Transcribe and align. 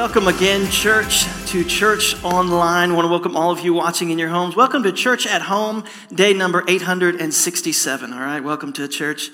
Welcome 0.00 0.28
again, 0.28 0.70
church, 0.70 1.26
to 1.48 1.62
Church 1.62 2.16
Online. 2.24 2.90
I 2.90 2.94
want 2.94 3.04
to 3.04 3.10
welcome 3.10 3.36
all 3.36 3.50
of 3.50 3.60
you 3.60 3.74
watching 3.74 4.08
in 4.08 4.18
your 4.18 4.30
homes. 4.30 4.56
Welcome 4.56 4.82
to 4.84 4.92
Church 4.92 5.26
at 5.26 5.42
Home, 5.42 5.84
day 6.10 6.32
number 6.32 6.64
867. 6.66 8.10
All 8.10 8.18
right, 8.18 8.42
welcome 8.42 8.72
to 8.72 8.88
church. 8.88 9.28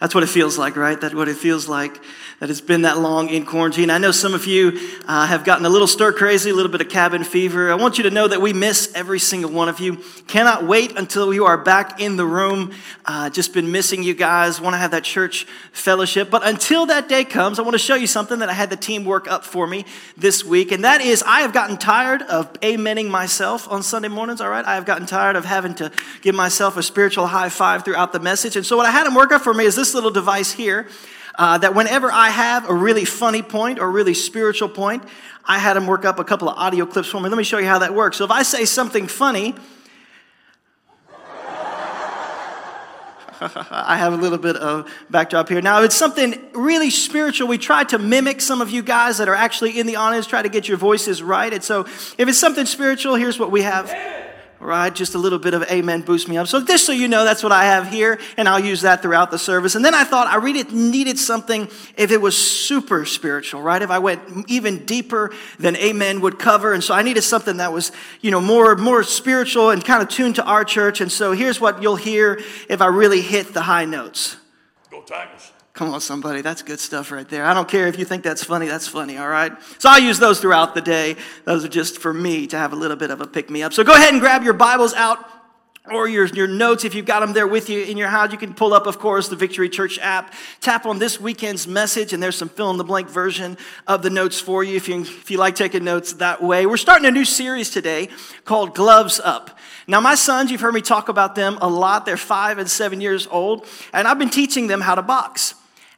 That's 0.00 0.14
what 0.14 0.24
it 0.24 0.28
feels 0.28 0.58
like, 0.58 0.76
right? 0.76 1.00
That's 1.00 1.14
what 1.14 1.28
it 1.28 1.36
feels 1.36 1.68
like 1.68 2.00
that 2.40 2.50
it's 2.50 2.60
been 2.60 2.82
that 2.82 2.98
long 2.98 3.28
in 3.28 3.46
quarantine. 3.46 3.90
I 3.90 3.98
know 3.98 4.10
some 4.10 4.34
of 4.34 4.46
you 4.46 4.78
uh, 5.06 5.26
have 5.26 5.44
gotten 5.44 5.64
a 5.64 5.68
little 5.68 5.86
stir 5.86 6.12
crazy, 6.12 6.50
a 6.50 6.54
little 6.54 6.70
bit 6.70 6.80
of 6.80 6.88
cabin 6.88 7.24
fever. 7.24 7.70
I 7.70 7.76
want 7.76 7.96
you 7.96 8.04
to 8.04 8.10
know 8.10 8.26
that 8.26 8.40
we 8.40 8.52
miss 8.52 8.92
every 8.94 9.18
single 9.18 9.50
one 9.50 9.68
of 9.68 9.80
you. 9.80 9.98
Cannot 10.26 10.66
wait 10.66 10.98
until 10.98 11.32
you 11.32 11.44
are 11.44 11.56
back 11.56 12.00
in 12.00 12.16
the 12.16 12.26
room. 12.26 12.72
Uh, 13.04 13.30
just 13.30 13.54
been 13.54 13.70
missing 13.70 14.02
you 14.02 14.14
guys. 14.14 14.60
Want 14.60 14.74
to 14.74 14.78
have 14.78 14.90
that 14.90 15.04
church 15.04 15.44
fellowship. 15.72 16.28
But 16.30 16.46
until 16.46 16.86
that 16.86 17.08
day 17.08 17.24
comes, 17.24 17.58
I 17.58 17.62
want 17.62 17.74
to 17.74 17.78
show 17.78 17.94
you 17.94 18.06
something 18.06 18.40
that 18.40 18.48
I 18.48 18.52
had 18.52 18.70
the 18.70 18.76
team 18.76 19.04
work 19.04 19.28
up 19.28 19.44
for 19.44 19.66
me 19.66 19.84
this 20.16 20.44
week. 20.44 20.72
And 20.72 20.84
that 20.84 21.00
is, 21.00 21.22
I 21.22 21.42
have 21.42 21.52
gotten 21.52 21.76
tired 21.76 22.22
of 22.22 22.52
amening 22.60 23.08
myself 23.08 23.70
on 23.70 23.82
Sunday 23.82 24.08
mornings, 24.08 24.40
all 24.40 24.50
right? 24.50 24.64
I 24.64 24.74
have 24.74 24.86
gotten 24.86 25.06
tired 25.06 25.36
of 25.36 25.44
having 25.44 25.74
to 25.76 25.92
give 26.20 26.34
myself 26.34 26.76
a 26.76 26.82
spiritual 26.82 27.26
high 27.26 27.48
five 27.48 27.84
throughout 27.84 28.12
the 28.12 28.20
message. 28.20 28.56
And 28.56 28.66
so 28.66 28.76
what 28.76 28.86
I 28.86 28.90
had 28.90 29.06
them 29.06 29.14
work 29.14 29.30
up 29.30 29.42
for 29.42 29.54
me 29.54 29.64
is 29.64 29.76
this 29.76 29.83
little 29.92 30.12
device 30.12 30.52
here 30.52 30.86
uh, 31.34 31.58
that 31.58 31.74
whenever 31.74 32.10
I 32.10 32.30
have 32.30 32.68
a 32.70 32.74
really 32.74 33.04
funny 33.04 33.42
point 33.42 33.78
or 33.78 33.90
really 33.90 34.14
spiritual 34.14 34.68
point, 34.68 35.02
I 35.44 35.58
had 35.58 35.76
him 35.76 35.86
work 35.86 36.04
up 36.04 36.18
a 36.18 36.24
couple 36.24 36.48
of 36.48 36.56
audio 36.56 36.86
clips 36.86 37.08
for 37.08 37.20
me. 37.20 37.28
Let 37.28 37.36
me 37.36 37.44
show 37.44 37.58
you 37.58 37.66
how 37.66 37.80
that 37.80 37.94
works. 37.94 38.16
So 38.18 38.24
if 38.24 38.30
I 38.30 38.44
say 38.44 38.64
something 38.64 39.08
funny, 39.08 39.54
I 43.70 43.96
have 43.98 44.12
a 44.12 44.16
little 44.16 44.38
bit 44.38 44.56
of 44.56 44.90
backdrop 45.10 45.48
here. 45.48 45.60
Now, 45.60 45.80
if 45.80 45.86
it's 45.86 45.96
something 45.96 46.40
really 46.54 46.90
spiritual. 46.90 47.48
We 47.48 47.58
try 47.58 47.84
to 47.84 47.98
mimic 47.98 48.40
some 48.40 48.62
of 48.62 48.70
you 48.70 48.82
guys 48.82 49.18
that 49.18 49.28
are 49.28 49.34
actually 49.34 49.78
in 49.78 49.86
the 49.86 49.96
audience, 49.96 50.26
try 50.26 50.40
to 50.40 50.48
get 50.48 50.68
your 50.68 50.78
voices 50.78 51.22
right. 51.22 51.52
And 51.52 51.62
so, 51.62 51.80
if 51.80 52.20
it's 52.20 52.38
something 52.38 52.64
spiritual, 52.64 53.16
here's 53.16 53.38
what 53.38 53.50
we 53.50 53.62
have 53.62 53.92
right? 54.64 54.94
Just 54.94 55.14
a 55.14 55.18
little 55.18 55.38
bit 55.38 55.54
of 55.54 55.62
amen 55.64 56.00
boost 56.00 56.28
me 56.28 56.36
up. 56.36 56.48
So 56.48 56.64
just 56.64 56.86
so 56.86 56.92
you 56.92 57.06
know, 57.06 57.24
that's 57.24 57.42
what 57.42 57.52
I 57.52 57.64
have 57.64 57.88
here, 57.88 58.18
and 58.36 58.48
I'll 58.48 58.64
use 58.64 58.80
that 58.80 59.02
throughout 59.02 59.30
the 59.30 59.38
service. 59.38 59.74
And 59.74 59.84
then 59.84 59.94
I 59.94 60.04
thought 60.04 60.26
I 60.26 60.36
really 60.36 60.62
needed 60.64 61.18
something 61.18 61.68
if 61.96 62.10
it 62.10 62.20
was 62.20 62.36
super 62.36 63.04
spiritual, 63.04 63.62
right? 63.62 63.82
If 63.82 63.90
I 63.90 63.98
went 63.98 64.50
even 64.50 64.86
deeper 64.86 65.32
than 65.58 65.76
amen 65.76 66.20
would 66.22 66.38
cover. 66.38 66.72
And 66.72 66.82
so 66.82 66.94
I 66.94 67.02
needed 67.02 67.22
something 67.22 67.58
that 67.58 67.72
was, 67.72 67.92
you 68.20 68.30
know, 68.30 68.40
more, 68.40 68.74
more 68.76 69.02
spiritual 69.02 69.70
and 69.70 69.84
kind 69.84 70.02
of 70.02 70.08
tuned 70.08 70.36
to 70.36 70.44
our 70.44 70.64
church. 70.64 71.00
And 71.00 71.12
so 71.12 71.32
here's 71.32 71.60
what 71.60 71.82
you'll 71.82 71.96
hear 71.96 72.40
if 72.68 72.80
I 72.80 72.86
really 72.86 73.20
hit 73.20 73.52
the 73.52 73.62
high 73.62 73.84
notes. 73.84 74.36
Go 74.90 75.02
Tigers. 75.02 75.52
Come 75.74 75.92
on, 75.92 76.00
somebody. 76.00 76.40
That's 76.40 76.62
good 76.62 76.78
stuff 76.78 77.10
right 77.10 77.28
there. 77.28 77.44
I 77.44 77.52
don't 77.52 77.68
care 77.68 77.88
if 77.88 77.98
you 77.98 78.04
think 78.04 78.22
that's 78.22 78.44
funny, 78.44 78.68
that's 78.68 78.86
funny, 78.86 79.18
all 79.18 79.28
right? 79.28 79.52
So 79.78 79.88
I'll 79.90 80.00
use 80.00 80.20
those 80.20 80.40
throughout 80.40 80.76
the 80.76 80.80
day. 80.80 81.16
Those 81.46 81.64
are 81.64 81.68
just 81.68 81.98
for 81.98 82.14
me 82.14 82.46
to 82.46 82.56
have 82.56 82.72
a 82.72 82.76
little 82.76 82.96
bit 82.96 83.10
of 83.10 83.20
a 83.20 83.26
pick 83.26 83.50
me 83.50 83.64
up. 83.64 83.72
So 83.72 83.82
go 83.82 83.92
ahead 83.92 84.12
and 84.12 84.20
grab 84.20 84.44
your 84.44 84.52
Bibles 84.52 84.94
out 84.94 85.18
or 85.90 86.06
your, 86.06 86.26
your 86.26 86.46
notes. 86.46 86.84
If 86.84 86.94
you've 86.94 87.06
got 87.06 87.20
them 87.20 87.32
there 87.32 87.48
with 87.48 87.68
you 87.68 87.82
in 87.82 87.96
your 87.96 88.06
house, 88.06 88.30
you 88.30 88.38
can 88.38 88.54
pull 88.54 88.72
up, 88.72 88.86
of 88.86 89.00
course, 89.00 89.28
the 89.28 89.34
Victory 89.34 89.68
Church 89.68 89.98
app. 89.98 90.32
Tap 90.60 90.86
on 90.86 91.00
this 91.00 91.20
weekend's 91.20 91.66
message, 91.66 92.12
and 92.12 92.22
there's 92.22 92.36
some 92.36 92.48
fill 92.48 92.70
in 92.70 92.76
the 92.76 92.84
blank 92.84 93.10
version 93.10 93.58
of 93.88 94.04
the 94.04 94.10
notes 94.10 94.38
for 94.38 94.62
you 94.62 94.76
if 94.76 94.86
you, 94.86 95.00
if 95.00 95.28
you 95.28 95.38
like 95.38 95.56
taking 95.56 95.82
notes 95.82 96.12
that 96.14 96.40
way. 96.40 96.66
We're 96.66 96.76
starting 96.76 97.06
a 97.06 97.10
new 97.10 97.24
series 97.24 97.68
today 97.70 98.10
called 98.44 98.76
Gloves 98.76 99.18
Up. 99.18 99.58
Now, 99.88 100.00
my 100.00 100.14
sons, 100.14 100.52
you've 100.52 100.60
heard 100.60 100.72
me 100.72 100.82
talk 100.82 101.08
about 101.08 101.34
them 101.34 101.58
a 101.60 101.68
lot. 101.68 102.06
They're 102.06 102.16
five 102.16 102.58
and 102.58 102.70
seven 102.70 103.00
years 103.00 103.26
old, 103.26 103.66
and 103.92 104.06
I've 104.06 104.20
been 104.20 104.30
teaching 104.30 104.68
them 104.68 104.80
how 104.80 104.94
to 104.94 105.02
box. 105.02 105.54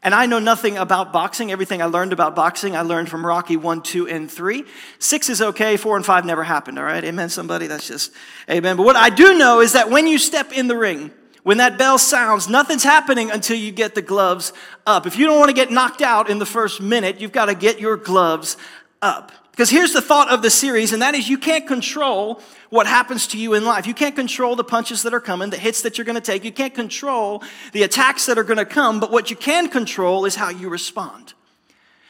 And 0.07 0.15
I 0.15 0.27
know 0.27 0.39
nothing 0.39 0.79
about 0.79 1.13
boxing. 1.13 1.51
Everything 1.51 1.83
I 1.83 1.87
learned 1.87 2.13
about 2.13 2.37
boxing, 2.37 2.77
I 2.77 2.83
learned 2.83 3.09
from 3.09 3.27
Rocky 3.27 3.57
1, 3.57 3.83
2, 3.83 4.07
and 4.07 4.31
3. 4.31 4.65
6 5.01 5.29
is 5.29 5.43
okay, 5.43 5.77
4 5.77 5.97
and 5.97 6.07
5 6.07 6.25
never 6.25 6.45
happened, 6.45 6.79
all 6.79 6.85
right? 6.85 7.03
Amen, 7.03 7.29
somebody? 7.29 7.67
That's 7.67 7.89
just 7.89 8.13
amen. 8.49 8.77
But 8.77 8.85
what 8.85 8.95
I 8.95 9.11
do 9.11 9.37
know 9.37 9.61
is 9.61 9.73
that 9.73 9.91
when 9.91 10.07
you 10.07 10.19
step 10.19 10.53
in 10.53 10.69
the 10.69 10.77
ring, 10.77 11.11
when 11.43 11.57
that 11.57 11.77
bell 11.77 11.99
sounds, 11.99 12.49
nothing's 12.49 12.85
happening 12.85 13.33
until 13.33 13.57
you 13.57 13.73
get 13.73 13.97
the 13.97 14.03
gloves 14.03 14.53
up. 14.87 15.09
If 15.09 15.19
you 15.19 15.27
don't 15.27 15.41
want 15.41 15.49
to 15.49 15.55
get 15.57 15.73
knocked 15.73 16.03
out 16.03 16.31
in 16.31 16.39
the 16.39 16.47
first 16.47 16.81
minute, 16.81 17.21
you've 17.21 17.33
got 17.33 17.47
to 17.47 17.57
get 17.57 17.81
your 17.81 17.97
gloves 17.97 18.57
up. 19.03 19.33
Because 19.51 19.71
here's 19.71 19.95
the 19.95 20.03
thought 20.03 20.31
of 20.31 20.43
the 20.43 20.51
series, 20.51 20.93
and 20.93 21.01
that 21.01 21.15
is 21.15 21.31
you 21.31 21.39
can't 21.39 21.67
control 21.67 22.43
what 22.69 22.87
happens 22.87 23.27
to 23.29 23.39
you 23.39 23.55
in 23.55 23.65
life. 23.65 23.87
You 23.87 23.95
can't 23.95 24.15
control 24.15 24.55
the 24.55 24.65
punches 24.65 25.03
that 25.05 25.15
are 25.15 25.21
coming, 25.21 25.49
the 25.49 25.57
hits 25.57 25.81
that 25.83 25.97
you're 25.97 26.05
going 26.05 26.15
to 26.15 26.21
take. 26.21 26.45
You 26.45 26.53
can't 26.53 26.75
control 26.75 27.43
the 27.73 27.83
attacks 27.83 28.27
that 28.27 28.37
are 28.37 28.45
going 28.45 28.59
to 28.59 28.67
come, 28.67 29.01
but 29.01 29.11
what 29.11 29.31
you 29.31 29.37
can 29.37 29.69
control 29.69 30.27
is 30.27 30.35
how 30.35 30.51
you 30.51 30.69
respond. 30.69 31.33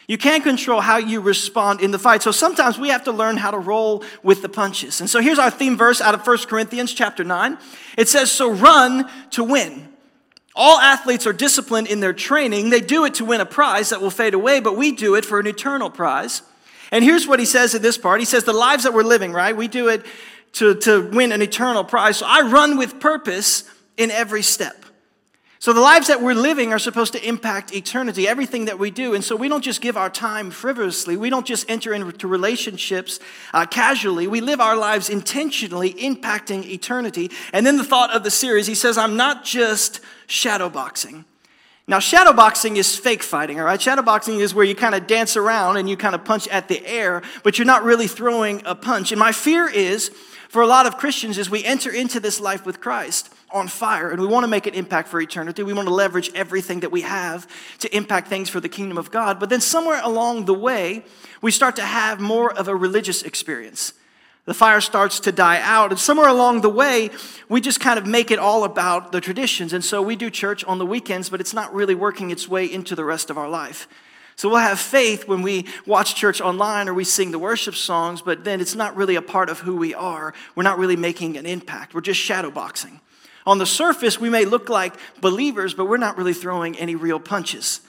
You 0.08 0.18
can't 0.18 0.42
control 0.42 0.80
how 0.80 0.98
you 0.98 1.20
respond 1.20 1.80
in 1.80 1.90
the 1.90 1.98
fight. 1.98 2.22
So 2.22 2.30
sometimes 2.30 2.78
we 2.78 2.88
have 2.88 3.04
to 3.04 3.12
learn 3.12 3.36
how 3.36 3.50
to 3.50 3.58
roll 3.58 4.04
with 4.22 4.42
the 4.42 4.48
punches. 4.48 5.00
And 5.00 5.10
so 5.10 5.20
here's 5.20 5.38
our 5.38 5.50
theme 5.50 5.76
verse 5.76 6.00
out 6.00 6.14
of 6.14 6.26
1 6.26 6.38
Corinthians 6.48 6.92
chapter 6.92 7.24
9. 7.24 7.58
It 7.96 8.08
says, 8.08 8.30
So 8.30 8.50
run 8.50 9.08
to 9.30 9.42
win. 9.42 9.88
All 10.54 10.80
athletes 10.80 11.26
are 11.26 11.32
disciplined 11.32 11.88
in 11.88 12.00
their 12.00 12.12
training. 12.12 12.70
They 12.70 12.80
do 12.80 13.04
it 13.04 13.14
to 13.14 13.24
win 13.24 13.40
a 13.40 13.46
prize 13.46 13.90
that 13.90 14.00
will 14.00 14.10
fade 14.10 14.32
away, 14.34 14.60
but 14.60 14.76
we 14.76 14.92
do 14.92 15.14
it 15.16 15.24
for 15.24 15.38
an 15.38 15.46
eternal 15.46 15.90
prize. 15.90 16.42
And 16.92 17.04
here's 17.04 17.26
what 17.26 17.38
he 17.40 17.46
says 17.46 17.74
in 17.74 17.82
this 17.82 17.98
part. 17.98 18.20
He 18.20 18.26
says, 18.26 18.44
the 18.44 18.52
lives 18.52 18.84
that 18.84 18.94
we're 18.94 19.02
living, 19.02 19.32
right? 19.32 19.56
We 19.56 19.68
do 19.68 19.88
it 19.88 20.04
to, 20.54 20.74
to 20.74 21.08
win 21.10 21.32
an 21.32 21.42
eternal 21.42 21.84
prize. 21.84 22.18
So 22.18 22.26
I 22.28 22.42
run 22.42 22.76
with 22.78 23.00
purpose 23.00 23.64
in 23.96 24.10
every 24.10 24.42
step. 24.42 24.84
So 25.58 25.72
the 25.72 25.80
lives 25.80 26.08
that 26.08 26.22
we're 26.22 26.34
living 26.34 26.72
are 26.72 26.78
supposed 26.78 27.14
to 27.14 27.28
impact 27.28 27.74
eternity, 27.74 28.28
everything 28.28 28.66
that 28.66 28.78
we 28.78 28.90
do. 28.90 29.14
And 29.14 29.24
so 29.24 29.34
we 29.34 29.48
don't 29.48 29.64
just 29.64 29.80
give 29.80 29.96
our 29.96 30.10
time 30.10 30.50
frivolously. 30.50 31.16
We 31.16 31.30
don't 31.30 31.46
just 31.46 31.68
enter 31.70 31.92
into 31.92 32.28
relationships 32.28 33.18
uh, 33.52 33.66
casually. 33.66 34.26
We 34.26 34.40
live 34.40 34.60
our 34.60 34.76
lives 34.76 35.08
intentionally, 35.08 35.94
impacting 35.94 36.64
eternity. 36.66 37.30
And 37.52 37.66
then 37.66 37.78
the 37.78 37.84
thought 37.84 38.14
of 38.14 38.22
the 38.22 38.30
series, 38.30 38.66
he 38.66 38.74
says, 38.74 38.98
I'm 38.98 39.16
not 39.16 39.44
just 39.44 40.00
shadowboxing. 40.28 41.24
Now, 41.88 41.98
shadowboxing 41.98 42.76
is 42.76 42.96
fake 42.96 43.22
fighting, 43.22 43.60
all 43.60 43.66
right? 43.66 43.78
Shadowboxing 43.78 44.40
is 44.40 44.52
where 44.52 44.64
you 44.64 44.74
kind 44.74 44.94
of 44.94 45.06
dance 45.06 45.36
around 45.36 45.76
and 45.76 45.88
you 45.88 45.96
kind 45.96 46.16
of 46.16 46.24
punch 46.24 46.48
at 46.48 46.66
the 46.66 46.84
air, 46.84 47.22
but 47.44 47.58
you're 47.58 47.66
not 47.66 47.84
really 47.84 48.08
throwing 48.08 48.60
a 48.64 48.74
punch. 48.74 49.12
And 49.12 49.20
my 49.20 49.30
fear 49.30 49.68
is, 49.68 50.08
for 50.48 50.62
a 50.62 50.66
lot 50.66 50.86
of 50.86 50.98
Christians, 50.98 51.38
is 51.38 51.48
we 51.48 51.64
enter 51.64 51.90
into 51.90 52.18
this 52.18 52.40
life 52.40 52.66
with 52.66 52.80
Christ 52.80 53.32
on 53.52 53.68
fire 53.68 54.10
and 54.10 54.20
we 54.20 54.26
want 54.26 54.42
to 54.42 54.48
make 54.48 54.66
an 54.66 54.74
impact 54.74 55.06
for 55.06 55.20
eternity. 55.20 55.62
We 55.62 55.72
want 55.72 55.86
to 55.86 55.94
leverage 55.94 56.32
everything 56.34 56.80
that 56.80 56.90
we 56.90 57.02
have 57.02 57.46
to 57.78 57.96
impact 57.96 58.26
things 58.26 58.48
for 58.48 58.58
the 58.58 58.68
kingdom 58.68 58.98
of 58.98 59.12
God. 59.12 59.38
But 59.38 59.48
then 59.48 59.60
somewhere 59.60 60.00
along 60.02 60.46
the 60.46 60.54
way, 60.54 61.04
we 61.40 61.52
start 61.52 61.76
to 61.76 61.82
have 61.82 62.18
more 62.18 62.52
of 62.52 62.66
a 62.66 62.74
religious 62.74 63.22
experience. 63.22 63.92
The 64.46 64.54
fire 64.54 64.80
starts 64.80 65.20
to 65.20 65.32
die 65.32 65.60
out. 65.60 65.90
And 65.90 66.00
somewhere 66.00 66.28
along 66.28 66.60
the 66.60 66.70
way, 66.70 67.10
we 67.48 67.60
just 67.60 67.80
kind 67.80 67.98
of 67.98 68.06
make 68.06 68.30
it 68.30 68.38
all 68.38 68.64
about 68.64 69.12
the 69.12 69.20
traditions. 69.20 69.72
And 69.72 69.84
so 69.84 70.00
we 70.00 70.16
do 70.16 70.30
church 70.30 70.64
on 70.64 70.78
the 70.78 70.86
weekends, 70.86 71.28
but 71.28 71.40
it's 71.40 71.52
not 71.52 71.74
really 71.74 71.94
working 71.94 72.30
its 72.30 72.48
way 72.48 72.64
into 72.64 72.94
the 72.94 73.04
rest 73.04 73.28
of 73.28 73.36
our 73.36 73.48
life. 73.48 73.88
So 74.36 74.48
we'll 74.48 74.58
have 74.58 74.78
faith 74.78 75.26
when 75.26 75.42
we 75.42 75.66
watch 75.86 76.14
church 76.14 76.40
online 76.40 76.88
or 76.88 76.94
we 76.94 77.04
sing 77.04 77.32
the 77.32 77.38
worship 77.38 77.74
songs, 77.74 78.22
but 78.22 78.44
then 78.44 78.60
it's 78.60 78.74
not 78.74 78.94
really 78.94 79.16
a 79.16 79.22
part 79.22 79.48
of 79.48 79.60
who 79.60 79.76
we 79.76 79.94
are. 79.94 80.32
We're 80.54 80.62
not 80.62 80.78
really 80.78 80.96
making 80.96 81.36
an 81.36 81.46
impact. 81.46 81.94
We're 81.94 82.02
just 82.02 82.20
shadowboxing. 82.20 83.00
On 83.46 83.58
the 83.58 83.66
surface, 83.66 84.20
we 84.20 84.28
may 84.28 84.44
look 84.44 84.68
like 84.68 84.94
believers, 85.20 85.72
but 85.72 85.86
we're 85.86 85.96
not 85.96 86.18
really 86.18 86.34
throwing 86.34 86.76
any 86.76 86.94
real 86.94 87.18
punches. 87.18 87.80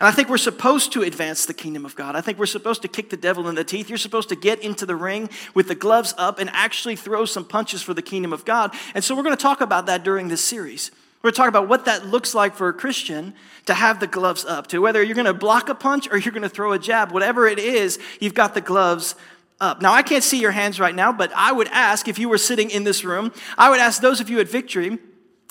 And 0.00 0.06
I 0.06 0.12
think 0.12 0.28
we're 0.28 0.38
supposed 0.38 0.92
to 0.92 1.02
advance 1.02 1.46
the 1.46 1.54
kingdom 1.54 1.84
of 1.84 1.96
God. 1.96 2.14
I 2.14 2.20
think 2.20 2.38
we're 2.38 2.46
supposed 2.46 2.82
to 2.82 2.88
kick 2.88 3.10
the 3.10 3.16
devil 3.16 3.48
in 3.48 3.56
the 3.56 3.64
teeth. 3.64 3.88
You're 3.88 3.98
supposed 3.98 4.28
to 4.28 4.36
get 4.36 4.60
into 4.60 4.86
the 4.86 4.94
ring 4.94 5.28
with 5.54 5.66
the 5.66 5.74
gloves 5.74 6.14
up 6.16 6.38
and 6.38 6.48
actually 6.52 6.94
throw 6.94 7.24
some 7.24 7.44
punches 7.44 7.82
for 7.82 7.94
the 7.94 8.02
kingdom 8.02 8.32
of 8.32 8.44
God. 8.44 8.74
And 8.94 9.02
so 9.02 9.16
we're 9.16 9.24
going 9.24 9.36
to 9.36 9.42
talk 9.42 9.60
about 9.60 9.86
that 9.86 10.04
during 10.04 10.28
this 10.28 10.44
series. 10.44 10.92
We're 11.20 11.30
going 11.30 11.34
to 11.34 11.36
talk 11.38 11.48
about 11.48 11.68
what 11.68 11.86
that 11.86 12.06
looks 12.06 12.32
like 12.32 12.54
for 12.54 12.68
a 12.68 12.72
Christian 12.72 13.34
to 13.66 13.74
have 13.74 13.98
the 13.98 14.06
gloves 14.06 14.44
up, 14.44 14.68
to 14.68 14.78
whether 14.78 15.02
you're 15.02 15.16
going 15.16 15.26
to 15.26 15.34
block 15.34 15.68
a 15.68 15.74
punch 15.74 16.08
or 16.12 16.16
you're 16.16 16.32
going 16.32 16.42
to 16.42 16.48
throw 16.48 16.72
a 16.72 16.78
jab, 16.78 17.10
whatever 17.10 17.48
it 17.48 17.58
is, 17.58 17.98
you've 18.20 18.34
got 18.34 18.54
the 18.54 18.60
gloves 18.60 19.16
up. 19.60 19.82
Now, 19.82 19.92
I 19.92 20.02
can't 20.02 20.22
see 20.22 20.40
your 20.40 20.52
hands 20.52 20.78
right 20.78 20.94
now, 20.94 21.10
but 21.10 21.32
I 21.34 21.50
would 21.50 21.66
ask 21.72 22.06
if 22.06 22.20
you 22.20 22.28
were 22.28 22.38
sitting 22.38 22.70
in 22.70 22.84
this 22.84 23.02
room, 23.02 23.32
I 23.56 23.68
would 23.68 23.80
ask 23.80 24.00
those 24.00 24.20
of 24.20 24.30
you 24.30 24.38
at 24.38 24.46
Victory, 24.46 24.98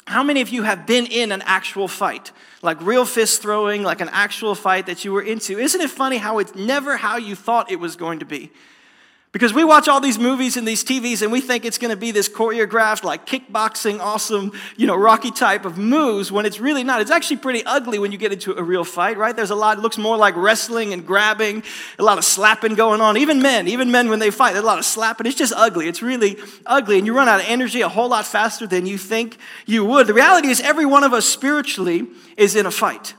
how 0.08 0.24
many 0.24 0.40
of 0.40 0.48
you 0.48 0.64
have 0.64 0.86
been 0.86 1.06
in 1.06 1.34
an 1.34 1.42
actual 1.46 1.90
fight? 1.90 2.32
Like 2.62 2.80
real 2.80 3.04
fist 3.04 3.42
throwing, 3.42 3.84
like 3.84 4.00
an 4.00 4.10
actual 4.14 4.56
fight 4.56 4.86
that 4.86 5.04
you 5.04 5.12
were 5.12 5.22
into? 5.22 5.60
Isn't 5.60 5.82
it 5.82 5.90
funny 5.90 6.18
how 6.18 6.40
it's 6.40 6.56
never 6.56 6.96
how 6.96 7.18
you 7.18 7.36
thought 7.36 7.70
it 7.70 7.76
was 7.76 7.98
going 7.98 8.20
to 8.20 8.26
be? 8.26 8.50
Because 9.34 9.54
we 9.54 9.66
watch 9.66 9.90
all 9.90 10.00
these 10.00 10.18
movies 10.18 10.56
and 10.56 10.66
these 10.66 10.86
TVs 10.86 11.22
and 11.22 11.32
we 11.34 11.42
think 11.42 11.66
it's 11.66 11.78
going 11.78 11.92
to 11.92 11.98
be 11.98 12.12
this 12.12 12.30
choreographed, 12.30 13.04
like 13.04 13.26
kickboxing, 13.26 14.00
awesome, 14.00 14.54
you 14.78 14.88
know, 14.88 14.96
Rocky 14.96 15.32
type 15.32 15.66
of 15.66 15.78
moves 15.78 16.32
when 16.32 16.46
it's 16.46 16.62
really 16.62 16.84
not. 16.84 17.02
It's 17.02 17.12
actually 17.12 17.38
pretty 17.38 17.64
ugly 17.66 18.00
when 18.00 18.14
you 18.14 18.18
get 18.18 18.32
into 18.32 18.58
a 18.58 18.64
real 18.64 18.86
fight, 18.86 19.18
right? 19.18 19.36
There's 19.36 19.50
a 19.50 19.56
lot, 19.56 19.78
it 19.78 19.82
looks 19.82 19.98
more 19.98 20.16
like 20.16 20.36
wrestling 20.38 20.94
and 20.94 21.06
grabbing, 21.06 21.64
a 22.00 22.04
lot 22.04 22.18
of 22.18 22.24
slapping 22.24 22.76
going 22.76 23.02
on. 23.02 23.18
Even 23.18 23.42
men, 23.42 23.68
even 23.68 23.92
men 23.92 24.10
when 24.10 24.20
they 24.20 24.32
fight, 24.32 24.54
there's 24.54 24.64
a 24.64 24.68
lot 24.68 24.80
of 24.80 24.86
slapping. 24.86 25.28
It's 25.28 25.36
just 25.36 25.54
ugly. 25.56 25.90
It's 25.90 26.02
really 26.02 26.38
ugly. 26.66 26.98
And 26.98 27.06
you 27.06 27.14
run 27.14 27.28
out 27.28 27.42
of 27.42 27.46
energy 27.48 27.82
a 27.82 27.90
whole 27.90 28.08
lot 28.08 28.26
faster 28.26 28.66
than 28.66 28.86
you 28.86 28.98
think 28.98 29.38
you 29.66 29.84
would. 29.84 30.08
The 30.08 30.14
reality 30.14 30.48
is, 30.48 30.62
every 30.62 30.86
one 30.86 31.04
of 31.04 31.14
us 31.14 31.26
spiritually 31.26 32.08
is 32.38 32.56
in 32.56 32.66
a 32.66 32.72
fight. 32.72 33.14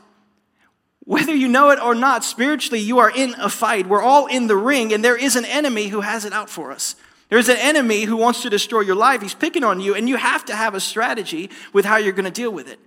Whether 1.09 1.35
you 1.35 1.49
know 1.49 1.71
it 1.71 1.81
or 1.81 1.95
not, 1.95 2.23
spiritually, 2.23 2.81
you 2.81 2.99
are 2.99 3.11
in 3.11 3.35
a 3.39 3.49
fight. 3.49 3.87
We're 3.87 4.03
all 4.03 4.27
in 4.27 4.47
the 4.47 4.57
ring, 4.57 4.93
and 4.93 5.03
there 5.03 5.17
is 5.17 5.37
an 5.37 5.47
enemy 5.47 5.89
who 5.89 6.03
has 6.03 6.27
it 6.27 6.35
out 6.35 6.51
for 6.51 6.71
us. 6.71 6.97
There's 7.31 7.49
an 7.49 7.57
enemy 7.57 8.03
who 8.03 8.15
wants 8.15 8.43
to 8.43 8.51
destroy 8.51 8.83
your 8.83 8.95
life. 8.95 9.23
He's 9.23 9.33
picking 9.33 9.65
on 9.65 9.81
you, 9.81 9.95
and 9.95 10.07
you 10.07 10.19
have 10.19 10.45
to 10.45 10.55
have 10.55 10.75
a 10.75 10.81
strategy 10.81 11.49
with 11.73 11.87
how 11.87 11.97
you're 11.97 12.13
going 12.13 12.27
to 12.27 12.31
deal 12.31 12.51
with 12.51 12.69
it. 12.69 12.79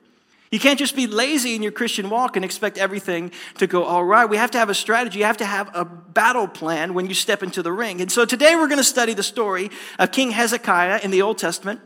You 0.51 0.59
can't 0.59 0.77
just 0.77 0.95
be 0.95 1.07
lazy 1.07 1.55
in 1.55 1.63
your 1.63 1.71
Christian 1.71 2.11
walk 2.11 2.35
and 2.35 2.45
expect 2.45 2.77
everything 2.77 3.31
to 3.57 3.65
go 3.65 3.85
all 3.85 4.05
right. 4.05 4.29
We 4.29 4.37
have 4.37 4.51
to 4.51 4.59
have 4.59 4.69
a 4.69 4.75
strategy. 4.75 5.17
You 5.17 5.25
have 5.25 5.37
to 5.37 5.45
have 5.45 5.71
a 5.73 5.83
battle 5.83 6.47
plan 6.47 6.93
when 6.93 7.07
you 7.07 7.15
step 7.15 7.41
into 7.41 7.63
the 7.63 7.71
ring. 7.71 8.01
And 8.01 8.11
so 8.11 8.25
today 8.25 8.55
we're 8.55 8.67
going 8.67 8.77
to 8.77 8.83
study 8.83 9.15
the 9.15 9.23
story 9.23 9.71
of 9.97 10.11
King 10.11 10.29
Hezekiah 10.29 10.99
in 11.03 11.09
the 11.09 11.23
Old 11.23 11.39
Testament 11.39 11.81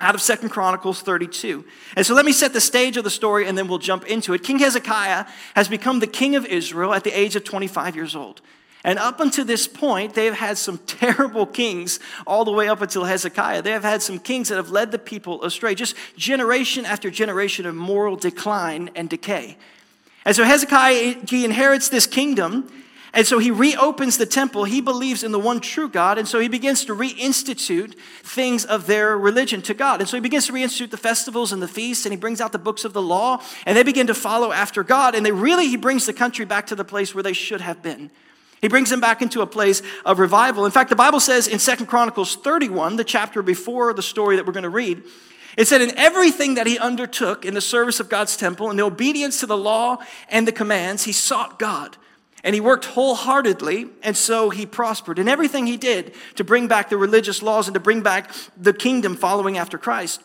out 0.00 0.14
of 0.14 0.20
Second 0.20 0.50
Chronicles 0.50 1.02
32. 1.02 1.64
And 1.96 2.04
so 2.04 2.14
let 2.14 2.24
me 2.24 2.32
set 2.32 2.52
the 2.52 2.60
stage 2.60 2.96
of 2.96 3.04
the 3.04 3.10
story 3.10 3.46
and 3.46 3.56
then 3.56 3.68
we'll 3.68 3.78
jump 3.78 4.06
into 4.06 4.34
it. 4.34 4.42
King 4.42 4.58
Hezekiah 4.58 5.26
has 5.54 5.68
become 5.68 6.00
the 6.00 6.06
king 6.06 6.36
of 6.36 6.44
Israel 6.46 6.92
at 6.92 7.04
the 7.04 7.12
age 7.12 7.36
of 7.36 7.44
25 7.44 7.94
years 7.96 8.16
old. 8.16 8.40
And 8.86 8.98
up 8.98 9.18
until 9.18 9.46
this 9.46 9.66
point, 9.66 10.14
they 10.14 10.26
have 10.26 10.34
had 10.34 10.58
some 10.58 10.78
terrible 10.86 11.46
kings 11.46 12.00
all 12.26 12.44
the 12.44 12.52
way 12.52 12.68
up 12.68 12.82
until 12.82 13.04
Hezekiah. 13.04 13.62
They 13.62 13.70
have 13.70 13.82
had 13.82 14.02
some 14.02 14.18
kings 14.18 14.50
that 14.50 14.56
have 14.56 14.70
led 14.70 14.92
the 14.92 14.98
people 14.98 15.42
astray, 15.42 15.74
just 15.74 15.96
generation 16.16 16.84
after 16.84 17.10
generation 17.10 17.64
of 17.64 17.74
moral 17.74 18.16
decline 18.16 18.90
and 18.94 19.08
decay. 19.08 19.56
And 20.26 20.36
so 20.36 20.44
Hezekiah, 20.44 21.16
he 21.28 21.44
inherits 21.44 21.88
this 21.88 22.06
kingdom, 22.06 22.70
and 23.14 23.24
so 23.24 23.38
he 23.38 23.52
reopens 23.52 24.18
the 24.18 24.26
temple. 24.26 24.64
He 24.64 24.80
believes 24.80 25.22
in 25.22 25.30
the 25.30 25.38
one 25.38 25.60
true 25.60 25.88
God. 25.88 26.18
And 26.18 26.26
so 26.26 26.40
he 26.40 26.48
begins 26.48 26.84
to 26.86 26.94
reinstitute 26.96 27.96
things 28.24 28.64
of 28.64 28.86
their 28.86 29.16
religion 29.16 29.62
to 29.62 29.74
God. 29.74 30.00
And 30.00 30.08
so 30.08 30.16
he 30.16 30.20
begins 30.20 30.48
to 30.48 30.52
reinstitute 30.52 30.90
the 30.90 30.96
festivals 30.96 31.52
and 31.52 31.62
the 31.62 31.68
feasts. 31.68 32.04
And 32.04 32.12
he 32.12 32.18
brings 32.18 32.40
out 32.40 32.50
the 32.50 32.58
books 32.58 32.84
of 32.84 32.92
the 32.92 33.00
law. 33.00 33.40
And 33.66 33.76
they 33.76 33.84
begin 33.84 34.08
to 34.08 34.14
follow 34.14 34.50
after 34.50 34.82
God. 34.82 35.14
And 35.14 35.24
they 35.24 35.30
really, 35.30 35.68
he 35.68 35.76
brings 35.76 36.06
the 36.06 36.12
country 36.12 36.44
back 36.44 36.66
to 36.66 36.74
the 36.74 36.84
place 36.84 37.14
where 37.14 37.22
they 37.22 37.32
should 37.32 37.60
have 37.60 37.82
been. 37.82 38.10
He 38.60 38.66
brings 38.66 38.90
them 38.90 39.00
back 39.00 39.22
into 39.22 39.42
a 39.42 39.46
place 39.46 39.80
of 40.04 40.18
revival. 40.18 40.64
In 40.64 40.72
fact, 40.72 40.90
the 40.90 40.96
Bible 40.96 41.20
says 41.20 41.46
in 41.46 41.60
Second 41.60 41.86
Chronicles 41.86 42.34
31, 42.34 42.96
the 42.96 43.04
chapter 43.04 43.42
before 43.42 43.94
the 43.94 44.02
story 44.02 44.34
that 44.36 44.46
we're 44.46 44.52
going 44.52 44.64
to 44.64 44.70
read, 44.70 45.04
it 45.56 45.68
said, 45.68 45.82
In 45.82 45.96
everything 45.96 46.54
that 46.54 46.66
he 46.66 46.80
undertook 46.80 47.44
in 47.44 47.54
the 47.54 47.60
service 47.60 48.00
of 48.00 48.08
God's 48.08 48.36
temple, 48.36 48.70
in 48.70 48.76
the 48.76 48.82
obedience 48.82 49.38
to 49.38 49.46
the 49.46 49.56
law 49.56 49.98
and 50.28 50.48
the 50.48 50.52
commands, 50.52 51.04
he 51.04 51.12
sought 51.12 51.60
God. 51.60 51.96
And 52.44 52.54
he 52.54 52.60
worked 52.60 52.84
wholeheartedly, 52.84 53.88
and 54.02 54.16
so 54.16 54.50
he 54.50 54.66
prospered 54.66 55.18
in 55.18 55.28
everything 55.28 55.66
he 55.66 55.78
did 55.78 56.14
to 56.36 56.44
bring 56.44 56.68
back 56.68 56.90
the 56.90 56.98
religious 56.98 57.42
laws 57.42 57.66
and 57.66 57.74
to 57.74 57.80
bring 57.80 58.02
back 58.02 58.30
the 58.56 58.74
kingdom 58.74 59.16
following 59.16 59.56
after 59.56 59.78
Christ. 59.78 60.22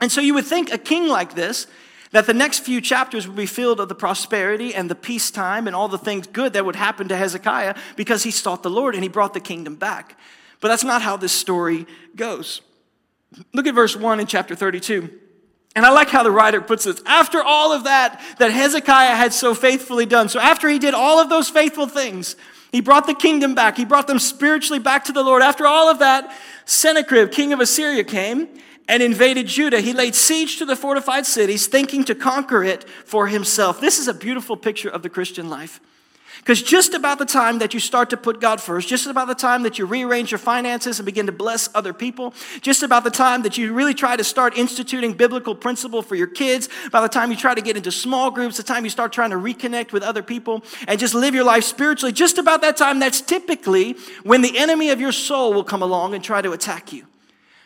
And 0.00 0.10
so 0.10 0.20
you 0.20 0.34
would 0.34 0.44
think 0.44 0.72
a 0.72 0.78
king 0.78 1.06
like 1.06 1.36
this, 1.36 1.68
that 2.10 2.26
the 2.26 2.34
next 2.34 2.60
few 2.60 2.80
chapters 2.80 3.26
would 3.26 3.36
be 3.36 3.46
filled 3.46 3.78
of 3.78 3.88
the 3.88 3.94
prosperity 3.94 4.74
and 4.74 4.90
the 4.90 4.94
peacetime 4.96 5.66
and 5.66 5.74
all 5.76 5.88
the 5.88 5.98
things 5.98 6.26
good 6.26 6.52
that 6.52 6.64
would 6.64 6.76
happen 6.76 7.08
to 7.08 7.16
Hezekiah 7.16 7.76
because 7.96 8.24
he 8.24 8.30
sought 8.32 8.62
the 8.62 8.70
Lord 8.70 8.94
and 8.94 9.02
he 9.04 9.08
brought 9.08 9.32
the 9.32 9.40
kingdom 9.40 9.76
back. 9.76 10.18
But 10.60 10.68
that's 10.68 10.84
not 10.84 11.02
how 11.02 11.16
this 11.16 11.32
story 11.32 11.86
goes. 12.16 12.60
Look 13.52 13.66
at 13.66 13.74
verse 13.74 13.96
1 13.96 14.20
in 14.20 14.26
chapter 14.26 14.54
32. 14.54 15.10
And 15.76 15.84
I 15.84 15.90
like 15.90 16.08
how 16.08 16.22
the 16.22 16.30
writer 16.30 16.60
puts 16.60 16.84
this. 16.84 17.02
After 17.04 17.42
all 17.42 17.72
of 17.72 17.84
that, 17.84 18.20
that 18.38 18.52
Hezekiah 18.52 19.16
had 19.16 19.32
so 19.32 19.54
faithfully 19.54 20.06
done, 20.06 20.28
so 20.28 20.38
after 20.38 20.68
he 20.68 20.78
did 20.78 20.94
all 20.94 21.18
of 21.20 21.28
those 21.28 21.48
faithful 21.48 21.88
things, 21.88 22.36
he 22.70 22.80
brought 22.80 23.06
the 23.06 23.14
kingdom 23.14 23.54
back. 23.54 23.76
He 23.76 23.84
brought 23.84 24.06
them 24.06 24.18
spiritually 24.18 24.80
back 24.80 25.04
to 25.04 25.12
the 25.12 25.22
Lord. 25.22 25.42
After 25.42 25.66
all 25.66 25.90
of 25.90 26.00
that, 26.00 26.36
Sennacherib, 26.64 27.30
king 27.30 27.52
of 27.52 27.60
Assyria, 27.60 28.04
came 28.04 28.48
and 28.88 29.02
invaded 29.02 29.46
Judah. 29.46 29.80
He 29.80 29.92
laid 29.92 30.14
siege 30.14 30.58
to 30.58 30.64
the 30.64 30.76
fortified 30.76 31.26
cities, 31.26 31.66
thinking 31.66 32.04
to 32.04 32.14
conquer 32.14 32.62
it 32.62 32.84
for 33.04 33.28
himself. 33.28 33.80
This 33.80 33.98
is 33.98 34.08
a 34.08 34.14
beautiful 34.14 34.56
picture 34.56 34.88
of 34.88 35.02
the 35.02 35.08
Christian 35.08 35.48
life. 35.48 35.80
Because 36.44 36.62
just 36.62 36.92
about 36.92 37.18
the 37.18 37.24
time 37.24 37.60
that 37.60 37.72
you 37.72 37.80
start 37.80 38.10
to 38.10 38.18
put 38.18 38.38
God 38.38 38.60
first, 38.60 38.86
just 38.86 39.06
about 39.06 39.28
the 39.28 39.34
time 39.34 39.62
that 39.62 39.78
you 39.78 39.86
rearrange 39.86 40.30
your 40.30 40.38
finances 40.38 40.98
and 40.98 41.06
begin 41.06 41.24
to 41.24 41.32
bless 41.32 41.70
other 41.74 41.94
people, 41.94 42.34
just 42.60 42.82
about 42.82 43.02
the 43.02 43.10
time 43.10 43.44
that 43.44 43.56
you 43.56 43.72
really 43.72 43.94
try 43.94 44.14
to 44.14 44.22
start 44.22 44.58
instituting 44.58 45.14
biblical 45.14 45.54
principle 45.54 46.02
for 46.02 46.16
your 46.16 46.26
kids, 46.26 46.68
by 46.92 47.00
the 47.00 47.08
time 47.08 47.30
you 47.30 47.36
try 47.38 47.54
to 47.54 47.62
get 47.62 47.78
into 47.78 47.90
small 47.90 48.30
groups, 48.30 48.58
the 48.58 48.62
time 48.62 48.84
you 48.84 48.90
start 48.90 49.10
trying 49.10 49.30
to 49.30 49.36
reconnect 49.36 49.92
with 49.92 50.02
other 50.02 50.22
people 50.22 50.62
and 50.86 51.00
just 51.00 51.14
live 51.14 51.34
your 51.34 51.44
life 51.44 51.64
spiritually, 51.64 52.12
just 52.12 52.36
about 52.36 52.60
that 52.60 52.76
time, 52.76 52.98
that's 52.98 53.22
typically 53.22 53.96
when 54.22 54.42
the 54.42 54.58
enemy 54.58 54.90
of 54.90 55.00
your 55.00 55.12
soul 55.12 55.54
will 55.54 55.64
come 55.64 55.80
along 55.80 56.14
and 56.14 56.22
try 56.22 56.42
to 56.42 56.52
attack 56.52 56.92
you. 56.92 57.06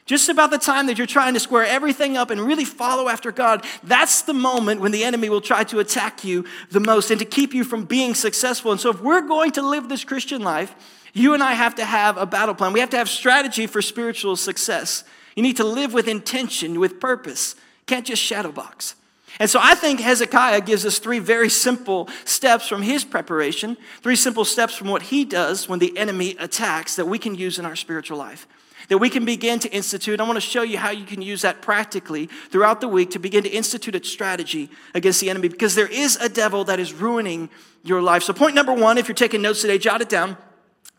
Just 0.09 0.31
about 0.31 0.51
the 0.51 0.57
time 0.57 0.87
that 0.87 0.97
you're 0.97 1.07
trying 1.07 1.35
to 1.35 1.41
square 1.41 1.67
everything 1.67 2.17
up 2.17 2.31
and 2.31 2.41
really 2.41 2.65
follow 2.65 3.11
after 3.11 3.31
God, 3.31 3.67
that's 3.85 4.23
the 4.23 4.33
moment 4.33 4.81
when 4.81 4.91
the 4.91 5.05
enemy 5.05 5.29
will 5.29 5.43
try 5.43 5.65
to 5.65 5.81
attack 5.81 6.25
you 6.25 6.47
the 6.71 6.81
most 6.81 7.11
and 7.11 7.19
to 7.19 7.27
keep 7.27 7.53
you 7.53 7.63
from 7.63 7.85
being 7.85 8.15
successful. 8.15 8.73
And 8.73 8.81
so, 8.81 8.89
if 8.89 9.03
we're 9.03 9.21
going 9.21 9.53
to 9.53 9.63
live 9.63 9.91
this 9.91 10.05
Christian 10.05 10.41
life, 10.41 10.75
you 11.13 11.35
and 11.35 11.43
I 11.43 11.53
have 11.53 11.75
to 11.75 11.85
have 11.85 12.17
a 12.17 12.25
battle 12.25 12.55
plan. 12.55 12.73
We 12.73 12.81
have 12.81 12.89
to 12.91 12.97
have 12.97 13.11
strategy 13.11 13.67
for 13.67 13.83
spiritual 13.83 14.37
success. 14.37 15.05
You 15.37 15.43
need 15.43 15.59
to 15.59 15.65
live 15.65 15.93
with 15.93 16.09
intention, 16.09 16.81
with 16.81 17.01
purpose. 17.01 17.55
Can't 17.85 18.07
just 18.07 18.23
shadow 18.23 18.51
box. 18.51 18.95
And 19.39 19.51
so 19.51 19.61
I 19.63 19.75
think 19.75 20.01
Hezekiah 20.01 20.63
gives 20.63 20.87
us 20.87 20.99
three 20.99 21.19
very 21.19 21.51
simple 21.51 22.09
steps 22.25 22.67
from 22.67 22.81
his 22.81 23.05
preparation, 23.05 23.77
three 24.01 24.17
simple 24.17 24.47
steps 24.47 24.75
from 24.75 24.89
what 24.89 25.03
he 25.03 25.27
does 25.27 25.69
when 25.69 25.81
the 25.81 25.99
enemy 25.99 26.35
attacks 26.39 26.97
that 26.97 27.05
we 27.05 27.19
can 27.19 27.35
use 27.35 27.59
in 27.59 27.67
our 27.67 27.77
spiritual 27.77 28.17
life 28.17 28.49
that 28.89 28.99
we 28.99 29.11
can 29.11 29.25
begin 29.25 29.59
to 29.61 29.71
institute. 29.71 30.21
I 30.21 30.25
want 30.25 30.37
to 30.37 30.41
show 30.41 30.63
you 30.63 30.79
how 30.79 30.91
you 30.91 31.05
can 31.05 31.23
use 31.23 31.43
that 31.43 31.63
practically 31.63 32.27
throughout 32.51 32.81
the 32.81 32.89
week 32.89 33.11
to 33.11 33.19
begin 33.19 33.45
to 33.45 33.51
institute 33.51 33.95
a 33.95 34.05
strategy 34.05 34.71
against 34.95 35.21
the 35.21 35.31
enemy 35.31 35.49
because 35.49 35.75
there 35.75 35.87
is 35.87 36.17
a 36.17 36.29
devil 36.29 36.65
that 36.65 36.81
is 36.81 36.93
ruining 36.93 37.51
your 37.85 38.03
life. 38.03 38.23
So, 38.23 38.33
point 38.33 38.55
number 38.55 38.73
one, 38.73 38.99
if 38.99 39.09
you're 39.09 39.15
taking 39.15 39.43
notes 39.43 39.61
today, 39.61 39.79
jot 39.79 40.01
it 40.01 40.09
down. 40.09 40.37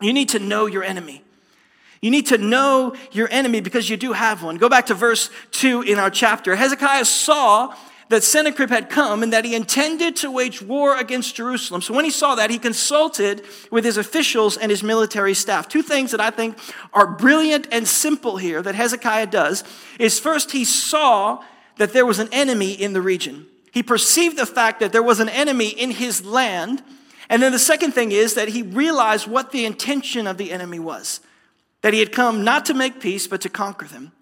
You 0.00 0.12
need 0.12 0.30
to 0.30 0.38
know 0.38 0.66
your 0.66 0.82
enemy. 0.82 1.22
You 2.00 2.10
need 2.10 2.28
to 2.28 2.38
know 2.38 2.94
your 3.12 3.28
enemy 3.30 3.60
because 3.60 3.90
you 3.90 3.96
do 3.96 4.12
have 4.12 4.42
one. 4.42 4.56
Go 4.56 4.70
back 4.70 4.86
to 4.86 4.94
verse 4.94 5.28
2 5.50 5.82
in 5.82 5.98
our 5.98 6.08
chapter. 6.08 6.56
Hezekiah 6.56 7.04
saw 7.04 7.74
that 8.10 8.24
Sennacherib 8.24 8.70
had 8.70 8.90
come 8.90 9.22
and 9.22 9.32
that 9.32 9.44
he 9.44 9.54
intended 9.54 10.16
to 10.16 10.32
wage 10.32 10.60
war 10.60 10.98
against 10.98 11.36
Jerusalem. 11.36 11.80
So 11.80 11.94
when 11.94 12.04
he 12.04 12.10
saw 12.10 12.34
that, 12.34 12.50
he 12.50 12.58
consulted 12.58 13.42
with 13.70 13.84
his 13.84 13.96
officials 13.96 14.56
and 14.56 14.68
his 14.68 14.82
military 14.82 15.32
staff. 15.32 15.68
Two 15.68 15.80
things 15.80 16.10
that 16.10 16.20
I 16.20 16.30
think 16.30 16.58
are 16.92 17.06
brilliant 17.06 17.68
and 17.70 17.86
simple 17.86 18.36
here 18.36 18.62
that 18.62 18.74
Hezekiah 18.74 19.28
does 19.28 19.62
is 20.00 20.18
first, 20.18 20.50
he 20.50 20.64
saw 20.64 21.44
that 21.76 21.92
there 21.92 22.04
was 22.04 22.18
an 22.18 22.28
enemy 22.32 22.72
in 22.72 22.94
the 22.94 23.00
region. 23.00 23.46
He 23.70 23.82
perceived 23.84 24.36
the 24.36 24.44
fact 24.44 24.80
that 24.80 24.90
there 24.90 25.04
was 25.04 25.20
an 25.20 25.28
enemy 25.28 25.68
in 25.68 25.92
his 25.92 26.24
land. 26.24 26.82
And 27.28 27.40
then 27.40 27.52
the 27.52 27.60
second 27.60 27.92
thing 27.92 28.10
is 28.10 28.34
that 28.34 28.48
he 28.48 28.62
realized 28.62 29.28
what 29.28 29.52
the 29.52 29.64
intention 29.64 30.26
of 30.26 30.36
the 30.36 30.50
enemy 30.50 30.80
was 30.80 31.20
that 31.82 31.94
he 31.94 32.00
had 32.00 32.12
come 32.12 32.44
not 32.44 32.66
to 32.66 32.74
make 32.74 33.00
peace, 33.00 33.26
but 33.26 33.40
to 33.40 33.48
conquer 33.48 33.86
them. 33.86 34.12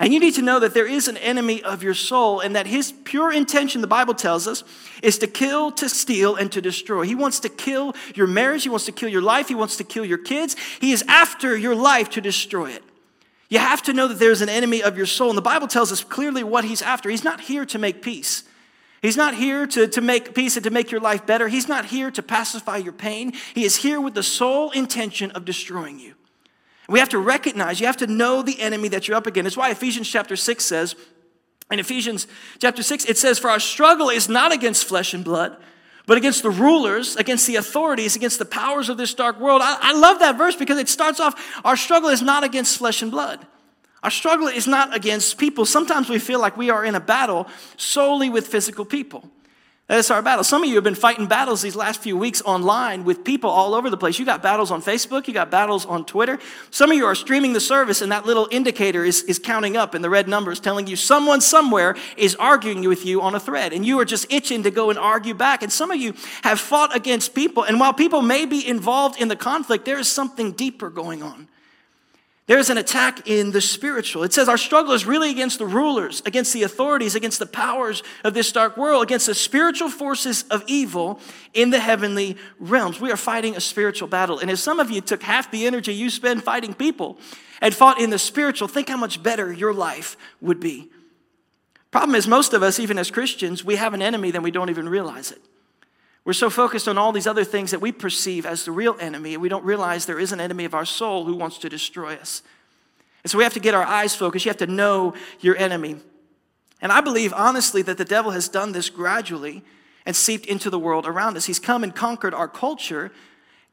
And 0.00 0.14
you 0.14 0.20
need 0.20 0.34
to 0.34 0.42
know 0.42 0.60
that 0.60 0.74
there 0.74 0.86
is 0.86 1.08
an 1.08 1.16
enemy 1.16 1.60
of 1.62 1.82
your 1.82 1.94
soul, 1.94 2.38
and 2.38 2.54
that 2.54 2.68
his 2.68 2.92
pure 2.92 3.32
intention, 3.32 3.80
the 3.80 3.88
Bible 3.88 4.14
tells 4.14 4.46
us, 4.46 4.62
is 5.02 5.18
to 5.18 5.26
kill, 5.26 5.72
to 5.72 5.88
steal, 5.88 6.36
and 6.36 6.52
to 6.52 6.60
destroy. 6.60 7.02
He 7.02 7.16
wants 7.16 7.40
to 7.40 7.48
kill 7.48 7.94
your 8.14 8.28
marriage, 8.28 8.62
he 8.62 8.68
wants 8.68 8.86
to 8.86 8.92
kill 8.92 9.08
your 9.08 9.22
life, 9.22 9.48
he 9.48 9.56
wants 9.56 9.76
to 9.78 9.84
kill 9.84 10.04
your 10.04 10.18
kids. 10.18 10.54
He 10.80 10.92
is 10.92 11.02
after 11.08 11.56
your 11.56 11.74
life 11.74 12.10
to 12.10 12.20
destroy 12.20 12.70
it. 12.70 12.84
You 13.48 13.58
have 13.58 13.82
to 13.84 13.92
know 13.92 14.06
that 14.08 14.18
there's 14.18 14.42
an 14.42 14.48
enemy 14.48 14.82
of 14.82 14.96
your 14.96 15.06
soul, 15.06 15.30
and 15.30 15.38
the 15.38 15.42
Bible 15.42 15.66
tells 15.66 15.90
us 15.90 16.04
clearly 16.04 16.44
what 16.44 16.64
he's 16.64 16.82
after. 16.82 17.10
He's 17.10 17.24
not 17.24 17.40
here 17.40 17.64
to 17.66 17.78
make 17.78 18.00
peace. 18.00 18.44
He's 19.02 19.16
not 19.16 19.34
here 19.34 19.66
to, 19.66 19.88
to 19.88 20.00
make 20.00 20.34
peace 20.34 20.56
and 20.56 20.64
to 20.64 20.70
make 20.70 20.90
your 20.90 21.00
life 21.00 21.24
better. 21.26 21.48
He's 21.48 21.68
not 21.68 21.86
here 21.86 22.10
to 22.10 22.22
pacify 22.22 22.76
your 22.76 22.92
pain. 22.92 23.32
He 23.54 23.64
is 23.64 23.76
here 23.76 24.00
with 24.00 24.14
the 24.14 24.22
sole 24.22 24.70
intention 24.70 25.30
of 25.32 25.44
destroying 25.44 25.98
you. 25.98 26.14
We 26.88 26.98
have 27.00 27.10
to 27.10 27.18
recognize, 27.18 27.80
you 27.80 27.86
have 27.86 27.98
to 27.98 28.06
know 28.06 28.42
the 28.42 28.60
enemy 28.60 28.88
that 28.88 29.06
you're 29.06 29.16
up 29.16 29.26
against. 29.26 29.48
It's 29.48 29.56
why 29.56 29.70
Ephesians 29.70 30.08
chapter 30.08 30.36
6 30.36 30.64
says, 30.64 30.96
in 31.70 31.78
Ephesians 31.78 32.26
chapter 32.58 32.82
6, 32.82 33.04
it 33.04 33.18
says, 33.18 33.38
For 33.38 33.50
our 33.50 33.60
struggle 33.60 34.08
is 34.08 34.28
not 34.28 34.52
against 34.52 34.86
flesh 34.86 35.12
and 35.12 35.22
blood, 35.22 35.56
but 36.06 36.16
against 36.16 36.42
the 36.42 36.50
rulers, 36.50 37.14
against 37.16 37.46
the 37.46 37.56
authorities, 37.56 38.16
against 38.16 38.38
the 38.38 38.46
powers 38.46 38.88
of 38.88 38.96
this 38.96 39.12
dark 39.12 39.38
world. 39.38 39.60
I, 39.62 39.76
I 39.78 39.92
love 39.92 40.20
that 40.20 40.38
verse 40.38 40.56
because 40.56 40.78
it 40.78 40.88
starts 40.88 41.20
off, 41.20 41.60
our 41.64 41.76
struggle 41.76 42.08
is 42.08 42.22
not 42.22 42.42
against 42.42 42.78
flesh 42.78 43.02
and 43.02 43.10
blood. 43.10 43.46
Our 44.02 44.10
struggle 44.10 44.48
is 44.48 44.66
not 44.66 44.96
against 44.96 45.36
people. 45.36 45.66
Sometimes 45.66 46.08
we 46.08 46.18
feel 46.18 46.40
like 46.40 46.56
we 46.56 46.70
are 46.70 46.84
in 46.84 46.94
a 46.94 47.00
battle 47.00 47.48
solely 47.76 48.30
with 48.30 48.46
physical 48.46 48.86
people. 48.86 49.28
That's 49.88 50.10
our 50.10 50.20
battle. 50.20 50.44
Some 50.44 50.62
of 50.62 50.68
you 50.68 50.74
have 50.74 50.84
been 50.84 50.94
fighting 50.94 51.24
battles 51.24 51.62
these 51.62 51.74
last 51.74 52.02
few 52.02 52.14
weeks 52.14 52.42
online 52.42 53.04
with 53.04 53.24
people 53.24 53.48
all 53.48 53.74
over 53.74 53.88
the 53.88 53.96
place. 53.96 54.18
You 54.18 54.26
got 54.26 54.42
battles 54.42 54.70
on 54.70 54.82
Facebook, 54.82 55.26
you 55.26 55.32
got 55.32 55.50
battles 55.50 55.86
on 55.86 56.04
Twitter. 56.04 56.38
Some 56.70 56.90
of 56.90 56.96
you 56.98 57.06
are 57.06 57.14
streaming 57.14 57.54
the 57.54 57.60
service, 57.60 58.02
and 58.02 58.12
that 58.12 58.26
little 58.26 58.48
indicator 58.50 59.02
is, 59.02 59.22
is 59.22 59.38
counting 59.38 59.78
up 59.78 59.94
in 59.94 60.02
the 60.02 60.10
red 60.10 60.28
numbers, 60.28 60.60
telling 60.60 60.86
you 60.86 60.94
someone 60.94 61.40
somewhere 61.40 61.96
is 62.18 62.34
arguing 62.34 62.86
with 62.86 63.06
you 63.06 63.22
on 63.22 63.34
a 63.34 63.40
thread, 63.40 63.72
and 63.72 63.86
you 63.86 63.98
are 63.98 64.04
just 64.04 64.30
itching 64.30 64.62
to 64.64 64.70
go 64.70 64.90
and 64.90 64.98
argue 64.98 65.32
back. 65.32 65.62
And 65.62 65.72
some 65.72 65.90
of 65.90 65.96
you 65.96 66.12
have 66.42 66.60
fought 66.60 66.94
against 66.94 67.34
people, 67.34 67.62
and 67.62 67.80
while 67.80 67.94
people 67.94 68.20
may 68.20 68.44
be 68.44 68.68
involved 68.68 69.18
in 69.18 69.28
the 69.28 69.36
conflict, 69.36 69.86
there 69.86 69.98
is 69.98 70.06
something 70.06 70.52
deeper 70.52 70.90
going 70.90 71.22
on. 71.22 71.48
There's 72.48 72.70
an 72.70 72.78
attack 72.78 73.28
in 73.28 73.50
the 73.50 73.60
spiritual. 73.60 74.22
It 74.22 74.32
says 74.32 74.48
our 74.48 74.56
struggle 74.56 74.94
is 74.94 75.04
really 75.04 75.30
against 75.30 75.58
the 75.58 75.66
rulers, 75.66 76.22
against 76.24 76.54
the 76.54 76.62
authorities, 76.62 77.14
against 77.14 77.38
the 77.38 77.46
powers 77.46 78.02
of 78.24 78.32
this 78.32 78.50
dark 78.50 78.78
world, 78.78 79.02
against 79.02 79.26
the 79.26 79.34
spiritual 79.34 79.90
forces 79.90 80.44
of 80.44 80.64
evil 80.66 81.20
in 81.52 81.68
the 81.68 81.78
heavenly 81.78 82.38
realms. 82.58 83.02
We 83.02 83.12
are 83.12 83.18
fighting 83.18 83.54
a 83.54 83.60
spiritual 83.60 84.08
battle. 84.08 84.38
And 84.38 84.50
if 84.50 84.58
some 84.58 84.80
of 84.80 84.90
you 84.90 85.02
took 85.02 85.22
half 85.22 85.50
the 85.50 85.66
energy 85.66 85.92
you 85.92 86.08
spend 86.08 86.42
fighting 86.42 86.72
people 86.72 87.18
and 87.60 87.74
fought 87.74 88.00
in 88.00 88.08
the 88.08 88.18
spiritual, 88.18 88.66
think 88.66 88.88
how 88.88 88.96
much 88.96 89.22
better 89.22 89.52
your 89.52 89.74
life 89.74 90.16
would 90.40 90.58
be. 90.58 90.90
Problem 91.90 92.14
is, 92.14 92.26
most 92.26 92.54
of 92.54 92.62
us, 92.62 92.78
even 92.78 92.98
as 92.98 93.10
Christians, 93.10 93.62
we 93.62 93.76
have 93.76 93.92
an 93.92 94.00
enemy, 94.00 94.30
then 94.30 94.42
we 94.42 94.50
don't 94.50 94.70
even 94.70 94.88
realize 94.88 95.30
it. 95.32 95.42
We're 96.28 96.34
so 96.34 96.50
focused 96.50 96.88
on 96.88 96.98
all 96.98 97.10
these 97.10 97.26
other 97.26 97.42
things 97.42 97.70
that 97.70 97.80
we 97.80 97.90
perceive 97.90 98.44
as 98.44 98.66
the 98.66 98.70
real 98.70 98.98
enemy, 99.00 99.32
and 99.32 99.40
we 99.40 99.48
don't 99.48 99.64
realize 99.64 100.04
there 100.04 100.20
is 100.20 100.30
an 100.30 100.42
enemy 100.42 100.66
of 100.66 100.74
our 100.74 100.84
soul 100.84 101.24
who 101.24 101.34
wants 101.34 101.56
to 101.60 101.70
destroy 101.70 102.16
us. 102.16 102.42
And 103.24 103.30
so 103.30 103.38
we 103.38 103.44
have 103.44 103.54
to 103.54 103.60
get 103.60 103.72
our 103.72 103.82
eyes 103.82 104.14
focused. 104.14 104.44
You 104.44 104.50
have 104.50 104.58
to 104.58 104.66
know 104.66 105.14
your 105.40 105.56
enemy. 105.56 105.96
And 106.82 106.92
I 106.92 107.00
believe, 107.00 107.32
honestly, 107.32 107.80
that 107.80 107.96
the 107.96 108.04
devil 108.04 108.32
has 108.32 108.46
done 108.46 108.72
this 108.72 108.90
gradually 108.90 109.62
and 110.04 110.14
seeped 110.14 110.44
into 110.44 110.68
the 110.68 110.78
world 110.78 111.06
around 111.06 111.38
us. 111.38 111.46
He's 111.46 111.58
come 111.58 111.82
and 111.82 111.96
conquered 111.96 112.34
our 112.34 112.46
culture 112.46 113.10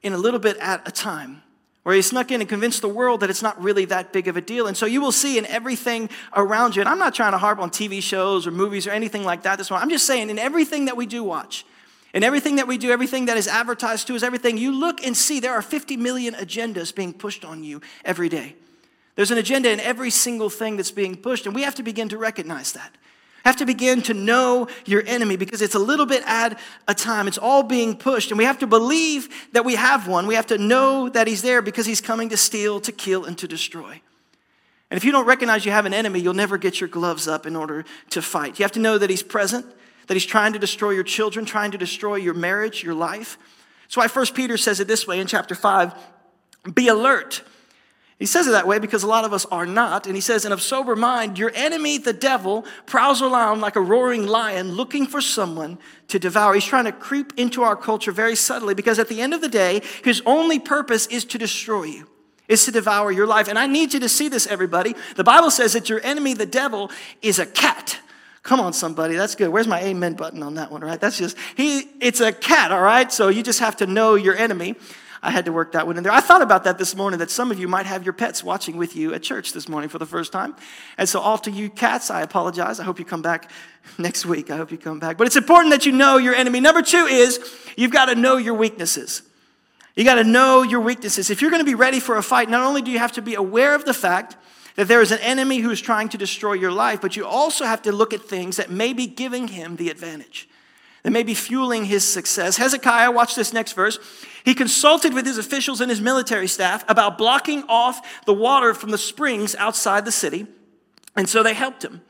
in 0.01 0.13
a 0.13 0.17
little 0.17 0.39
bit 0.39 0.55
at 0.61 0.87
a 0.87 0.93
time, 0.93 1.43
where 1.83 1.93
he 1.93 2.01
snuck 2.01 2.31
in 2.31 2.39
and 2.39 2.49
convinced 2.49 2.81
the 2.81 2.87
world 2.87 3.19
that 3.19 3.29
it's 3.29 3.43
not 3.43 3.61
really 3.61 3.83
that 3.83 4.13
big 4.13 4.29
of 4.29 4.37
a 4.37 4.41
deal. 4.41 4.67
And 4.67 4.77
so 4.77 4.85
you 4.85 5.01
will 5.01 5.11
see 5.11 5.37
in 5.37 5.45
everything 5.47 6.09
around 6.33 6.77
you, 6.77 6.81
and 6.81 6.87
I'm 6.87 6.99
not 6.99 7.13
trying 7.13 7.33
to 7.33 7.37
harp 7.37 7.59
on 7.59 7.69
TV 7.69 8.01
shows 8.01 8.47
or 8.47 8.51
movies 8.51 8.87
or 8.87 8.91
anything 8.91 9.25
like 9.25 9.43
that 9.43 9.57
this 9.57 9.69
morning. 9.69 9.83
I'm 9.83 9.89
just 9.89 10.07
saying, 10.07 10.29
in 10.29 10.39
everything 10.39 10.85
that 10.85 10.95
we 10.95 11.05
do 11.05 11.21
watch, 11.21 11.65
and 12.15 12.23
everything 12.23 12.55
that 12.55 12.67
we 12.67 12.77
do, 12.77 12.91
everything 12.91 13.25
that 13.25 13.35
is 13.35 13.45
advertised 13.45 14.07
to 14.07 14.15
us, 14.15 14.23
everything, 14.23 14.57
you 14.57 14.71
look 14.71 15.05
and 15.05 15.15
see 15.15 15.41
there 15.41 15.53
are 15.53 15.61
50 15.61 15.97
million 15.97 16.33
agendas 16.33 16.95
being 16.95 17.11
pushed 17.11 17.43
on 17.43 17.61
you 17.61 17.81
every 18.05 18.29
day. 18.29 18.55
There's 19.15 19.31
an 19.31 19.37
agenda 19.37 19.69
in 19.69 19.81
every 19.81 20.09
single 20.09 20.49
thing 20.49 20.77
that's 20.77 20.91
being 20.91 21.17
pushed, 21.17 21.45
and 21.45 21.53
we 21.53 21.63
have 21.63 21.75
to 21.75 21.83
begin 21.83 22.07
to 22.09 22.17
recognize 22.17 22.71
that. 22.71 22.95
Have 23.43 23.57
to 23.57 23.65
begin 23.65 24.01
to 24.03 24.13
know 24.13 24.69
your 24.85 25.03
enemy 25.05 25.35
because 25.35 25.61
it's 25.61 25.75
a 25.75 25.79
little 25.79 26.05
bit 26.05 26.23
at 26.25 26.57
a 26.87 26.95
time. 26.95 27.27
It's 27.27 27.37
all 27.37 27.63
being 27.63 27.97
pushed, 27.97 28.31
and 28.31 28.37
we 28.37 28.45
have 28.45 28.59
to 28.59 28.67
believe 28.67 29.27
that 29.51 29.65
we 29.65 29.75
have 29.75 30.07
one. 30.07 30.25
We 30.25 30.35
have 30.35 30.47
to 30.47 30.57
know 30.57 31.09
that 31.09 31.27
he's 31.27 31.41
there 31.41 31.61
because 31.61 31.85
he's 31.85 32.01
coming 32.01 32.29
to 32.29 32.37
steal, 32.37 32.79
to 32.79 32.93
kill, 32.93 33.25
and 33.25 33.37
to 33.39 33.47
destroy. 33.47 34.01
And 34.89 34.97
if 34.97 35.03
you 35.03 35.11
don't 35.11 35.25
recognize 35.25 35.65
you 35.65 35.73
have 35.73 35.85
an 35.85 35.93
enemy, 35.93 36.21
you'll 36.21 36.33
never 36.33 36.57
get 36.57 36.79
your 36.79 36.87
gloves 36.87 37.27
up 37.27 37.45
in 37.45 37.57
order 37.57 37.83
to 38.11 38.21
fight. 38.21 38.57
You 38.57 38.63
have 38.63 38.71
to 38.71 38.79
know 38.79 38.97
that 38.97 39.09
he's 39.09 39.23
present 39.23 39.65
that 40.07 40.13
he's 40.13 40.25
trying 40.25 40.53
to 40.53 40.59
destroy 40.59 40.91
your 40.91 41.03
children, 41.03 41.45
trying 41.45 41.71
to 41.71 41.77
destroy 41.77 42.15
your 42.15 42.33
marriage, 42.33 42.83
your 42.83 42.93
life. 42.93 43.37
That's 43.83 43.97
why 43.97 44.07
First 44.07 44.35
Peter 44.35 44.57
says 44.57 44.79
it 44.79 44.87
this 44.87 45.07
way 45.07 45.19
in 45.19 45.27
chapter 45.27 45.55
5 45.55 45.93
be 46.73 46.87
alert. 46.87 47.43
He 48.17 48.25
says 48.25 48.47
it 48.47 48.51
that 48.51 48.65
way 48.65 48.79
because 48.79 49.03
a 49.03 49.07
lot 49.07 49.25
of 49.25 49.33
us 49.33 49.45
are 49.47 49.65
not. 49.65 50.07
And 50.07 50.15
he 50.15 50.21
says, 50.21 50.45
and 50.45 50.53
of 50.53 50.61
sober 50.61 50.95
mind, 50.95 51.37
your 51.37 51.51
enemy, 51.53 51.97
the 51.97 52.13
devil, 52.13 52.65
prowls 52.85 53.21
around 53.21 53.59
like 53.59 53.75
a 53.75 53.81
roaring 53.81 54.25
lion 54.25 54.71
looking 54.71 55.05
for 55.05 55.19
someone 55.19 55.77
to 56.07 56.17
devour. 56.17 56.53
He's 56.53 56.65
trying 56.65 56.85
to 56.85 56.93
creep 56.93 57.33
into 57.35 57.63
our 57.63 57.75
culture 57.75 58.13
very 58.13 58.37
subtly 58.37 58.73
because 58.73 58.99
at 58.99 59.09
the 59.09 59.21
end 59.21 59.33
of 59.33 59.41
the 59.41 59.49
day, 59.49 59.81
his 60.03 60.21
only 60.25 60.59
purpose 60.59 61.07
is 61.07 61.25
to 61.25 61.37
destroy 61.37 61.83
you, 61.83 62.07
is 62.47 62.63
to 62.65 62.71
devour 62.71 63.11
your 63.11 63.27
life. 63.27 63.49
And 63.49 63.59
I 63.59 63.67
need 63.67 63.93
you 63.93 63.99
to 63.99 64.09
see 64.09 64.29
this, 64.29 64.47
everybody. 64.47 64.95
The 65.17 65.23
Bible 65.25 65.51
says 65.51 65.73
that 65.73 65.89
your 65.89 65.99
enemy, 66.01 66.33
the 66.33 66.45
devil, 66.45 66.91
is 67.21 67.37
a 67.37 67.45
cat. 67.45 67.99
Come 68.45 68.59
on, 68.59 68.73
somebody. 68.73 69.15
That's 69.15 69.33
good. 69.33 69.49
Where's 69.49 69.65
my 69.65 69.81
amen 69.81 70.13
button 70.13 70.43
on 70.43 70.53
that 70.53 70.71
one, 70.71 70.81
right? 70.81 71.01
That's 71.01 71.17
just, 71.17 71.35
he, 71.57 71.89
it's 71.99 72.19
a 72.19 72.31
cat, 72.31 72.71
all 72.71 72.81
right? 72.81 73.11
So 73.11 73.29
you 73.29 73.41
just 73.41 73.59
have 73.59 73.77
to 73.77 73.87
know 73.87 74.13
your 74.13 74.35
enemy. 74.35 74.75
I 75.23 75.31
had 75.31 75.45
to 75.45 75.51
work 75.51 75.71
that 75.71 75.87
one 75.87 75.97
in 75.97 76.03
there. 76.03 76.11
I 76.11 76.19
thought 76.19 76.43
about 76.43 76.63
that 76.65 76.77
this 76.77 76.95
morning 76.95 77.17
that 77.17 77.31
some 77.31 77.49
of 77.49 77.57
you 77.57 77.67
might 77.67 77.87
have 77.87 78.03
your 78.03 78.13
pets 78.13 78.43
watching 78.43 78.77
with 78.77 78.95
you 78.95 79.15
at 79.15 79.23
church 79.23 79.51
this 79.51 79.67
morning 79.67 79.89
for 79.89 79.97
the 79.97 80.05
first 80.05 80.31
time. 80.31 80.55
And 80.99 81.09
so, 81.09 81.19
all 81.19 81.39
to 81.39 81.49
you 81.49 81.71
cats, 81.71 82.11
I 82.11 82.21
apologize. 82.21 82.79
I 82.79 82.83
hope 82.83 82.99
you 82.99 83.05
come 83.05 83.23
back 83.23 83.49
next 83.97 84.27
week. 84.27 84.51
I 84.51 84.57
hope 84.57 84.71
you 84.71 84.77
come 84.77 84.99
back. 84.99 85.17
But 85.17 85.25
it's 85.25 85.37
important 85.37 85.71
that 85.71 85.87
you 85.87 85.91
know 85.91 86.17
your 86.17 86.35
enemy. 86.35 86.59
Number 86.59 86.83
two 86.83 87.07
is 87.07 87.39
you've 87.75 87.89
got 87.89 88.05
to 88.05 88.15
know 88.15 88.37
your 88.37 88.53
weaknesses. 88.53 89.23
You 89.95 90.03
got 90.03 90.15
to 90.15 90.23
know 90.23 90.61
your 90.61 90.81
weaknesses. 90.81 91.31
If 91.31 91.41
you're 91.41 91.49
going 91.49 91.61
to 91.61 91.65
be 91.65 91.73
ready 91.73 91.99
for 91.99 92.15
a 92.15 92.21
fight, 92.21 92.47
not 92.47 92.63
only 92.63 92.83
do 92.83 92.91
you 92.91 92.99
have 92.99 93.13
to 93.13 93.23
be 93.23 93.33
aware 93.33 93.73
of 93.73 93.85
the 93.85 93.93
fact 93.95 94.35
that 94.75 94.87
there 94.87 95.01
is 95.01 95.11
an 95.11 95.19
enemy 95.19 95.59
who 95.59 95.69
is 95.69 95.81
trying 95.81 96.09
to 96.09 96.17
destroy 96.17 96.53
your 96.53 96.71
life, 96.71 97.01
but 97.01 97.15
you 97.15 97.25
also 97.25 97.65
have 97.65 97.81
to 97.83 97.91
look 97.91 98.13
at 98.13 98.21
things 98.21 98.57
that 98.57 98.69
may 98.69 98.93
be 98.93 99.07
giving 99.07 99.47
him 99.49 99.77
the 99.77 99.89
advantage, 99.89 100.49
that 101.03 101.11
may 101.11 101.23
be 101.23 101.33
fueling 101.33 101.85
his 101.85 102.03
success. 102.03 102.57
Hezekiah, 102.57 103.11
watch 103.11 103.35
this 103.35 103.53
next 103.53 103.73
verse. 103.73 103.99
He 104.43 104.53
consulted 104.53 105.13
with 105.13 105.25
his 105.25 105.37
officials 105.37 105.81
and 105.81 105.89
his 105.89 106.01
military 106.01 106.47
staff 106.47 106.83
about 106.87 107.17
blocking 107.17 107.63
off 107.69 108.25
the 108.25 108.33
water 108.33 108.73
from 108.73 108.91
the 108.91 108.97
springs 108.97 109.55
outside 109.55 110.05
the 110.05 110.11
city, 110.11 110.45
and 111.15 111.27
so 111.29 111.41
they 111.41 111.53
helped 111.53 111.83
him. 111.83 112.01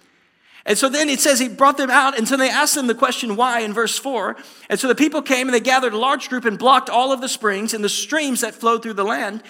And 0.68 0.78
so 0.78 0.90
then 0.90 1.10
it 1.10 1.20
says 1.20 1.40
he 1.40 1.48
brought 1.48 1.78
them 1.78 1.92
out, 1.92 2.18
and 2.18 2.28
so 2.28 2.36
they 2.36 2.50
asked 2.50 2.74
them 2.74 2.88
the 2.88 2.96
question 2.96 3.36
why 3.36 3.60
in 3.60 3.72
verse 3.72 4.00
4. 4.00 4.36
And 4.68 4.80
so 4.80 4.88
the 4.88 4.96
people 4.96 5.22
came 5.22 5.48
and 5.48 5.54
they 5.54 5.60
gathered 5.60 5.94
a 5.94 5.98
large 5.98 6.28
group 6.28 6.44
and 6.44 6.58
blocked 6.58 6.90
all 6.90 7.12
of 7.12 7.22
the 7.22 7.30
springs 7.30 7.76
and 7.76 7.84
the 7.84 7.90
streams 7.90 8.42
that 8.42 8.56
flowed 8.56 8.82
through 8.82 8.94
the 8.94 9.04
land. 9.04 9.44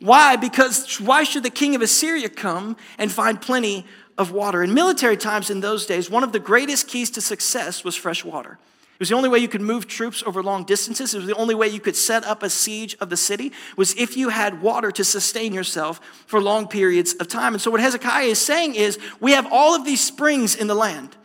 Why? 0.00 0.36
Because 0.36 1.00
why 1.00 1.24
should 1.24 1.42
the 1.42 1.50
king 1.50 1.74
of 1.74 1.82
Assyria 1.82 2.28
come 2.28 2.76
and 2.98 3.10
find 3.10 3.40
plenty 3.40 3.84
of 4.16 4.30
water? 4.30 4.62
In 4.62 4.74
military 4.74 5.16
times 5.16 5.50
in 5.50 5.60
those 5.60 5.86
days, 5.86 6.08
one 6.08 6.22
of 6.22 6.32
the 6.32 6.38
greatest 6.38 6.88
keys 6.88 7.10
to 7.10 7.20
success 7.20 7.82
was 7.84 7.96
fresh 7.96 8.24
water. 8.24 8.58
It 8.98 9.02
was 9.02 9.10
the 9.10 9.14
only 9.14 9.28
way 9.28 9.38
you 9.38 9.46
could 9.46 9.60
move 9.60 9.86
troops 9.86 10.24
over 10.26 10.42
long 10.42 10.64
distances. 10.64 11.14
It 11.14 11.18
was 11.18 11.26
the 11.28 11.36
only 11.36 11.54
way 11.54 11.68
you 11.68 11.78
could 11.78 11.94
set 11.94 12.24
up 12.24 12.42
a 12.42 12.50
siege 12.50 12.96
of 13.00 13.10
the 13.10 13.16
city 13.16 13.52
was 13.76 13.94
if 13.94 14.16
you 14.16 14.28
had 14.28 14.60
water 14.60 14.90
to 14.90 15.04
sustain 15.04 15.52
yourself 15.52 16.00
for 16.26 16.40
long 16.40 16.66
periods 16.66 17.14
of 17.14 17.28
time. 17.28 17.54
And 17.54 17.62
so 17.62 17.70
what 17.70 17.80
Hezekiah 17.80 18.26
is 18.26 18.40
saying 18.40 18.74
is 18.74 18.98
we 19.20 19.32
have 19.32 19.46
all 19.52 19.76
of 19.76 19.84
these 19.84 20.00
springs 20.00 20.56
in 20.56 20.66
the 20.66 20.74
land. 20.74 21.16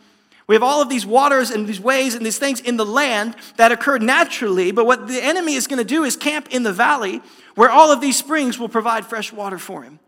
We 0.46 0.54
have 0.54 0.62
all 0.62 0.82
of 0.82 0.88
these 0.88 1.06
waters 1.06 1.50
and 1.50 1.66
these 1.66 1.80
ways 1.80 2.14
and 2.14 2.24
these 2.24 2.38
things 2.38 2.60
in 2.60 2.76
the 2.76 2.84
land 2.84 3.34
that 3.56 3.72
occur 3.72 3.98
naturally, 3.98 4.72
but 4.72 4.84
what 4.84 5.08
the 5.08 5.22
enemy 5.22 5.54
is 5.54 5.66
going 5.66 5.78
to 5.78 5.84
do 5.84 6.04
is 6.04 6.16
camp 6.16 6.48
in 6.50 6.62
the 6.62 6.72
valley 6.72 7.22
where 7.54 7.70
all 7.70 7.90
of 7.90 8.00
these 8.00 8.16
springs 8.16 8.58
will 8.58 8.68
provide 8.68 9.06
fresh 9.06 9.32
water 9.32 9.58
for 9.58 9.82
him. 9.82 9.98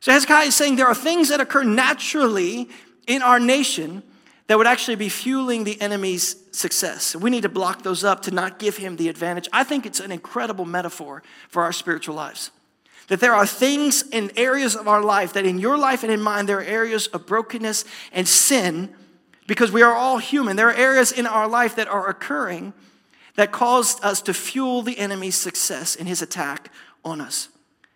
So 0.00 0.12
Hezekiah 0.12 0.46
is 0.46 0.56
saying 0.56 0.76
there 0.76 0.86
are 0.86 0.94
things 0.94 1.28
that 1.28 1.40
occur 1.40 1.62
naturally 1.62 2.68
in 3.06 3.22
our 3.22 3.38
nation 3.38 4.02
that 4.46 4.58
would 4.58 4.66
actually 4.66 4.96
be 4.96 5.08
fueling 5.08 5.62
the 5.62 5.80
enemy's 5.80 6.34
success. 6.50 7.14
We 7.14 7.30
need 7.30 7.42
to 7.42 7.48
block 7.48 7.82
those 7.82 8.02
up 8.02 8.22
to 8.22 8.32
not 8.32 8.58
give 8.58 8.78
him 8.78 8.96
the 8.96 9.08
advantage. 9.08 9.48
I 9.52 9.62
think 9.62 9.86
it's 9.86 10.00
an 10.00 10.10
incredible 10.10 10.64
metaphor 10.64 11.22
for 11.48 11.62
our 11.62 11.72
spiritual 11.72 12.16
lives. 12.16 12.50
That 13.06 13.20
there 13.20 13.34
are 13.34 13.46
things 13.46 14.02
in 14.08 14.32
areas 14.36 14.74
of 14.74 14.88
our 14.88 15.02
life 15.02 15.34
that 15.34 15.46
in 15.46 15.60
your 15.60 15.78
life 15.78 16.02
and 16.02 16.10
in 16.10 16.20
mine, 16.20 16.46
there 16.46 16.58
are 16.58 16.64
areas 16.64 17.06
of 17.08 17.26
brokenness 17.26 17.84
and 18.12 18.26
sin 18.26 18.88
because 19.50 19.72
we 19.72 19.82
are 19.82 19.92
all 19.92 20.18
human. 20.18 20.54
There 20.54 20.68
are 20.68 20.72
areas 20.72 21.10
in 21.10 21.26
our 21.26 21.48
life 21.48 21.74
that 21.74 21.88
are 21.88 22.08
occurring 22.08 22.72
that 23.34 23.50
caused 23.50 23.98
us 24.04 24.22
to 24.22 24.32
fuel 24.32 24.80
the 24.80 24.96
enemy's 24.96 25.34
success 25.34 25.96
in 25.96 26.06
his 26.06 26.22
attack 26.22 26.70
on 27.04 27.20
us. 27.20 27.48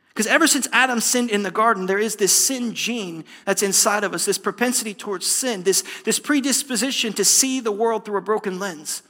Because 0.08 0.26
ever 0.26 0.48
since 0.48 0.66
Adam 0.72 0.98
sinned 0.98 1.30
in 1.30 1.44
the 1.44 1.52
garden, 1.52 1.86
there 1.86 2.00
is 2.00 2.16
this 2.16 2.32
sin 2.32 2.74
gene 2.74 3.22
that's 3.44 3.62
inside 3.62 4.02
of 4.02 4.12
us, 4.14 4.24
this 4.24 4.36
propensity 4.36 4.94
towards 4.94 5.28
sin, 5.28 5.62
this, 5.62 5.84
this 6.02 6.18
predisposition 6.18 7.12
to 7.12 7.24
see 7.24 7.60
the 7.60 7.70
world 7.70 8.04
through 8.04 8.18
a 8.18 8.20
broken 8.20 8.58
lens. 8.58 9.04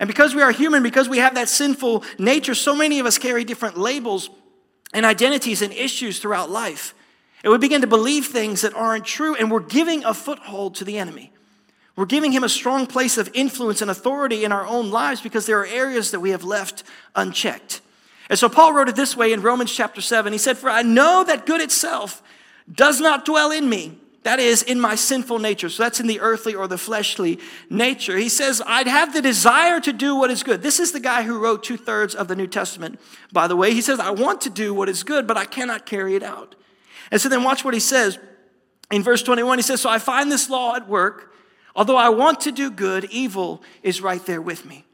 And 0.00 0.08
because 0.08 0.34
we 0.34 0.42
are 0.42 0.50
human, 0.50 0.82
because 0.82 1.08
we 1.08 1.18
have 1.18 1.36
that 1.36 1.48
sinful 1.48 2.02
nature, 2.18 2.56
so 2.56 2.74
many 2.74 2.98
of 2.98 3.06
us 3.06 3.18
carry 3.18 3.44
different 3.44 3.78
labels 3.78 4.30
and 4.92 5.06
identities 5.06 5.62
and 5.62 5.72
issues 5.72 6.18
throughout 6.18 6.50
life. 6.50 6.92
And 7.44 7.52
we 7.52 7.58
begin 7.58 7.82
to 7.82 7.86
believe 7.86 8.26
things 8.26 8.62
that 8.62 8.74
aren't 8.74 9.04
true, 9.04 9.36
and 9.36 9.48
we're 9.48 9.60
giving 9.60 10.04
a 10.04 10.12
foothold 10.12 10.74
to 10.74 10.84
the 10.84 10.98
enemy. 10.98 11.32
We're 11.94 12.06
giving 12.06 12.32
him 12.32 12.44
a 12.44 12.48
strong 12.48 12.86
place 12.86 13.18
of 13.18 13.28
influence 13.34 13.82
and 13.82 13.90
authority 13.90 14.44
in 14.44 14.52
our 14.52 14.66
own 14.66 14.90
lives 14.90 15.20
because 15.20 15.46
there 15.46 15.60
are 15.60 15.66
areas 15.66 16.10
that 16.12 16.20
we 16.20 16.30
have 16.30 16.44
left 16.44 16.84
unchecked. 17.14 17.80
And 18.30 18.38
so 18.38 18.48
Paul 18.48 18.72
wrote 18.72 18.88
it 18.88 18.96
this 18.96 19.16
way 19.16 19.32
in 19.32 19.42
Romans 19.42 19.74
chapter 19.74 20.00
7. 20.00 20.32
He 20.32 20.38
said, 20.38 20.56
For 20.56 20.70
I 20.70 20.82
know 20.82 21.22
that 21.24 21.44
good 21.44 21.60
itself 21.60 22.22
does 22.72 23.00
not 23.00 23.24
dwell 23.24 23.50
in 23.50 23.68
me. 23.68 23.98
That 24.22 24.38
is, 24.38 24.62
in 24.62 24.80
my 24.80 24.94
sinful 24.94 25.40
nature. 25.40 25.68
So 25.68 25.82
that's 25.82 25.98
in 25.98 26.06
the 26.06 26.20
earthly 26.20 26.54
or 26.54 26.68
the 26.68 26.78
fleshly 26.78 27.40
nature. 27.68 28.16
He 28.16 28.28
says, 28.28 28.62
I'd 28.64 28.86
have 28.86 29.12
the 29.12 29.20
desire 29.20 29.80
to 29.80 29.92
do 29.92 30.14
what 30.14 30.30
is 30.30 30.44
good. 30.44 30.62
This 30.62 30.78
is 30.78 30.92
the 30.92 31.00
guy 31.00 31.24
who 31.24 31.40
wrote 31.40 31.64
two 31.64 31.76
thirds 31.76 32.14
of 32.14 32.28
the 32.28 32.36
New 32.36 32.46
Testament, 32.46 33.00
by 33.32 33.48
the 33.48 33.56
way. 33.56 33.74
He 33.74 33.82
says, 33.82 33.98
I 33.98 34.10
want 34.10 34.40
to 34.42 34.50
do 34.50 34.72
what 34.72 34.88
is 34.88 35.02
good, 35.02 35.26
but 35.26 35.36
I 35.36 35.44
cannot 35.44 35.86
carry 35.86 36.14
it 36.14 36.22
out. 36.22 36.54
And 37.10 37.20
so 37.20 37.28
then 37.28 37.42
watch 37.42 37.64
what 37.64 37.74
he 37.74 37.80
says. 37.80 38.18
In 38.92 39.02
verse 39.02 39.24
21, 39.24 39.58
he 39.58 39.62
says, 39.62 39.80
So 39.80 39.90
I 39.90 39.98
find 39.98 40.30
this 40.30 40.48
law 40.48 40.76
at 40.76 40.88
work 40.88 41.31
Although 41.74 41.96
I 41.96 42.10
want 42.10 42.40
to 42.42 42.52
do 42.52 42.70
good, 42.70 43.04
evil 43.06 43.62
is 43.82 44.00
right 44.00 44.24
there 44.26 44.42
with 44.42 44.64
me. 44.66 44.84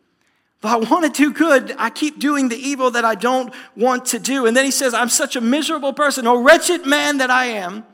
If 0.59 0.65
I 0.65 0.77
want 0.77 1.05
to 1.05 1.23
do 1.23 1.33
good, 1.33 1.75
I 1.79 1.91
keep 1.91 2.19
doing 2.19 2.49
the 2.49 2.57
evil 2.57 2.91
that 2.93 3.05
I 3.05 3.15
don't 3.15 3.55
want 3.77 4.07
to 4.07 4.19
do. 4.19 4.47
And 4.47 4.57
then 4.57 4.65
he 4.65 4.73
says, 4.73 4.93
I'm 4.93 5.09
such 5.09 5.37
a 5.37 5.41
miserable 5.41 5.93
person, 5.93 6.27
a 6.27 6.37
wretched 6.37 6.85
man 6.85 7.19
that 7.19 7.31
I 7.31 7.47
am. 7.47 7.85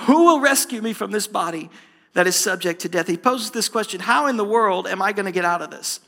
Who 0.00 0.24
will 0.24 0.40
rescue 0.40 0.80
me 0.80 0.94
from 0.94 1.10
this 1.10 1.26
body 1.26 1.70
that 2.14 2.26
is 2.26 2.34
subject 2.34 2.80
to 2.82 2.88
death? 2.88 3.08
He 3.08 3.18
poses 3.18 3.50
this 3.50 3.68
question 3.68 4.00
How 4.00 4.26
in 4.26 4.38
the 4.38 4.44
world 4.44 4.86
am 4.86 5.02
I 5.02 5.12
going 5.12 5.26
to 5.26 5.32
get 5.32 5.44
out 5.44 5.60
of 5.60 5.70
this? 5.70 6.00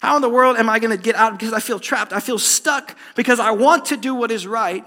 How 0.00 0.16
in 0.16 0.22
the 0.22 0.28
world 0.28 0.58
am 0.58 0.68
I 0.68 0.78
going 0.78 0.94
to 0.94 1.02
get 1.02 1.14
out? 1.14 1.38
Because 1.38 1.54
I 1.54 1.60
feel 1.60 1.78
trapped. 1.78 2.12
I 2.12 2.20
feel 2.20 2.38
stuck 2.38 2.96
because 3.14 3.40
I 3.40 3.52
want 3.52 3.86
to 3.86 3.96
do 3.96 4.14
what 4.14 4.30
is 4.30 4.46
right, 4.46 4.86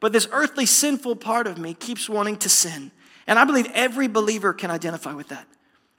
but 0.00 0.12
this 0.12 0.28
earthly 0.30 0.66
sinful 0.66 1.16
part 1.16 1.46
of 1.46 1.56
me 1.56 1.72
keeps 1.72 2.08
wanting 2.08 2.36
to 2.38 2.48
sin. 2.48 2.90
And 3.26 3.38
I 3.38 3.44
believe 3.44 3.68
every 3.72 4.08
believer 4.08 4.52
can 4.52 4.70
identify 4.70 5.14
with 5.14 5.28
that. 5.28 5.46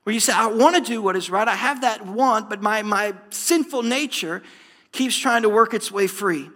Where 0.07 0.13
you 0.13 0.21
say, 0.21 0.31
I 0.31 0.47
want 0.47 0.73
to 0.77 0.81
do 0.81 1.01
what 1.01 1.17
is 1.17 1.29
right, 1.29 1.45
I 1.45 1.55
have 1.55 1.81
that 1.81 2.05
want, 2.05 2.49
but 2.49 2.61
my, 2.61 2.81
my 2.81 3.13
sinful 3.29 3.83
nature 3.83 4.41
keeps 4.93 5.17
trying 5.17 5.41
to 5.41 5.49
work 5.49 5.73
its 5.73 5.91
way 5.91 6.07
free. 6.07 6.49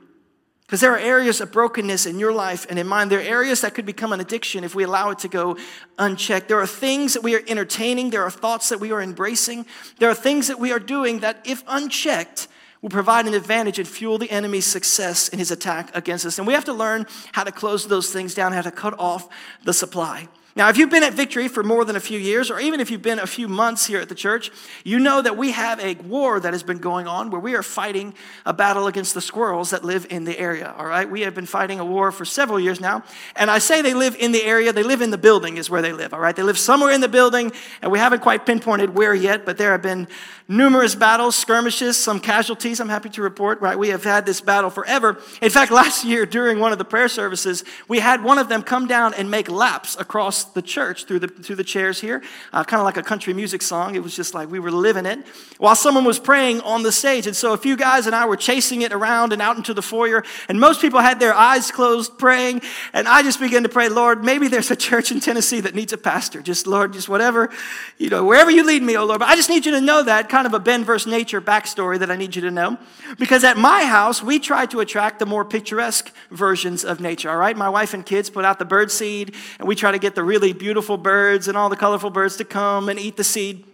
Because 0.62 0.80
there 0.80 0.94
are 0.94 0.98
areas 0.98 1.42
of 1.42 1.52
brokenness 1.52 2.06
in 2.06 2.18
your 2.18 2.32
life 2.32 2.66
and 2.70 2.80
in 2.80 2.88
mine. 2.88 3.10
There 3.10 3.20
are 3.20 3.24
areas 3.24 3.60
that 3.60 3.74
could 3.74 3.86
become 3.86 4.14
an 4.14 4.22
addiction 4.22 4.64
if 4.64 4.74
we 4.74 4.84
allow 4.84 5.10
it 5.10 5.20
to 5.20 5.28
go 5.28 5.58
unchecked. 6.00 6.48
There 6.48 6.62
are 6.62 6.66
things 6.66 7.14
that 7.14 7.24
we 7.24 7.36
are 7.36 7.42
entertaining. 7.46 8.12
There 8.12 8.24
are 8.24 8.32
thoughts 8.32 8.70
that 8.70 8.80
we 8.80 8.94
are 8.94 9.02
embracing. 9.02 9.66
There 10.00 10.10
are 10.10 10.16
things 10.16 10.48
that 10.48 10.58
we 10.58 10.72
are 10.72 10.80
doing 10.80 11.20
that, 11.20 11.42
if 11.44 11.62
unchecked, 11.68 12.48
will 12.82 12.90
provide 12.90 13.28
an 13.28 13.34
advantage 13.34 13.80
and 13.80 13.86
fuel 13.86 14.18
the 14.18 14.32
enemy's 14.32 14.66
success 14.66 15.28
in 15.28 15.40
his 15.40 15.52
attack 15.52 15.94
against 15.94 16.26
us. 16.26 16.38
And 16.38 16.48
we 16.48 16.54
have 16.54 16.64
to 16.64 16.74
learn 16.74 17.06
how 17.34 17.44
to 17.44 17.52
close 17.52 17.86
those 17.86 18.14
things 18.14 18.34
down, 18.34 18.54
how 18.54 18.62
to 18.62 18.72
cut 18.72 18.98
off 18.98 19.28
the 19.66 19.74
supply. 19.74 20.30
Now, 20.54 20.68
if 20.68 20.78
you've 20.78 20.90
been 20.90 21.04
at 21.04 21.14
Victory 21.14 21.48
for 21.48 21.64
more 21.64 21.86
than 21.86 21.96
a 21.96 22.00
few 22.02 22.20
years, 22.20 22.52
or 22.52 22.60
even 22.60 22.82
if 22.82 22.92
you've 22.92 23.02
been 23.02 23.20
a 23.20 23.28
few 23.28 23.48
months 23.48 23.86
here 23.86 24.02
at 24.02 24.10
the 24.10 24.16
church, 24.16 24.52
you 24.84 25.00
know 25.00 25.22
that 25.22 25.38
we 25.38 25.52
have 25.52 25.80
a 25.80 25.96
war 25.96 26.42
that 26.42 26.52
has 26.52 26.62
been 26.62 26.80
going 26.80 27.08
on 27.08 27.32
where 27.32 27.40
we 27.40 27.56
are 27.56 27.64
fighting 27.64 28.14
a 28.46 28.52
battle 28.52 28.88
against 28.88 29.14
the 29.14 29.22
squirrels 29.22 29.70
that 29.70 29.86
live 29.86 30.06
in 30.10 30.26
the 30.26 30.38
area, 30.38 30.74
all 30.78 30.86
right? 30.86 31.10
We 31.10 31.22
have 31.22 31.34
been 31.34 31.46
fighting 31.46 31.80
a 31.80 31.86
war 31.86 32.12
for 32.12 32.26
several 32.26 32.60
years 32.60 32.82
now. 32.82 33.04
And 33.36 33.50
I 33.50 33.60
say 33.60 33.82
they 33.82 33.94
live 33.94 34.16
in 34.20 34.34
the 34.34 34.44
area, 34.44 34.74
they 34.74 34.84
live 34.84 35.02
in 35.02 35.10
the 35.12 35.18
building, 35.18 35.56
is 35.56 35.70
where 35.70 35.82
they 35.82 35.94
live, 35.94 36.14
all 36.14 36.20
right? 36.20 36.36
They 36.36 36.44
live 36.44 36.60
somewhere 36.60 36.92
in 36.92 37.00
the 37.00 37.10
building, 37.10 37.54
and 37.82 37.90
we 37.90 38.00
haven't 38.00 38.22
quite 38.22 38.46
pinpointed 38.46 38.94
where 38.94 39.16
yet, 39.16 39.46
but 39.46 39.58
there 39.58 39.72
have 39.72 39.82
been 39.82 40.08
numerous 40.52 40.96
battles, 40.96 41.36
skirmishes, 41.36 41.98
some 41.98 42.20
casualties, 42.20 42.82
I'm 42.82 42.90
happy 42.90 43.10
to 43.10 43.22
report, 43.22 43.62
right? 43.62 43.80
We 43.80 43.90
have 43.90 44.04
had 44.04 44.26
this 44.26 44.42
battle 44.42 44.70
forever. 44.70 45.18
In 45.42 45.50
fact, 45.50 45.72
last 45.82 46.04
year 46.04 46.26
during 46.26 46.60
one 46.60 46.74
of 46.74 46.78
the 46.78 46.86
prayer 46.86 47.08
services, 47.08 47.64
we 47.88 48.00
had 48.00 48.22
one 48.22 48.38
of 48.38 48.50
them 48.50 48.62
come 48.62 48.86
down 48.86 49.14
and 49.14 49.32
make 49.32 49.50
laps 49.50 49.96
across 49.98 50.44
the 50.44 50.62
church 50.62 51.06
through 51.06 51.20
the, 51.20 51.28
through 51.30 51.56
the 51.56 51.64
chairs 51.64 52.02
here, 52.02 52.22
uh, 52.52 52.66
kind 52.66 52.82
of 52.82 52.86
like 52.86 52.98
a 52.98 53.04
country 53.04 53.34
music 53.34 53.62
song. 53.62 53.96
It 53.96 54.04
was 54.04 54.14
just 54.14 54.34
like 54.34 54.52
we 54.52 54.60
were 54.60 54.72
living 54.72 55.06
it 55.06 55.26
while 55.58 55.76
someone 55.76 56.04
was 56.04 56.20
praying 56.20 56.60
on 56.62 56.84
the 56.84 56.92
stage. 56.92 57.28
And 57.28 57.36
so 57.36 57.54
a 57.54 57.58
few 57.58 57.78
guys 57.78 58.06
and 58.06 58.14
I 58.14 58.26
were 58.26 58.38
chasing 58.38 58.82
it 58.82 58.92
around 58.92 59.32
and 59.32 59.42
out 59.42 59.56
into 59.56 59.74
the 59.74 59.82
foyer, 59.82 60.24
and 60.50 60.60
most 60.60 60.82
people 60.82 61.00
had 61.00 61.20
their 61.20 61.34
eyes 61.34 61.72
closed 61.72 62.18
praying. 62.18 62.62
And 62.92 63.08
I 63.08 63.24
just 63.24 63.40
began 63.40 63.64
to 63.64 63.70
pray, 63.70 63.88
Lord, 63.88 64.26
maybe 64.26 64.50
there's 64.50 64.70
a 64.70 64.76
church 64.76 65.12
in 65.12 65.22
Tennessee 65.22 65.62
that 65.62 65.76
needs 65.76 65.94
a 65.94 65.98
pastor. 65.98 66.42
Just, 66.42 66.68
Lord, 66.68 66.92
just 66.92 67.08
whatever, 67.08 67.50
you 67.98 68.10
know, 68.10 68.26
wherever 68.26 68.52
you 68.52 68.66
lead 68.66 68.84
me, 68.84 68.98
oh 68.98 69.06
Lord. 69.06 69.20
But 69.20 69.30
I 69.30 69.36
just 69.36 69.50
need 69.50 69.66
you 69.66 69.72
to 69.72 69.82
know 69.82 70.04
that 70.04 70.28
kind 70.28 70.41
of 70.46 70.54
a 70.54 70.60
Ben 70.60 70.84
versus 70.84 71.12
nature 71.12 71.42
backstory 71.42 72.00
that 72.00 72.12
I 72.12 72.16
need 72.16 72.36
you 72.36 72.42
to 72.44 72.52
know. 72.52 72.78
Because 73.18 73.44
at 73.44 73.58
my 73.58 73.86
house, 73.86 74.22
we 74.22 74.40
try 74.40 74.66
to 74.68 74.80
attract 74.80 75.20
the 75.20 75.26
more 75.26 75.46
picturesque 75.46 76.14
versions 76.30 76.84
of 76.84 77.00
nature, 77.00 77.30
all 77.30 77.38
right? 77.38 77.56
My 77.56 77.70
wife 77.70 77.94
and 77.94 78.06
kids 78.06 78.30
put 78.30 78.46
out 78.46 78.60
the 78.60 78.66
bird 78.66 78.92
seed, 78.92 79.36
and 79.60 79.68
we 79.68 79.76
try 79.76 79.92
to 79.92 80.00
get 80.00 80.16
the 80.16 80.24
really 80.24 80.54
beautiful 80.54 80.98
birds 80.98 81.48
and 81.48 81.58
all 81.58 81.70
the 81.70 81.76
colorful 81.76 82.10
birds 82.10 82.38
to 82.38 82.46
come 82.46 82.90
and 82.90 83.00
eat 83.00 83.18
the 83.18 83.24
seed. 83.24 83.66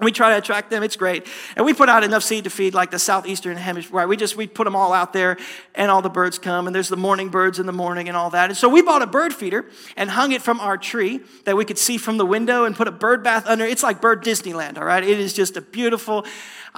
We 0.00 0.10
try 0.10 0.30
to 0.30 0.38
attract 0.38 0.70
them. 0.70 0.82
It's 0.82 0.96
great. 0.96 1.24
And 1.56 1.64
we 1.64 1.72
put 1.72 1.88
out 1.88 2.02
enough 2.02 2.24
seed 2.24 2.44
to 2.44 2.50
feed 2.50 2.74
like 2.74 2.90
the 2.90 2.98
southeastern 2.98 3.56
hemisphere. 3.56 3.98
Right? 3.98 4.08
We 4.08 4.16
just, 4.16 4.36
we 4.36 4.48
put 4.48 4.64
them 4.64 4.74
all 4.74 4.92
out 4.92 5.12
there 5.12 5.36
and 5.74 5.88
all 5.88 6.02
the 6.02 6.10
birds 6.10 6.36
come 6.36 6.66
and 6.66 6.74
there's 6.74 6.88
the 6.88 6.96
morning 6.96 7.28
birds 7.28 7.60
in 7.60 7.66
the 7.66 7.72
morning 7.72 8.08
and 8.08 8.16
all 8.16 8.30
that. 8.30 8.50
And 8.50 8.56
so 8.56 8.68
we 8.68 8.82
bought 8.82 9.02
a 9.02 9.06
bird 9.06 9.32
feeder 9.32 9.66
and 9.96 10.10
hung 10.10 10.32
it 10.32 10.42
from 10.42 10.58
our 10.58 10.76
tree 10.76 11.20
that 11.44 11.56
we 11.56 11.64
could 11.64 11.78
see 11.78 11.96
from 11.96 12.18
the 12.18 12.26
window 12.26 12.64
and 12.64 12.74
put 12.74 12.88
a 12.88 12.92
bird 12.92 13.22
bath 13.22 13.46
under. 13.46 13.64
It's 13.64 13.84
like 13.84 14.00
bird 14.00 14.24
Disneyland, 14.24 14.78
all 14.78 14.84
right? 14.84 15.04
It 15.04 15.20
is 15.20 15.32
just 15.32 15.56
a 15.56 15.60
beautiful, 15.60 16.26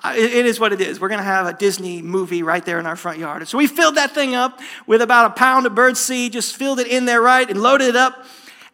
uh, 0.04 0.12
it 0.14 0.44
is 0.44 0.61
what 0.61 0.75
it 0.75 0.82
is. 0.82 1.00
We're 1.00 1.08
going 1.08 1.20
to 1.20 1.25
have 1.25 1.46
a 1.46 1.54
Disney 1.54 2.02
movie 2.02 2.42
right 2.42 2.64
there 2.66 2.78
in 2.78 2.85
our 2.85 2.96
front 2.96 3.18
yard. 3.18 3.40
And 3.40 3.49
so 3.49 3.56
we 3.56 3.66
filled 3.66 3.94
that 3.94 4.12
thing 4.12 4.35
up 4.35 4.61
with 4.87 5.00
about 5.00 5.30
a 5.30 5.35
pound 5.35 5.64
of 5.64 5.75
bird 5.75 5.96
seed, 5.96 6.35
just 6.35 6.54
filled 6.54 6.80
it 6.80 6.87
in 6.87 7.06
there 7.06 7.23
right 7.23 7.49
and 7.49 7.62
loaded 7.62 7.88
it 7.88 7.96
up. 7.96 8.26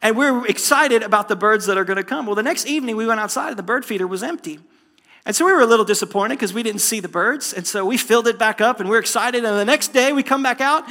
And 0.02 0.16
we're 0.16 0.44
excited 0.46 1.04
about 1.04 1.28
the 1.28 1.36
birds 1.36 1.66
that 1.66 1.78
are 1.78 1.84
going 1.84 1.96
to 1.96 2.04
come. 2.04 2.26
Well, 2.26 2.34
the 2.34 2.42
next 2.42 2.66
evening 2.66 2.96
we 2.96 3.06
went 3.06 3.20
outside 3.20 3.50
and 3.50 3.58
the 3.58 3.62
bird 3.62 3.84
feeder 3.84 4.06
was 4.06 4.22
empty. 4.22 4.58
And 5.24 5.36
so 5.36 5.46
we 5.46 5.52
were 5.52 5.60
a 5.60 5.66
little 5.66 5.84
disappointed 5.84 6.34
because 6.34 6.52
we 6.52 6.64
didn't 6.64 6.80
see 6.80 6.98
the 6.98 7.08
birds. 7.08 7.52
And 7.52 7.64
so 7.64 7.86
we 7.86 7.96
filled 7.96 8.26
it 8.26 8.38
back 8.38 8.60
up 8.60 8.80
and 8.80 8.90
we're 8.90 8.98
excited. 8.98 9.44
And 9.44 9.56
the 9.56 9.64
next 9.64 9.92
day 9.92 10.12
we 10.12 10.24
come 10.24 10.42
back 10.42 10.60
out 10.60 10.84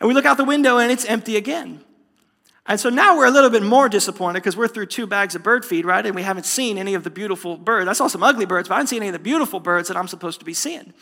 and 0.00 0.08
we 0.08 0.14
look 0.14 0.24
out 0.24 0.38
the 0.38 0.44
window 0.44 0.78
and 0.78 0.90
it's 0.90 1.04
empty 1.04 1.36
again. 1.36 1.84
And 2.66 2.80
so 2.80 2.88
now 2.88 3.18
we're 3.18 3.26
a 3.26 3.30
little 3.30 3.50
bit 3.50 3.62
more 3.62 3.90
disappointed 3.90 4.40
because 4.40 4.56
we're 4.56 4.68
through 4.68 4.86
two 4.86 5.06
bags 5.06 5.34
of 5.34 5.42
bird 5.42 5.66
feed, 5.66 5.84
right? 5.84 6.04
And 6.04 6.14
we 6.14 6.22
haven't 6.22 6.46
seen 6.46 6.78
any 6.78 6.94
of 6.94 7.04
the 7.04 7.10
beautiful 7.10 7.58
birds. 7.58 7.86
I 7.88 7.92
saw 7.92 8.06
some 8.06 8.22
ugly 8.22 8.46
birds, 8.46 8.68
but 8.70 8.76
I 8.76 8.78
didn't 8.78 8.88
see 8.88 8.96
any 8.96 9.08
of 9.08 9.12
the 9.12 9.18
beautiful 9.18 9.60
birds 9.60 9.88
that 9.88 9.98
I'm 9.98 10.08
supposed 10.08 10.38
to 10.38 10.46
be 10.46 10.54
seeing. 10.54 10.94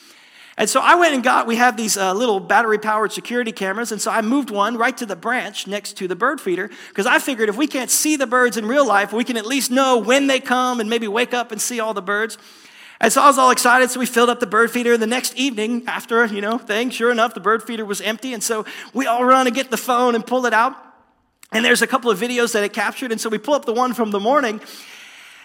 And 0.58 0.68
so 0.68 0.80
I 0.80 0.96
went 0.96 1.14
and 1.14 1.24
got, 1.24 1.46
we 1.46 1.56
have 1.56 1.76
these 1.76 1.96
uh, 1.96 2.12
little 2.12 2.38
battery 2.38 2.78
powered 2.78 3.12
security 3.12 3.52
cameras. 3.52 3.90
And 3.90 4.00
so 4.00 4.10
I 4.10 4.20
moved 4.20 4.50
one 4.50 4.76
right 4.76 4.96
to 4.98 5.06
the 5.06 5.16
branch 5.16 5.66
next 5.66 5.96
to 5.96 6.08
the 6.08 6.16
bird 6.16 6.40
feeder 6.40 6.70
because 6.88 7.06
I 7.06 7.18
figured 7.18 7.48
if 7.48 7.56
we 7.56 7.66
can't 7.66 7.90
see 7.90 8.16
the 8.16 8.26
birds 8.26 8.56
in 8.56 8.66
real 8.66 8.86
life, 8.86 9.12
we 9.12 9.24
can 9.24 9.36
at 9.38 9.46
least 9.46 9.70
know 9.70 9.98
when 9.98 10.26
they 10.26 10.40
come 10.40 10.78
and 10.80 10.90
maybe 10.90 11.08
wake 11.08 11.32
up 11.32 11.52
and 11.52 11.60
see 11.60 11.80
all 11.80 11.94
the 11.94 12.02
birds. 12.02 12.36
And 13.00 13.12
so 13.12 13.22
I 13.22 13.26
was 13.26 13.38
all 13.38 13.50
excited. 13.50 13.90
So 13.90 13.98
we 13.98 14.06
filled 14.06 14.28
up 14.28 14.40
the 14.40 14.46
bird 14.46 14.70
feeder. 14.70 14.96
The 14.96 15.06
next 15.06 15.34
evening, 15.36 15.84
after, 15.86 16.24
you 16.26 16.40
know, 16.40 16.58
thing, 16.58 16.90
sure 16.90 17.10
enough, 17.10 17.34
the 17.34 17.40
bird 17.40 17.62
feeder 17.62 17.84
was 17.84 18.00
empty. 18.00 18.34
And 18.34 18.42
so 18.42 18.64
we 18.92 19.06
all 19.06 19.24
run 19.24 19.46
and 19.46 19.56
get 19.56 19.70
the 19.70 19.76
phone 19.76 20.14
and 20.14 20.24
pull 20.24 20.46
it 20.46 20.52
out. 20.52 20.76
And 21.50 21.64
there's 21.64 21.82
a 21.82 21.86
couple 21.86 22.10
of 22.10 22.20
videos 22.20 22.52
that 22.52 22.62
it 22.62 22.72
captured. 22.72 23.10
And 23.10 23.20
so 23.20 23.28
we 23.28 23.38
pull 23.38 23.54
up 23.54 23.64
the 23.64 23.72
one 23.72 23.94
from 23.94 24.10
the 24.10 24.20
morning 24.20 24.60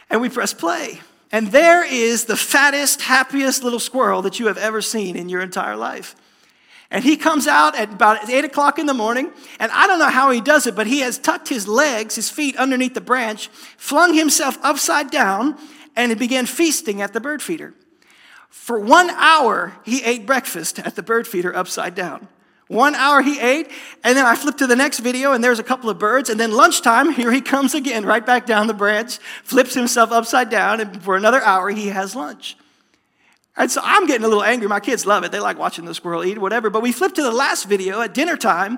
and 0.09 0.21
we 0.21 0.29
press 0.29 0.53
play. 0.53 1.01
And 1.31 1.47
there 1.47 1.85
is 1.85 2.25
the 2.25 2.37
fattest, 2.37 3.01
happiest 3.01 3.63
little 3.63 3.79
squirrel 3.79 4.21
that 4.21 4.39
you 4.39 4.47
have 4.47 4.57
ever 4.57 4.81
seen 4.81 5.15
in 5.15 5.29
your 5.29 5.41
entire 5.41 5.75
life. 5.75 6.15
And 6.89 7.03
he 7.03 7.17
comes 7.17 7.47
out 7.47 7.75
at 7.75 7.91
about 7.91 8.29
8 8.29 8.45
o'clock 8.45 8.79
in 8.79 8.85
the 8.85 8.93
morning, 8.93 9.31
and 9.59 9.71
I 9.73 9.87
don't 9.87 9.99
know 9.99 10.09
how 10.09 10.31
he 10.31 10.39
does 10.39 10.67
it, 10.67 10.75
but 10.75 10.87
he 10.87 10.99
has 10.99 11.17
tucked 11.17 11.49
his 11.49 11.67
legs, 11.67 12.15
his 12.15 12.29
feet 12.29 12.55
underneath 12.55 12.93
the 12.93 13.01
branch, 13.01 13.49
flung 13.75 14.13
himself 14.13 14.57
upside 14.63 15.11
down, 15.11 15.57
and 15.97 16.17
began 16.17 16.45
feasting 16.45 17.01
at 17.01 17.11
the 17.11 17.19
bird 17.19 17.41
feeder. 17.41 17.73
For 18.49 18.79
one 18.79 19.09
hour, 19.09 19.73
he 19.83 20.01
ate 20.03 20.25
breakfast 20.25 20.79
at 20.79 20.95
the 20.95 21.03
bird 21.03 21.27
feeder 21.27 21.53
upside 21.53 21.93
down. 21.93 22.29
One 22.67 22.95
hour 22.95 23.21
he 23.21 23.39
ate, 23.39 23.71
and 24.03 24.17
then 24.17 24.25
I 24.25 24.35
flipped 24.35 24.57
to 24.59 24.67
the 24.67 24.75
next 24.75 24.99
video, 24.99 25.31
and 25.31 25.41
there's 25.41 25.59
a 25.59 25.63
couple 25.63 25.89
of 25.89 25.97
birds. 25.97 26.29
And 26.29 26.39
then 26.39 26.51
lunchtime, 26.51 27.11
here 27.13 27.31
he 27.31 27.41
comes 27.41 27.73
again, 27.73 28.05
right 28.05 28.25
back 28.25 28.45
down 28.45 28.67
the 28.67 28.73
branch, 28.73 29.17
flips 29.43 29.73
himself 29.73 30.11
upside 30.11 30.49
down, 30.49 30.81
and 30.81 31.01
for 31.01 31.15
another 31.15 31.41
hour, 31.41 31.69
he 31.69 31.87
has 31.87 32.15
lunch. 32.15 32.57
And 33.55 33.71
so 33.71 33.81
I'm 33.83 34.05
getting 34.05 34.23
a 34.23 34.27
little 34.27 34.43
angry. 34.43 34.67
My 34.67 34.79
kids 34.79 35.05
love 35.05 35.23
it. 35.23 35.31
They 35.31 35.39
like 35.39 35.57
watching 35.57 35.85
the 35.85 35.95
squirrel 35.95 36.23
eat, 36.23 36.37
whatever. 36.37 36.69
But 36.69 36.83
we 36.83 36.91
flip 36.91 37.13
to 37.15 37.23
the 37.23 37.31
last 37.31 37.65
video 37.65 38.01
at 38.01 38.13
dinner 38.13 38.37
time, 38.37 38.77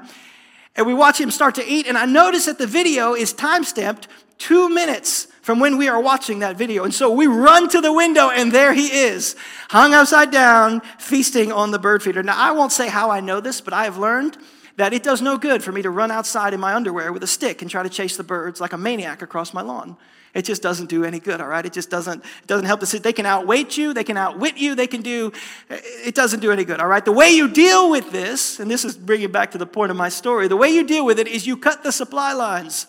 and 0.75 0.87
we 0.87 0.93
watch 0.93 1.19
him 1.19 1.31
start 1.31 1.55
to 1.55 1.67
eat. 1.67 1.85
And 1.85 1.97
I 1.97 2.05
notice 2.05 2.45
that 2.45 2.57
the 2.57 2.67
video 2.67 3.13
is 3.13 3.33
time 3.33 3.65
stamped 3.65 4.07
two 4.39 4.69
minutes 4.69 5.27
from 5.41 5.59
when 5.59 5.77
we 5.77 5.87
are 5.87 6.01
watching 6.01 6.39
that 6.39 6.57
video. 6.57 6.83
And 6.83 6.93
so 6.93 7.11
we 7.11 7.27
run 7.27 7.69
to 7.69 7.81
the 7.81 7.93
window, 7.93 8.29
and 8.29 8.51
there 8.51 8.73
he 8.73 8.87
is, 8.87 9.35
hung 9.69 9.93
upside 9.93 10.31
down, 10.31 10.81
feasting 10.97 11.51
on 11.51 11.71
the 11.71 11.79
bird 11.79 12.01
feeder. 12.01 12.23
Now, 12.23 12.37
I 12.37 12.51
won't 12.51 12.71
say 12.71 12.87
how 12.87 13.11
I 13.11 13.19
know 13.19 13.39
this, 13.39 13.61
but 13.61 13.73
I 13.73 13.83
have 13.83 13.97
learned 13.97 14.37
that 14.77 14.93
it 14.93 15.03
does 15.03 15.21
no 15.21 15.37
good 15.37 15.61
for 15.61 15.71
me 15.71 15.81
to 15.81 15.89
run 15.89 16.09
outside 16.09 16.53
in 16.53 16.59
my 16.59 16.73
underwear 16.73 17.11
with 17.11 17.21
a 17.21 17.27
stick 17.27 17.61
and 17.61 17.69
try 17.69 17.83
to 17.83 17.89
chase 17.89 18.15
the 18.15 18.23
birds 18.23 18.61
like 18.61 18.71
a 18.73 18.77
maniac 18.77 19.21
across 19.21 19.53
my 19.53 19.61
lawn. 19.61 19.97
It 20.33 20.45
just 20.45 20.61
doesn't 20.61 20.89
do 20.89 21.03
any 21.03 21.19
good, 21.19 21.41
all 21.41 21.47
right? 21.47 21.65
It 21.65 21.73
just 21.73 21.89
doesn't, 21.89 22.23
it 22.23 22.47
doesn't 22.47 22.65
help 22.65 22.79
the 22.79 22.99
They 22.99 23.11
can 23.11 23.25
outweight 23.25 23.77
you, 23.77 23.93
they 23.93 24.03
can 24.03 24.15
outwit 24.15 24.57
you, 24.57 24.75
they 24.75 24.87
can 24.87 25.01
do, 25.01 25.33
it 25.69 26.13
doesn't 26.15 26.39
do 26.39 26.51
any 26.51 26.63
good, 26.63 26.79
all 26.79 26.87
right? 26.87 27.03
The 27.03 27.11
way 27.11 27.31
you 27.31 27.49
deal 27.49 27.89
with 27.89 28.11
this, 28.11 28.59
and 28.59 28.69
this 28.69 28.85
is 28.85 28.95
bringing 28.95 29.31
back 29.31 29.51
to 29.51 29.57
the 29.57 29.65
point 29.65 29.91
of 29.91 29.97
my 29.97 30.09
story, 30.09 30.47
the 30.47 30.55
way 30.55 30.69
you 30.69 30.85
deal 30.85 31.03
with 31.03 31.19
it 31.19 31.27
is 31.27 31.47
you 31.47 31.57
cut 31.57 31.83
the 31.83 31.91
supply 31.91 32.33
lines. 32.33 32.85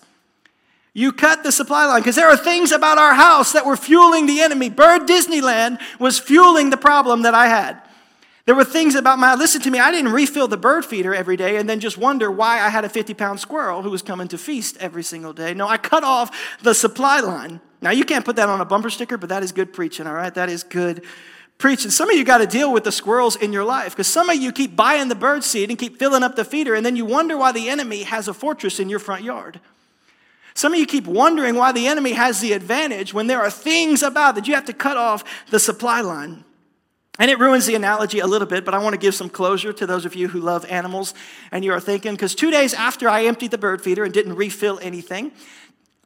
You 0.93 1.13
cut 1.13 1.43
the 1.45 1.53
supply 1.53 1.87
line 1.87 2.01
because 2.01 2.17
there 2.17 2.29
are 2.29 2.37
things 2.37 2.73
about 2.73 2.99
our 2.99 3.15
house 3.15 3.53
that 3.53 3.65
were 3.65 3.77
fueling 3.77 4.27
the 4.27 4.41
enemy. 4.41 4.71
Bird 4.71 5.03
Disneyland 5.03 5.81
was 6.01 6.19
fueling 6.19 6.71
the 6.71 6.77
problem 6.77 7.23
that 7.23 7.35
I 7.35 7.47
had. 7.47 7.81
There 8.47 8.57
were 8.57 8.65
things 8.65 8.97
about 8.97 9.21
my, 9.21 9.37
listen 9.37 9.61
to 9.63 9.71
me, 9.71 9.79
I 9.79 9.93
didn't 9.93 10.13
refill 10.13 10.49
the 10.49 10.57
bird 10.57 10.85
feeder 10.85 11.15
every 11.15 11.37
day 11.37 11.57
and 11.57 11.69
then 11.69 11.79
just 11.79 11.97
wonder 11.97 12.31
why 12.31 12.61
I 12.61 12.69
had 12.69 12.85
a 12.85 12.89
50 12.89 13.15
pound 13.15 13.39
squirrel 13.39 13.83
who 13.83 13.91
was 13.91 14.03
coming 14.03 14.27
to 14.29 14.39
feast 14.39 14.77
every 14.79 15.05
single 15.05 15.33
day. 15.33 15.55
No, 15.55 15.69
I 15.69 15.77
cut 15.77 16.03
off 16.03 16.59
the 16.61 16.75
supply 16.75 17.21
line. 17.21 17.61
Now, 17.81 17.91
you 17.91 18.05
can't 18.05 18.25
put 18.25 18.37
that 18.37 18.49
on 18.49 18.61
a 18.61 18.65
bumper 18.65 18.91
sticker, 18.91 19.17
but 19.17 19.29
that 19.29 19.45
is 19.45 19.53
good 19.53 19.73
preaching, 19.73 20.07
all 20.07 20.15
right? 20.15 20.35
That 20.35 20.49
is 20.49 20.65
good 20.65 21.05
preaching. 21.59 21.91
Some 21.91 22.11
of 22.11 22.17
you 22.17 22.25
got 22.25 22.39
to 22.39 22.47
deal 22.47 22.73
with 22.73 22.83
the 22.83 22.93
squirrels 22.93 23.37
in 23.37 23.53
your 23.53 23.65
life 23.65 23.93
because 23.93 24.09
some 24.09 24.29
of 24.29 24.37
you 24.37 24.51
keep 24.51 24.75
buying 24.75 25.09
the 25.09 25.15
bird 25.15 25.45
seed 25.45 25.71
and 25.71 25.79
keep 25.79 25.99
filling 25.99 26.25
up 26.25 26.35
the 26.35 26.45
feeder, 26.45 26.75
and 26.75 26.85
then 26.85 26.97
you 26.97 27.05
wonder 27.05 27.37
why 27.37 27.53
the 27.53 27.69
enemy 27.69 28.03
has 28.03 28.27
a 28.27 28.35
fortress 28.35 28.81
in 28.81 28.89
your 28.89 28.99
front 28.99 29.23
yard. 29.23 29.61
Some 30.61 30.75
of 30.75 30.79
you 30.79 30.85
keep 30.85 31.07
wondering 31.07 31.55
why 31.55 31.73
the 31.73 31.87
enemy 31.87 32.13
has 32.13 32.41
the 32.41 32.53
advantage 32.53 33.15
when 33.15 33.29
there 33.29 33.41
are 33.41 33.49
things 33.49 34.03
about 34.03 34.35
that 34.35 34.47
you 34.47 34.55
have 34.55 34.67
to 34.67 34.75
cut 34.75 34.99
off 34.99 35.25
the 35.49 35.59
supply 35.59 36.03
line. 36.03 36.45
And 37.19 37.31
it 37.31 37.39
ruins 37.39 37.65
the 37.65 37.77
analogy 37.77 38.19
a 38.19 38.27
little 38.27 38.47
bit, 38.47 38.67
but 38.67 38.75
I 38.75 38.79
want 38.79 38.93
to 38.93 38.99
give 38.99 39.15
some 39.15 39.31
closure 39.31 39.73
to 39.73 39.87
those 39.87 40.05
of 40.05 40.15
you 40.15 40.29
who 40.29 40.39
love 40.39 40.67
animals 40.67 41.15
and 41.51 41.65
you 41.65 41.73
are 41.73 41.81
thinking, 41.81 42.13
because 42.13 42.35
two 42.35 42.51
days 42.51 42.75
after 42.75 43.09
I 43.09 43.25
emptied 43.25 43.53
the 43.53 43.57
bird 43.57 43.81
feeder 43.81 44.05
and 44.05 44.13
didn't 44.13 44.37
refill 44.37 44.79
anything, 44.83 45.33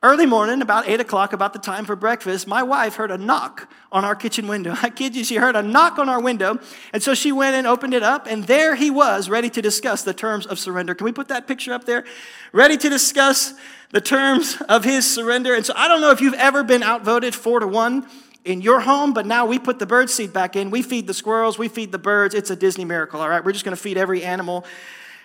Early 0.04 0.26
morning, 0.26 0.60
about 0.60 0.86
8 0.86 1.00
o'clock, 1.00 1.32
about 1.32 1.54
the 1.54 1.58
time 1.58 1.86
for 1.86 1.96
breakfast, 1.96 2.46
my 2.46 2.62
wife 2.62 2.96
heard 2.96 3.10
a 3.10 3.16
knock 3.16 3.70
on 3.90 4.04
our 4.04 4.14
kitchen 4.14 4.46
window. 4.46 4.74
I 4.82 4.90
kid 4.90 5.16
you, 5.16 5.24
she 5.24 5.36
heard 5.36 5.56
a 5.56 5.62
knock 5.62 5.98
on 5.98 6.10
our 6.10 6.20
window. 6.20 6.58
And 6.92 7.02
so 7.02 7.14
she 7.14 7.32
went 7.32 7.56
and 7.56 7.66
opened 7.66 7.94
it 7.94 8.02
up, 8.02 8.26
and 8.26 8.44
there 8.44 8.74
he 8.74 8.90
was, 8.90 9.30
ready 9.30 9.48
to 9.48 9.62
discuss 9.62 10.02
the 10.02 10.12
terms 10.12 10.44
of 10.44 10.58
surrender. 10.58 10.94
Can 10.94 11.06
we 11.06 11.12
put 11.12 11.28
that 11.28 11.48
picture 11.48 11.72
up 11.72 11.86
there? 11.86 12.04
Ready 12.52 12.76
to 12.76 12.90
discuss 12.90 13.54
the 13.92 14.00
terms 14.02 14.60
of 14.68 14.84
his 14.84 15.10
surrender. 15.10 15.54
And 15.54 15.64
so 15.64 15.72
I 15.74 15.88
don't 15.88 16.02
know 16.02 16.10
if 16.10 16.20
you've 16.20 16.34
ever 16.34 16.62
been 16.62 16.82
outvoted 16.82 17.34
four 17.34 17.60
to 17.60 17.66
one 17.66 18.06
in 18.44 18.60
your 18.60 18.80
home, 18.80 19.14
but 19.14 19.24
now 19.24 19.46
we 19.46 19.58
put 19.58 19.78
the 19.78 19.86
bird 19.86 20.10
seed 20.10 20.34
back 20.34 20.54
in. 20.54 20.70
We 20.70 20.82
feed 20.82 21.06
the 21.06 21.14
squirrels, 21.14 21.56
we 21.56 21.68
feed 21.68 21.92
the 21.92 21.98
birds. 21.98 22.34
It's 22.34 22.50
a 22.50 22.56
Disney 22.56 22.84
miracle, 22.84 23.22
all 23.22 23.30
right? 23.30 23.42
We're 23.42 23.52
just 23.52 23.64
going 23.64 23.74
to 23.74 23.82
feed 23.82 23.96
every 23.96 24.22
animal 24.22 24.66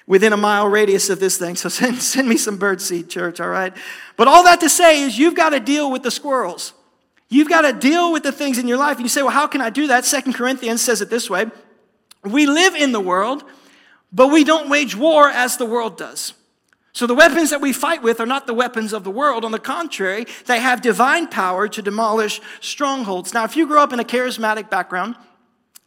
within 0.10 0.34
a 0.34 0.38
mile 0.38 0.67
radius 0.67 1.12
of 1.12 1.19
this 1.19 1.38
thing. 1.38 1.56
So 1.56 1.69
send, 1.80 2.02
send 2.02 2.28
me 2.28 2.36
some 2.36 2.58
birdseed, 2.58 3.08
church, 3.08 3.39
all 3.39 3.48
right? 3.48 3.74
But 4.17 4.28
all 4.28 4.43
that 4.43 4.60
to 4.60 4.69
say 4.69 5.04
is 5.04 5.17
you've 5.17 5.36
got 5.36 5.52
to 5.52 5.62
deal 5.62 5.89
with 5.89 6.04
the 6.04 6.12
squirrels. 6.12 6.74
You've 7.30 7.48
got 7.48 7.62
to 7.62 7.72
deal 7.72 8.12
with 8.12 8.24
the 8.24 8.32
things 8.32 8.58
in 8.58 8.67
your 8.67 8.78
life. 8.78 8.98
And 8.98 9.06
you 9.06 9.10
say, 9.10 9.22
well, 9.22 9.32
how 9.32 9.48
can 9.48 9.62
I 9.62 9.69
do 9.69 9.88
that? 9.88 10.04
Second 10.04 10.34
Corinthians 10.34 10.82
says 10.82 11.00
it 11.02 11.10
this 11.10 11.30
way 11.30 11.45
We 12.24 12.48
live 12.48 12.76
in 12.76 12.91
the 12.91 13.00
world, 13.00 13.43
but 14.12 14.28
we 14.30 14.43
don't 14.43 14.67
wage 14.67 14.95
war 14.95 15.30
as 15.30 15.56
the 15.58 15.65
world 15.65 15.95
does. 15.95 16.34
So 16.91 17.06
the 17.06 17.13
weapons 17.13 17.52
that 17.52 17.62
we 17.62 17.72
fight 17.72 18.02
with 18.02 18.19
are 18.19 18.26
not 18.26 18.48
the 18.48 18.54
weapons 18.56 18.93
of 18.93 19.04
the 19.04 19.12
world. 19.12 19.45
On 19.45 19.52
the 19.52 19.60
contrary, 19.60 20.26
they 20.48 20.60
have 20.60 20.82
divine 20.82 21.28
power 21.28 21.67
to 21.67 21.84
demolish 21.84 22.41
strongholds. 22.62 23.32
Now, 23.32 23.43
if 23.43 23.56
you 23.56 23.67
grew 23.67 23.80
up 23.80 23.93
in 23.93 24.00
a 24.00 24.04
charismatic 24.04 24.72
background, 24.72 25.15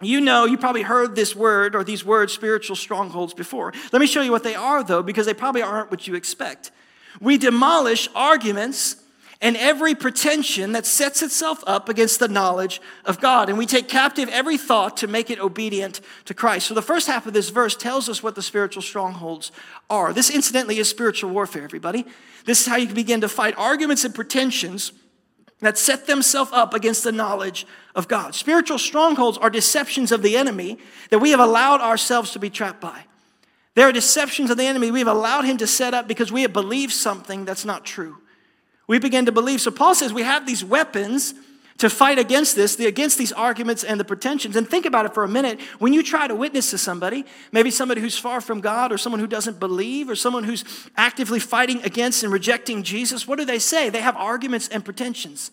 you 0.04 0.20
know, 0.20 0.44
you 0.44 0.58
probably 0.58 0.82
heard 0.82 1.14
this 1.14 1.34
word 1.34 1.74
or 1.74 1.84
these 1.84 2.04
words, 2.04 2.32
spiritual 2.32 2.76
strongholds, 2.76 3.34
before. 3.34 3.72
Let 3.92 4.00
me 4.00 4.06
show 4.06 4.22
you 4.22 4.30
what 4.30 4.44
they 4.44 4.54
are, 4.54 4.82
though, 4.82 5.02
because 5.02 5.26
they 5.26 5.34
probably 5.34 5.62
aren't 5.62 5.90
what 5.90 6.06
you 6.06 6.14
expect. 6.14 6.70
We 7.20 7.38
demolish 7.38 8.08
arguments 8.14 8.96
and 9.42 9.56
every 9.56 9.94
pretension 9.96 10.72
that 10.72 10.86
sets 10.86 11.20
itself 11.20 11.64
up 11.66 11.88
against 11.88 12.20
the 12.20 12.28
knowledge 12.28 12.80
of 13.04 13.20
God. 13.20 13.48
And 13.48 13.58
we 13.58 13.66
take 13.66 13.88
captive 13.88 14.28
every 14.28 14.56
thought 14.56 14.96
to 14.98 15.08
make 15.08 15.30
it 15.30 15.40
obedient 15.40 16.00
to 16.26 16.34
Christ. 16.34 16.68
So 16.68 16.74
the 16.74 16.80
first 16.80 17.08
half 17.08 17.26
of 17.26 17.32
this 17.32 17.50
verse 17.50 17.74
tells 17.74 18.08
us 18.08 18.22
what 18.22 18.36
the 18.36 18.42
spiritual 18.42 18.82
strongholds 18.82 19.50
are. 19.90 20.12
This, 20.12 20.30
incidentally, 20.30 20.78
is 20.78 20.88
spiritual 20.88 21.30
warfare, 21.30 21.64
everybody. 21.64 22.06
This 22.44 22.60
is 22.60 22.66
how 22.66 22.76
you 22.76 22.86
can 22.86 22.94
begin 22.94 23.20
to 23.22 23.28
fight 23.28 23.54
arguments 23.58 24.04
and 24.04 24.14
pretensions 24.14 24.92
that 25.62 25.79
set 25.79 26.07
themselves 26.07 26.51
up 26.53 26.75
against 26.75 27.05
the 27.05 27.12
knowledge 27.12 27.66
of 27.94 28.09
God. 28.09 28.35
Spiritual 28.35 28.79
strongholds 28.79 29.38
are 29.38 29.48
deceptions 29.48 30.12
of 30.12 30.22
the 30.22 30.37
enemy 30.37 30.79
that 31.11 31.20
we 31.20 31.31
have 31.31 31.40
allowed 31.40 31.81
ourselves 31.81 32.33
to 32.33 32.38
be 32.38 32.51
trapped 32.51 32.81
by. 32.81 33.05
There 33.75 33.88
are 33.88 33.92
deceptions 33.92 34.51
of 34.51 34.59
the 34.59 34.66
enemy 34.66 34.90
we 34.90 34.98
have 34.98 35.09
allowed 35.09 35.44
him 35.44 35.57
to 35.59 35.66
set 35.66 35.94
up 35.94 36.07
because 36.07 36.31
we 36.31 36.42
have 36.42 36.53
believed 36.53 36.92
something 36.92 37.44
that's 37.44 37.64
not 37.64 37.85
true. 37.85 38.18
We 38.87 38.98
begin 38.98 39.27
to 39.27 39.33
believe. 39.33 39.61
So 39.61 39.70
Paul 39.70 39.94
says 39.94 40.12
we 40.12 40.22
have 40.22 40.46
these 40.46 40.64
weapons 40.64 41.33
to 41.78 41.90
fight 41.90 42.18
against 42.18 42.54
this, 42.54 42.78
against 42.78 43.18
these 43.18 43.32
arguments 43.32 43.85
and 43.85 43.98
the 43.98 44.04
pretensions. 44.04 44.56
And 44.56 44.68
think 44.68 44.87
about 44.87 45.06
it 45.06 45.14
for 45.14 45.24
a 45.24 45.28
minute. 45.28 45.61
When 45.78 45.92
you 45.92 46.02
try 46.02 46.28
to 46.28 46.35
witness 46.35 46.70
to 46.70 46.78
somebody, 46.78 47.24
maybe 47.50 47.70
somebody 47.70 48.00
who's 48.00 48.18
far 48.18 48.40
from 48.40 48.61
God 48.61 48.92
or 48.92 48.98
someone 48.98 49.20
who 49.20 49.26
doesn't 49.26 49.58
believe 49.58 50.08
or 50.08 50.16
someone 50.16 50.44
who's 50.44 50.64
actively 50.96 51.40
fighting 51.40 51.82
against 51.82 52.22
and 52.22 52.32
rejecting 52.32 52.82
Jesus, 52.82 53.26
what 53.26 53.38
do 53.38 53.44
they 53.44 53.58
say? 53.58 53.88
They 53.88 54.02
have 54.02 54.16
arguments 54.16 54.68
and 54.68 54.85
pretensions. 54.85 55.50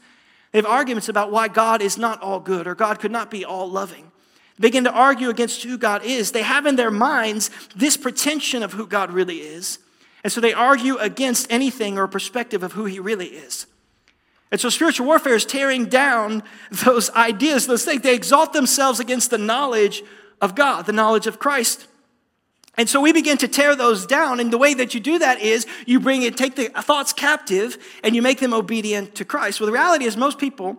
They 0.52 0.60
have 0.60 0.66
arguments 0.66 1.10
about 1.10 1.32
why 1.32 1.48
God 1.48 1.82
is 1.82 1.98
not 1.98 2.22
all 2.22 2.40
good 2.40 2.68
or 2.68 2.76
God 2.76 3.00
could 3.00 3.12
not 3.12 3.32
be 3.32 3.46
all 3.46 3.70
loving. 3.70 4.12
They 4.58 4.68
begin 4.68 4.84
to 4.84 4.92
argue 4.92 5.30
against 5.30 5.64
who 5.64 5.78
God 5.78 6.04
is. 6.04 6.32
They 6.32 6.42
have 6.42 6.66
in 6.66 6.76
their 6.76 6.92
minds 6.92 7.50
this 7.76 7.96
pretension 7.96 8.62
of 8.62 8.74
who 8.74 8.86
God 8.86 9.12
really 9.12 9.38
is. 9.38 9.80
And 10.24 10.34
so 10.34 10.42
they 10.42 10.54
argue 10.54 10.98
against 10.98 11.50
anything 11.50 11.98
or 11.98 12.08
perspective 12.08 12.62
of 12.62 12.74
who 12.74 12.86
he 12.86 13.00
really 13.00 13.28
is. 13.28 13.68
And 14.52 14.60
so 14.60 14.70
spiritual 14.70 15.06
warfare 15.06 15.36
is 15.36 15.46
tearing 15.46 15.86
down 15.86 16.44
those 16.72 17.10
ideas, 17.12 17.68
those 17.68 17.86
things. 17.86 18.02
They 18.02 18.16
exalt 18.16 18.54
themselves 18.54 19.00
against 19.00 19.30
the 19.30 19.38
knowledge 19.38 20.04
of 20.42 20.56
God, 20.56 20.86
the 20.86 20.94
knowledge 20.94 21.28
of 21.28 21.40
Christ. 21.40 21.88
And 22.78 22.90
so 22.90 23.02
we 23.02 23.12
begin 23.12 23.38
to 23.40 23.48
tear 23.48 23.76
those 23.76 24.06
down. 24.06 24.40
And 24.40 24.52
the 24.52 24.58
way 24.58 24.74
that 24.74 24.94
you 24.94 25.00
do 25.00 25.20
that 25.20 25.42
is 25.42 25.68
you 25.86 26.00
bring 26.00 26.24
it, 26.24 26.38
take 26.38 26.56
the 26.56 26.70
thoughts 26.70 27.14
captive 27.14 27.78
and 28.04 28.16
you 28.16 28.22
make 28.22 28.40
them 28.40 28.54
obedient 28.54 29.16
to 29.16 29.26
Christ. 29.26 29.60
Well, 29.60 29.68
the 29.68 29.74
reality 29.74 30.06
is 30.06 30.16
most 30.16 30.40
people 30.40 30.78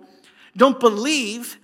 don't 0.57 0.81
believe 0.81 1.59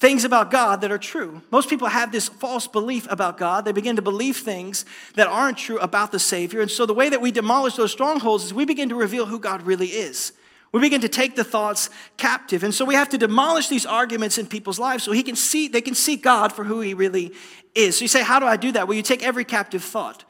things 0.00 0.24
about 0.24 0.50
God 0.50 0.80
that 0.80 0.92
are 0.92 0.98
true. 0.98 1.42
Most 1.50 1.70
people 1.70 1.88
have 1.88 2.12
this 2.12 2.28
false 2.28 2.68
belief 2.68 3.06
about 3.10 3.38
God. 3.38 3.64
They 3.64 3.72
begin 3.72 3.96
to 3.96 4.02
believe 4.02 4.36
things 4.36 4.84
that 5.14 5.26
aren't 5.26 5.58
true 5.58 5.78
about 5.78 6.12
the 6.12 6.18
Savior. 6.18 6.60
And 6.60 6.70
so 6.70 6.86
the 6.86 6.94
way 6.94 7.08
that 7.08 7.20
we 7.20 7.32
demolish 7.32 7.74
those 7.74 7.92
strongholds 7.92 8.44
is 8.44 8.54
we 8.54 8.64
begin 8.64 8.90
to 8.90 8.94
reveal 8.94 9.26
who 9.26 9.38
God 9.38 9.62
really 9.62 9.88
is. 9.88 10.32
We 10.72 10.80
begin 10.80 11.00
to 11.00 11.08
take 11.08 11.34
the 11.34 11.44
thoughts 11.44 11.88
captive. 12.16 12.62
And 12.62 12.74
so 12.74 12.84
we 12.84 12.94
have 12.94 13.08
to 13.10 13.18
demolish 13.18 13.68
these 13.68 13.86
arguments 13.86 14.36
in 14.36 14.46
people's 14.46 14.78
lives 14.78 15.02
so 15.02 15.12
he 15.12 15.22
can 15.22 15.36
see, 15.36 15.68
they 15.68 15.80
can 15.80 15.94
see 15.94 16.16
God 16.16 16.52
for 16.52 16.64
who 16.64 16.80
he 16.80 16.94
really 16.94 17.32
is. 17.74 17.98
So 17.98 18.02
you 18.02 18.08
say, 18.08 18.22
how 18.22 18.38
do 18.38 18.46
I 18.46 18.56
do 18.56 18.72
that? 18.72 18.86
Well, 18.86 18.96
you 18.96 19.02
take 19.02 19.22
every 19.22 19.44
captive 19.44 19.82
thought. 19.82 20.24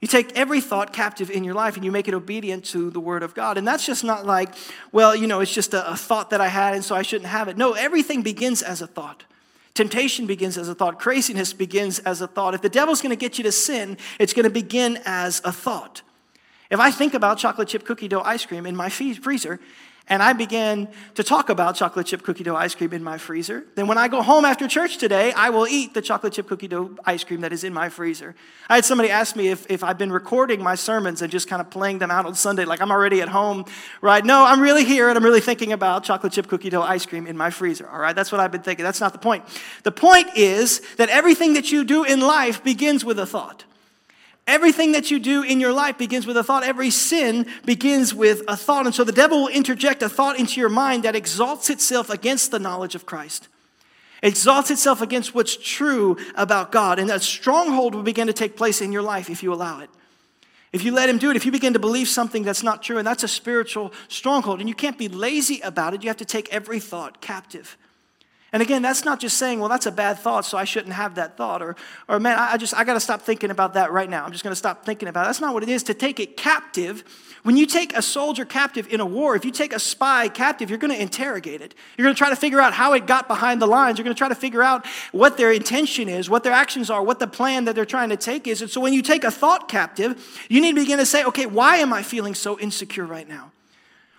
You 0.00 0.08
take 0.08 0.36
every 0.36 0.60
thought 0.60 0.92
captive 0.92 1.30
in 1.30 1.44
your 1.44 1.54
life 1.54 1.76
and 1.76 1.84
you 1.84 1.92
make 1.92 2.08
it 2.08 2.14
obedient 2.14 2.64
to 2.66 2.90
the 2.90 3.00
Word 3.00 3.22
of 3.22 3.34
God. 3.34 3.58
And 3.58 3.68
that's 3.68 3.84
just 3.84 4.02
not 4.02 4.24
like, 4.24 4.54
well, 4.92 5.14
you 5.14 5.26
know, 5.26 5.40
it's 5.40 5.52
just 5.52 5.74
a, 5.74 5.92
a 5.92 5.96
thought 5.96 6.30
that 6.30 6.40
I 6.40 6.48
had 6.48 6.74
and 6.74 6.82
so 6.82 6.96
I 6.96 7.02
shouldn't 7.02 7.28
have 7.28 7.48
it. 7.48 7.58
No, 7.58 7.74
everything 7.74 8.22
begins 8.22 8.62
as 8.62 8.80
a 8.80 8.86
thought. 8.86 9.24
Temptation 9.74 10.26
begins 10.26 10.58
as 10.58 10.68
a 10.68 10.74
thought. 10.74 10.98
Craziness 10.98 11.52
begins 11.52 12.00
as 12.00 12.22
a 12.22 12.26
thought. 12.26 12.54
If 12.54 12.62
the 12.62 12.68
devil's 12.68 13.02
going 13.02 13.10
to 13.10 13.16
get 13.16 13.38
you 13.38 13.44
to 13.44 13.52
sin, 13.52 13.98
it's 14.18 14.32
going 14.32 14.44
to 14.44 14.50
begin 14.50 14.98
as 15.04 15.42
a 15.44 15.52
thought. 15.52 16.02
If 16.70 16.78
I 16.78 16.90
think 16.90 17.14
about 17.14 17.38
chocolate 17.38 17.68
chip 17.68 17.84
cookie 17.84 18.08
dough 18.08 18.22
ice 18.22 18.46
cream 18.46 18.64
in 18.64 18.76
my 18.76 18.88
freezer, 18.88 19.58
and 20.10 20.24
I 20.24 20.32
begin 20.32 20.88
to 21.14 21.22
talk 21.22 21.50
about 21.50 21.76
chocolate 21.76 22.06
chip 22.06 22.24
cookie 22.24 22.42
dough 22.42 22.56
ice 22.56 22.74
cream 22.74 22.92
in 22.92 23.02
my 23.02 23.16
freezer, 23.16 23.64
then 23.76 23.86
when 23.86 23.96
I 23.96 24.08
go 24.08 24.22
home 24.22 24.44
after 24.44 24.66
church 24.66 24.98
today, 24.98 25.32
I 25.32 25.50
will 25.50 25.68
eat 25.68 25.94
the 25.94 26.02
chocolate 26.02 26.32
chip 26.32 26.48
cookie 26.48 26.66
dough 26.66 26.96
ice 27.04 27.22
cream 27.22 27.42
that 27.42 27.52
is 27.52 27.62
in 27.62 27.72
my 27.72 27.88
freezer. 27.88 28.34
I 28.68 28.74
had 28.74 28.84
somebody 28.84 29.08
ask 29.08 29.36
me 29.36 29.48
if, 29.48 29.70
if 29.70 29.84
I've 29.84 29.98
been 29.98 30.10
recording 30.10 30.62
my 30.64 30.74
sermons 30.74 31.22
and 31.22 31.30
just 31.30 31.48
kind 31.48 31.60
of 31.60 31.70
playing 31.70 31.98
them 31.98 32.10
out 32.10 32.26
on 32.26 32.34
Sunday, 32.34 32.64
like 32.64 32.80
I'm 32.80 32.90
already 32.90 33.20
at 33.20 33.28
home, 33.28 33.66
right? 34.00 34.24
No, 34.24 34.44
I'm 34.44 34.60
really 34.60 34.84
here 34.84 35.08
and 35.08 35.16
I'm 35.16 35.24
really 35.24 35.40
thinking 35.40 35.72
about 35.72 36.02
chocolate 36.02 36.32
chip 36.32 36.48
cookie 36.48 36.70
dough 36.70 36.82
ice 36.82 37.06
cream 37.06 37.28
in 37.28 37.36
my 37.36 37.50
freezer, 37.50 37.88
all 37.88 38.00
right? 38.00 38.14
That's 38.14 38.32
what 38.32 38.40
I've 38.40 38.50
been 38.50 38.62
thinking. 38.62 38.84
That's 38.84 39.00
not 39.00 39.12
the 39.12 39.20
point. 39.20 39.44
The 39.84 39.92
point 39.92 40.36
is 40.36 40.80
that 40.96 41.08
everything 41.08 41.54
that 41.54 41.70
you 41.70 41.84
do 41.84 42.02
in 42.02 42.20
life 42.20 42.64
begins 42.64 43.04
with 43.04 43.20
a 43.20 43.26
thought. 43.26 43.64
Everything 44.50 44.92
that 44.92 45.12
you 45.12 45.20
do 45.20 45.44
in 45.44 45.60
your 45.60 45.72
life 45.72 45.96
begins 45.96 46.26
with 46.26 46.36
a 46.36 46.42
thought. 46.42 46.64
Every 46.64 46.90
sin 46.90 47.46
begins 47.64 48.12
with 48.12 48.42
a 48.48 48.56
thought. 48.56 48.84
And 48.84 48.92
so 48.92 49.04
the 49.04 49.12
devil 49.12 49.42
will 49.42 49.48
interject 49.48 50.02
a 50.02 50.08
thought 50.08 50.40
into 50.40 50.58
your 50.58 50.68
mind 50.68 51.04
that 51.04 51.14
exalts 51.14 51.70
itself 51.70 52.10
against 52.10 52.50
the 52.50 52.58
knowledge 52.58 52.96
of 52.96 53.06
Christ. 53.06 53.46
exalts 54.22 54.70
itself 54.70 55.00
against 55.00 55.34
what's 55.34 55.56
true 55.56 56.16
about 56.34 56.72
God. 56.72 56.98
And 56.98 57.08
that 57.10 57.22
stronghold 57.22 57.94
will 57.94 58.02
begin 58.02 58.26
to 58.26 58.32
take 58.32 58.56
place 58.56 58.80
in 58.80 58.92
your 58.92 59.02
life 59.02 59.30
if 59.30 59.42
you 59.42 59.52
allow 59.52 59.80
it. 59.80 59.90
If 60.72 60.84
you 60.84 60.92
let 60.92 61.08
him 61.08 61.18
do 61.18 61.30
it, 61.30 61.36
if 61.36 61.44
you 61.44 61.52
begin 61.52 61.72
to 61.72 61.78
believe 61.78 62.08
something 62.08 62.44
that's 62.44 62.62
not 62.62 62.82
true, 62.82 62.98
and 62.98 63.06
that's 63.06 63.24
a 63.24 63.28
spiritual 63.28 63.92
stronghold, 64.08 64.60
and 64.60 64.68
you 64.68 64.74
can't 64.74 64.98
be 64.98 65.08
lazy 65.08 65.60
about 65.60 65.94
it, 65.94 66.02
you 66.02 66.08
have 66.08 66.18
to 66.18 66.24
take 66.24 66.52
every 66.52 66.78
thought 66.78 67.20
captive. 67.20 67.76
And 68.52 68.62
again, 68.62 68.82
that's 68.82 69.04
not 69.04 69.20
just 69.20 69.38
saying, 69.38 69.60
well, 69.60 69.68
that's 69.68 69.86
a 69.86 69.92
bad 69.92 70.18
thought, 70.18 70.44
so 70.44 70.58
I 70.58 70.64
shouldn't 70.64 70.94
have 70.94 71.14
that 71.14 71.36
thought. 71.36 71.62
Or, 71.62 71.76
or 72.08 72.18
man, 72.18 72.36
I 72.38 72.56
just, 72.56 72.74
I 72.74 72.84
got 72.84 72.94
to 72.94 73.00
stop 73.00 73.22
thinking 73.22 73.50
about 73.50 73.74
that 73.74 73.92
right 73.92 74.10
now. 74.10 74.24
I'm 74.24 74.32
just 74.32 74.42
to 74.52 74.56
stop 74.56 74.84
thinking 74.84 75.08
about 75.08 75.22
it. 75.22 75.28
That's 75.28 75.40
not 75.40 75.54
what 75.54 75.62
it 75.62 75.68
is 75.68 75.84
to 75.84 75.94
take 75.94 76.18
it 76.18 76.36
captive. 76.36 77.04
When 77.42 77.56
you 77.56 77.64
take 77.64 77.96
a 77.96 78.02
soldier 78.02 78.44
captive 78.44 78.92
in 78.92 79.00
a 79.00 79.06
war, 79.06 79.36
if 79.36 79.44
you 79.44 79.50
take 79.50 79.72
a 79.72 79.78
spy 79.78 80.28
captive, 80.28 80.68
you're 80.68 80.78
to 80.90 81.00
interrogate 81.00 81.60
it. 81.62 81.74
You're 81.96 82.08
to 82.08 82.14
try 82.14 82.28
to 82.28 82.36
figure 82.36 82.60
out 82.60 82.74
how 82.74 82.92
it 82.92 83.06
got 83.06 83.28
behind 83.28 83.62
the 83.62 83.66
lines. 83.66 83.98
You're 83.98 84.04
to 84.08 84.18
try 84.18 84.28
to 84.28 84.34
figure 84.34 84.62
out 84.62 84.86
what 85.12 85.36
their 85.36 85.52
intention 85.52 86.08
is, 86.08 86.28
what 86.28 86.42
their 86.42 86.52
actions 86.52 86.90
are, 86.90 87.02
what 87.02 87.18
the 87.18 87.28
plan 87.28 87.64
that 87.64 87.74
they're 87.74 87.86
trying 87.86 88.10
to 88.10 88.16
take 88.16 88.46
is. 88.46 88.60
And 88.60 88.70
so 88.70 88.80
when 88.80 88.92
you 88.92 89.02
take 89.02 89.24
a 89.24 89.30
thought 89.30 89.68
captive, 89.68 90.44
you 90.48 90.60
need 90.60 90.74
to 90.74 90.80
begin 90.80 90.98
to 90.98 91.06
say, 91.06 91.24
okay, 91.24 91.46
why 91.46 91.76
am 91.76 91.92
I 91.92 92.02
feeling 92.02 92.34
so 92.34 92.58
insecure 92.58 93.06
right 93.06 93.28
now? 93.28 93.52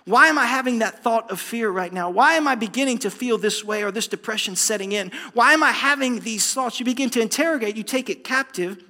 Why 0.06 0.28
am 0.28 0.38
I 0.38 0.46
having 0.46 0.80
that 0.80 1.04
thought 1.04 1.30
of 1.30 1.40
fear 1.40 1.70
right 1.70 1.94
now? 1.94 2.10
Why 2.10 2.34
am 2.34 2.48
I 2.48 2.56
beginning 2.56 2.98
to 3.00 3.12
feel 3.12 3.38
this 3.38 3.64
way 3.64 3.84
or 3.84 3.92
this 3.92 4.08
depression 4.08 4.56
setting 4.56 4.92
in? 4.92 5.12
Why 5.34 5.54
am 5.54 5.62
I 5.62 5.72
having 5.72 6.22
these 6.22 6.54
thoughts? 6.54 6.80
You 6.80 6.86
begin 6.86 7.10
to 7.12 7.22
interrogate, 7.22 7.76
you 7.76 7.84
take 7.84 8.10
it 8.10 8.24
captive, 8.24 8.84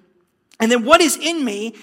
and 0.59 0.71
then 0.71 0.85
what 0.85 1.01
is 1.01 1.17
in 1.17 1.43
me 1.43 1.75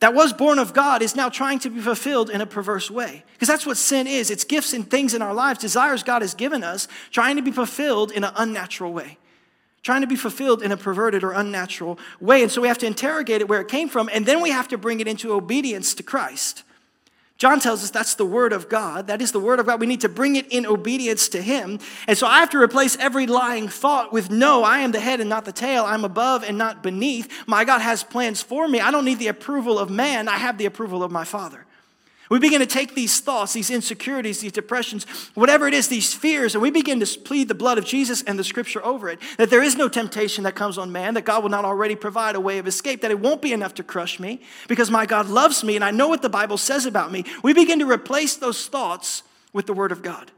that 0.00 0.12
was 0.12 0.32
born 0.32 0.58
of 0.58 0.74
God 0.74 1.00
is 1.00 1.16
now 1.16 1.30
trying 1.30 1.58
to 1.60 1.70
be 1.70 1.80
fulfilled 1.80 2.28
in 2.28 2.42
a 2.42 2.46
perverse 2.46 2.90
way. 2.90 3.24
Because 3.32 3.48
that's 3.48 3.64
what 3.64 3.78
sin 3.78 4.06
is 4.06 4.30
it's 4.30 4.44
gifts 4.44 4.74
and 4.74 4.88
things 4.90 5.14
in 5.14 5.22
our 5.22 5.32
lives, 5.32 5.60
desires 5.60 6.02
God 6.02 6.20
has 6.20 6.34
given 6.34 6.62
us, 6.62 6.86
trying 7.10 7.36
to 7.36 7.42
be 7.42 7.50
fulfilled 7.50 8.12
in 8.12 8.24
an 8.24 8.32
unnatural 8.36 8.92
way. 8.92 9.16
Trying 9.82 10.00
to 10.00 10.06
be 10.08 10.16
fulfilled 10.16 10.62
in 10.62 10.72
a 10.72 10.76
perverted 10.76 11.22
or 11.22 11.30
unnatural 11.32 11.98
way. 12.20 12.42
And 12.42 12.50
so 12.50 12.60
we 12.60 12.68
have 12.68 12.78
to 12.78 12.86
interrogate 12.86 13.40
it 13.40 13.48
where 13.48 13.60
it 13.60 13.68
came 13.68 13.88
from, 13.88 14.10
and 14.12 14.26
then 14.26 14.42
we 14.42 14.50
have 14.50 14.68
to 14.68 14.76
bring 14.76 14.98
it 15.00 15.06
into 15.06 15.32
obedience 15.32 15.94
to 15.94 16.02
Christ. 16.02 16.64
John 17.38 17.60
tells 17.60 17.84
us 17.84 17.90
that's 17.90 18.14
the 18.14 18.24
word 18.24 18.54
of 18.54 18.70
God. 18.70 19.08
That 19.08 19.20
is 19.20 19.30
the 19.30 19.40
word 19.40 19.60
of 19.60 19.66
God. 19.66 19.78
We 19.78 19.86
need 19.86 20.00
to 20.00 20.08
bring 20.08 20.36
it 20.36 20.50
in 20.50 20.64
obedience 20.64 21.28
to 21.30 21.42
him. 21.42 21.78
And 22.08 22.16
so 22.16 22.26
I 22.26 22.38
have 22.40 22.48
to 22.50 22.58
replace 22.58 22.96
every 22.96 23.26
lying 23.26 23.68
thought 23.68 24.10
with 24.10 24.30
no, 24.30 24.62
I 24.62 24.78
am 24.78 24.92
the 24.92 25.00
head 25.00 25.20
and 25.20 25.28
not 25.28 25.44
the 25.44 25.52
tail. 25.52 25.84
I'm 25.84 26.04
above 26.04 26.44
and 26.44 26.56
not 26.56 26.82
beneath. 26.82 27.30
My 27.46 27.64
God 27.64 27.82
has 27.82 28.02
plans 28.02 28.40
for 28.40 28.66
me. 28.66 28.80
I 28.80 28.90
don't 28.90 29.04
need 29.04 29.18
the 29.18 29.28
approval 29.28 29.78
of 29.78 29.90
man. 29.90 30.28
I 30.28 30.38
have 30.38 30.56
the 30.56 30.64
approval 30.64 31.02
of 31.02 31.10
my 31.10 31.24
Father. 31.24 31.65
We 32.28 32.40
begin 32.40 32.58
to 32.60 32.66
take 32.66 32.94
these 32.94 33.20
thoughts, 33.20 33.52
these 33.52 33.70
insecurities, 33.70 34.40
these 34.40 34.52
depressions, 34.52 35.04
whatever 35.34 35.68
it 35.68 35.74
is, 35.74 35.86
these 35.86 36.12
fears, 36.12 36.54
and 36.54 36.62
we 36.62 36.70
begin 36.70 36.98
to 36.98 37.20
plead 37.20 37.46
the 37.46 37.54
blood 37.54 37.78
of 37.78 37.84
Jesus 37.84 38.22
and 38.22 38.36
the 38.36 38.42
scripture 38.42 38.84
over 38.84 39.08
it. 39.08 39.20
That 39.38 39.48
there 39.48 39.62
is 39.62 39.76
no 39.76 39.88
temptation 39.88 40.42
that 40.44 40.56
comes 40.56 40.76
on 40.76 40.90
man, 40.90 41.14
that 41.14 41.24
God 41.24 41.44
will 41.44 41.50
not 41.50 41.64
already 41.64 41.94
provide 41.94 42.34
a 42.34 42.40
way 42.40 42.58
of 42.58 42.66
escape, 42.66 43.02
that 43.02 43.12
it 43.12 43.20
won't 43.20 43.42
be 43.42 43.52
enough 43.52 43.74
to 43.74 43.84
crush 43.84 44.18
me 44.18 44.40
because 44.66 44.90
my 44.90 45.06
God 45.06 45.28
loves 45.28 45.62
me 45.62 45.76
and 45.76 45.84
I 45.84 45.92
know 45.92 46.08
what 46.08 46.22
the 46.22 46.28
Bible 46.28 46.58
says 46.58 46.84
about 46.84 47.12
me. 47.12 47.24
We 47.44 47.52
begin 47.52 47.78
to 47.78 47.88
replace 47.88 48.34
those 48.34 48.66
thoughts 48.66 49.22
with 49.52 49.66
the 49.66 49.74
word 49.74 49.92
of 49.92 50.02
God. 50.02 50.32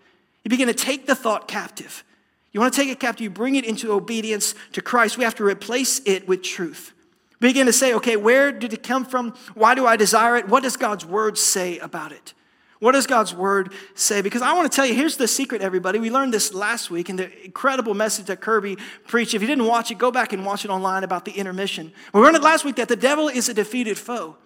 You 0.44 0.50
begin 0.50 0.68
to 0.68 0.74
take 0.74 1.06
the 1.06 1.14
thought 1.14 1.48
captive. 1.48 2.04
You 2.52 2.60
want 2.60 2.74
to 2.74 2.80
take 2.80 2.90
it 2.90 3.00
captive, 3.00 3.22
you 3.22 3.30
bring 3.30 3.56
it 3.56 3.64
into 3.64 3.92
obedience 3.92 4.54
to 4.72 4.82
Christ. 4.82 5.16
We 5.16 5.24
have 5.24 5.34
to 5.36 5.44
replace 5.44 6.00
it 6.04 6.28
with 6.28 6.42
truth. 6.42 6.92
Begin 7.40 7.66
to 7.66 7.72
say, 7.72 7.94
okay, 7.94 8.16
where 8.16 8.50
did 8.50 8.72
it 8.72 8.82
come 8.82 9.04
from? 9.04 9.34
Why 9.54 9.74
do 9.74 9.86
I 9.86 9.96
desire 9.96 10.36
it? 10.36 10.48
What 10.48 10.62
does 10.62 10.76
God's 10.76 11.06
word 11.06 11.38
say 11.38 11.78
about 11.78 12.12
it? 12.12 12.34
What 12.80 12.92
does 12.92 13.06
God's 13.06 13.34
word 13.34 13.72
say? 13.94 14.22
Because 14.22 14.42
I 14.42 14.52
want 14.52 14.70
to 14.70 14.74
tell 14.74 14.86
you, 14.86 14.94
here's 14.94 15.16
the 15.16 15.26
secret, 15.26 15.62
everybody. 15.62 15.98
We 15.98 16.10
learned 16.10 16.32
this 16.32 16.54
last 16.54 16.90
week 16.90 17.10
in 17.10 17.16
the 17.16 17.44
incredible 17.44 17.94
message 17.94 18.26
that 18.26 18.40
Kirby 18.40 18.76
preached. 19.06 19.34
If 19.34 19.42
you 19.42 19.48
didn't 19.48 19.66
watch 19.66 19.90
it, 19.90 19.98
go 19.98 20.12
back 20.12 20.32
and 20.32 20.44
watch 20.44 20.64
it 20.64 20.70
online 20.70 21.02
about 21.02 21.24
the 21.24 21.32
intermission. 21.32 21.92
We 22.12 22.20
learned 22.20 22.36
it 22.36 22.42
last 22.42 22.64
week 22.64 22.76
that 22.76 22.88
the 22.88 22.96
devil 22.96 23.28
is 23.28 23.48
a 23.48 23.54
defeated 23.54 23.98
foe. 23.98 24.36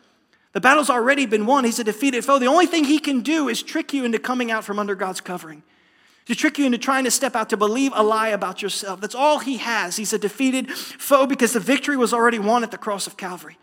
The 0.52 0.60
battle's 0.60 0.90
already 0.90 1.26
been 1.26 1.46
won. 1.46 1.64
He's 1.64 1.78
a 1.78 1.84
defeated 1.84 2.24
foe. 2.24 2.38
The 2.38 2.46
only 2.46 2.66
thing 2.66 2.84
he 2.84 2.98
can 2.98 3.20
do 3.20 3.48
is 3.48 3.62
trick 3.62 3.92
you 3.92 4.04
into 4.04 4.18
coming 4.18 4.50
out 4.50 4.64
from 4.64 4.78
under 4.78 4.94
God's 4.94 5.20
covering 5.20 5.62
to 6.26 6.34
trick 6.34 6.58
you 6.58 6.66
into 6.66 6.78
trying 6.78 7.04
to 7.04 7.10
step 7.10 7.34
out 7.34 7.50
to 7.50 7.56
believe 7.56 7.92
a 7.94 8.02
lie 8.02 8.28
about 8.28 8.62
yourself. 8.62 9.00
That's 9.00 9.14
all 9.14 9.40
he 9.40 9.56
has. 9.58 9.96
He's 9.96 10.12
a 10.12 10.18
defeated 10.18 10.70
foe 10.70 11.26
because 11.26 11.52
the 11.52 11.60
victory 11.60 11.96
was 11.96 12.12
already 12.12 12.38
won 12.38 12.62
at 12.62 12.70
the 12.70 12.78
cross 12.78 13.06
of 13.06 13.16
Calvary. 13.16 13.58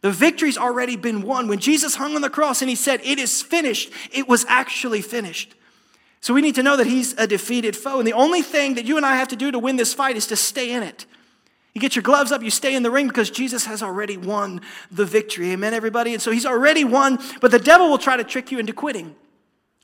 The 0.00 0.12
victory's 0.12 0.56
already 0.56 0.96
been 0.96 1.22
won. 1.22 1.48
When 1.48 1.58
Jesus 1.58 1.96
hung 1.96 2.14
on 2.14 2.22
the 2.22 2.30
cross 2.30 2.62
and 2.62 2.68
he 2.68 2.76
said, 2.76 3.00
It 3.02 3.18
is 3.18 3.42
finished, 3.42 3.92
it 4.12 4.28
was 4.28 4.44
actually 4.48 5.02
finished. 5.02 5.54
So 6.20 6.34
we 6.34 6.40
need 6.40 6.54
to 6.56 6.62
know 6.62 6.76
that 6.76 6.86
he's 6.86 7.12
a 7.14 7.26
defeated 7.26 7.76
foe. 7.76 7.98
And 7.98 8.06
the 8.06 8.12
only 8.12 8.42
thing 8.42 8.74
that 8.74 8.84
you 8.84 8.96
and 8.96 9.06
I 9.06 9.16
have 9.16 9.28
to 9.28 9.36
do 9.36 9.50
to 9.50 9.58
win 9.58 9.76
this 9.76 9.94
fight 9.94 10.16
is 10.16 10.26
to 10.28 10.36
stay 10.36 10.72
in 10.72 10.82
it. 10.82 11.06
You 11.74 11.80
get 11.80 11.94
your 11.94 12.02
gloves 12.02 12.32
up, 12.32 12.42
you 12.42 12.50
stay 12.50 12.74
in 12.74 12.82
the 12.82 12.90
ring 12.90 13.06
because 13.06 13.30
Jesus 13.30 13.66
has 13.66 13.82
already 13.82 14.16
won 14.16 14.62
the 14.90 15.04
victory. 15.04 15.52
Amen, 15.52 15.74
everybody? 15.74 16.12
And 16.12 16.20
so 16.20 16.32
he's 16.32 16.46
already 16.46 16.82
won, 16.82 17.18
but 17.40 17.52
the 17.52 17.58
devil 17.58 17.88
will 17.88 17.98
try 17.98 18.16
to 18.16 18.24
trick 18.24 18.50
you 18.50 18.58
into 18.58 18.72
quitting. 18.72 19.14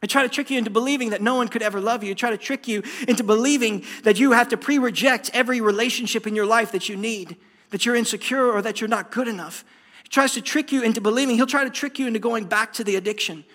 They 0.04 0.08
try 0.08 0.22
to 0.22 0.28
trick 0.28 0.50
you 0.50 0.58
into 0.58 0.68
believing 0.68 1.08
that 1.10 1.22
no 1.22 1.36
one 1.36 1.48
could 1.48 1.62
ever 1.62 1.80
love 1.80 2.04
you. 2.04 2.10
They 2.10 2.14
try 2.14 2.28
to 2.28 2.36
trick 2.36 2.68
you 2.68 2.82
into 3.08 3.24
believing 3.24 3.86
that 4.02 4.20
you 4.20 4.32
have 4.32 4.48
to 4.48 4.58
pre 4.58 4.76
reject 4.76 5.30
every 5.32 5.62
relationship 5.62 6.26
in 6.26 6.36
your 6.36 6.44
life 6.44 6.72
that 6.72 6.90
you 6.90 6.96
need, 6.96 7.38
that 7.70 7.86
you're 7.86 7.94
insecure 7.94 8.52
or 8.52 8.60
that 8.60 8.82
you're 8.82 8.88
not 8.88 9.10
good 9.10 9.28
enough. 9.28 9.64
He 10.02 10.10
tries 10.10 10.34
to 10.34 10.42
trick 10.42 10.72
you 10.72 10.82
into 10.82 11.00
believing. 11.00 11.36
He'll 11.36 11.46
try 11.46 11.64
to 11.64 11.70
trick 11.70 11.98
you 11.98 12.06
into 12.06 12.18
going 12.18 12.44
back 12.44 12.74
to 12.74 12.84
the 12.84 12.96
addiction. 12.96 13.46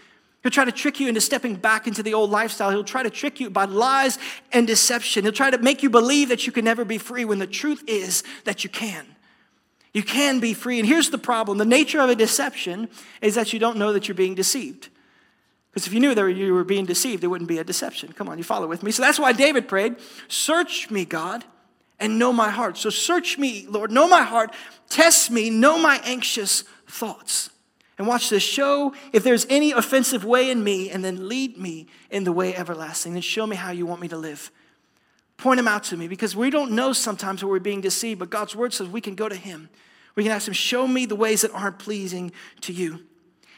He'll 0.42 0.52
try 0.52 0.66
to 0.66 0.72
trick 0.72 1.00
you 1.00 1.08
into 1.08 1.22
stepping 1.22 1.54
back 1.54 1.86
into 1.86 2.02
the 2.02 2.16
old 2.16 2.32
lifestyle. 2.32 2.72
He'll 2.72 2.84
try 2.84 3.04
to 3.04 3.12
trick 3.12 3.40
you 3.40 3.52
by 3.52 3.66
lies 3.66 4.18
and 4.52 4.66
deception. 4.66 5.26
He'll 5.26 5.32
try 5.32 5.52
to 5.52 5.60
make 5.60 5.84
you 5.84 5.92
believe 5.92 6.30
that 6.30 6.48
you 6.48 6.52
can 6.52 6.66
never 6.66 6.84
be 6.84 6.98
free 6.98 7.26
when 7.26 7.38
the 7.38 7.46
truth 7.46 7.84
is 7.86 8.24
that 8.46 8.64
you 8.64 8.72
can. 8.72 9.06
You 9.94 10.02
can 10.02 10.40
be 10.40 10.56
free. 10.56 10.80
And 10.80 10.88
here's 10.88 11.12
the 11.12 11.20
problem 11.20 11.60
the 11.60 11.64
nature 11.64 12.00
of 12.00 12.10
a 12.10 12.16
deception 12.16 12.90
is 13.22 13.36
that 13.36 13.54
you 13.54 13.60
don't 13.60 13.78
know 13.78 13.94
that 13.94 14.08
you're 14.08 14.16
being 14.16 14.34
deceived. 14.34 14.90
Because 15.72 15.86
if 15.86 15.94
you 15.94 16.00
knew 16.00 16.16
that 16.16 16.26
you 16.32 16.54
were 16.54 16.64
being 16.64 16.86
deceived, 16.86 17.24
it 17.24 17.28
wouldn't 17.28 17.48
be 17.48 17.60
a 17.60 17.64
deception. 17.64 18.12
Come 18.14 18.28
on, 18.28 18.38
you 18.38 18.44
follow 18.44 18.68
with 18.68 18.82
me. 18.82 18.92
So 18.92 19.04
that's 19.04 19.20
why 19.20 19.34
David 19.34 19.68
prayed, 19.68 19.98
Search 20.28 20.90
me, 20.90 21.06
God, 21.06 21.46
and 22.00 22.18
know 22.18 22.34
my 22.34 22.50
heart. 22.50 22.78
So 22.78 22.90
search 22.90 23.38
me, 23.38 23.66
Lord, 23.70 23.92
know 23.92 24.08
my 24.08 24.24
heart, 24.24 24.54
test 24.90 25.30
me, 25.30 25.50
know 25.50 25.78
my 25.78 26.02
anxious 26.04 26.64
thoughts. 26.88 27.50
And 27.98 28.08
watch 28.08 28.30
this. 28.30 28.42
Show 28.42 28.94
if 29.12 29.24
there's 29.24 29.46
any 29.50 29.74
offensive 29.74 30.24
way 30.24 30.50
in 30.50 30.64
me, 30.64 30.90
and 30.90 31.04
then 31.04 31.28
lead 31.28 31.58
me 31.58 31.88
in 32.10 32.24
the 32.24 32.32
way 32.32 32.56
everlasting. 32.56 33.14
And 33.14 33.24
show 33.24 33.46
me 33.46 33.58
how 33.58 33.72
you 33.72 33.86
want 33.86 34.00
me 34.02 34.08
to 34.08 34.18
live. 34.18 34.52
Point 35.36 35.58
them 35.58 35.68
out 35.68 35.84
to 35.86 35.98
me 35.98 36.08
because 36.08 36.36
we 36.36 36.50
don't 36.50 36.72
know 36.72 36.94
sometimes 36.94 37.44
where 37.44 37.52
we're 37.52 37.60
being 37.60 37.82
deceived, 37.82 38.20
but 38.20 38.30
God's 38.30 38.56
word 38.56 38.74
says 38.74 38.88
we 38.88 39.02
can 39.02 39.16
go 39.16 39.28
to 39.28 39.36
Him. 39.36 39.70
We 40.16 40.24
can 40.24 40.32
ask 40.32 40.48
Him, 40.48 40.54
Show 40.54 40.88
me 40.88 41.06
the 41.06 41.16
ways 41.16 41.42
that 41.42 41.52
aren't 41.52 41.78
pleasing 41.78 42.32
to 42.62 42.74
you. 42.74 43.06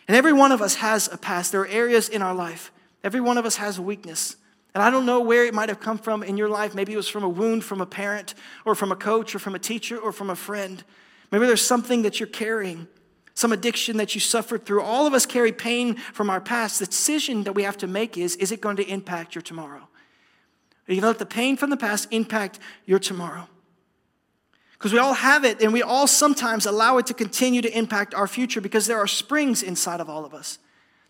And 0.08 0.18
every 0.18 0.34
one 0.34 0.52
of 0.52 0.62
us 0.62 0.76
has 0.76 1.08
a 1.12 1.18
past. 1.18 1.52
There 1.52 1.62
are 1.62 1.68
areas 1.68 2.10
in 2.10 2.22
our 2.22 2.34
life. 2.34 2.72
Every 3.04 3.22
one 3.22 3.38
of 3.38 3.46
us 3.46 3.56
has 3.58 3.78
a 3.78 3.82
weakness. 3.82 4.36
And 4.74 4.82
I 4.82 4.90
don't 4.90 5.06
know 5.06 5.20
where 5.20 5.46
it 5.46 5.54
might 5.54 5.70
have 5.70 5.80
come 5.80 5.98
from 5.98 6.24
in 6.24 6.38
your 6.38 6.50
life. 6.50 6.74
Maybe 6.74 6.94
it 6.94 6.98
was 6.98 7.10
from 7.10 7.24
a 7.24 7.30
wound 7.30 7.64
from 7.64 7.82
a 7.82 7.86
parent, 7.86 8.34
or 8.66 8.74
from 8.74 8.92
a 8.92 8.96
coach, 8.96 9.36
or 9.36 9.40
from 9.40 9.56
a 9.56 9.60
teacher, 9.60 9.98
or 9.98 10.12
from 10.12 10.30
a 10.30 10.36
friend. 10.36 10.84
Maybe 11.32 11.46
there's 11.46 11.66
something 11.66 12.04
that 12.04 12.20
you're 12.20 12.28
carrying, 12.28 12.88
some 13.34 13.52
addiction 13.52 13.98
that 13.98 14.16
you 14.16 14.22
suffered 14.22 14.66
through. 14.66 14.82
All 14.82 15.06
of 15.06 15.14
us 15.14 15.26
carry 15.26 15.52
pain 15.52 15.96
from 15.96 16.30
our 16.30 16.42
past. 16.42 16.80
The 16.80 16.86
decision 16.86 17.44
that 17.44 17.54
we 17.54 17.64
have 17.64 17.78
to 17.78 17.88
make 17.88 18.18
is 18.18 18.36
is 18.38 18.52
it 18.52 18.62
going 18.62 18.78
to 18.78 18.88
impact 18.88 19.36
your 19.36 19.42
tomorrow? 19.42 19.88
Are 20.88 20.94
you 20.94 21.02
going 21.02 21.02
to 21.02 21.08
let 21.08 21.20
the 21.20 21.26
pain 21.26 21.58
from 21.58 21.70
the 21.70 21.78
past 21.78 22.08
impact 22.12 22.60
your 22.86 23.00
tomorrow? 23.00 23.48
Because 24.82 24.94
we 24.94 24.98
all 24.98 25.14
have 25.14 25.46
it 25.46 25.62
and 25.62 25.72
we 25.72 25.84
all 25.84 26.08
sometimes 26.08 26.66
allow 26.66 26.98
it 26.98 27.06
to 27.06 27.14
continue 27.14 27.62
to 27.62 27.78
impact 27.78 28.16
our 28.16 28.26
future 28.26 28.60
because 28.60 28.88
there 28.88 28.98
are 28.98 29.06
springs 29.06 29.62
inside 29.62 30.00
of 30.00 30.10
all 30.10 30.26
of 30.26 30.34
us. 30.34 30.58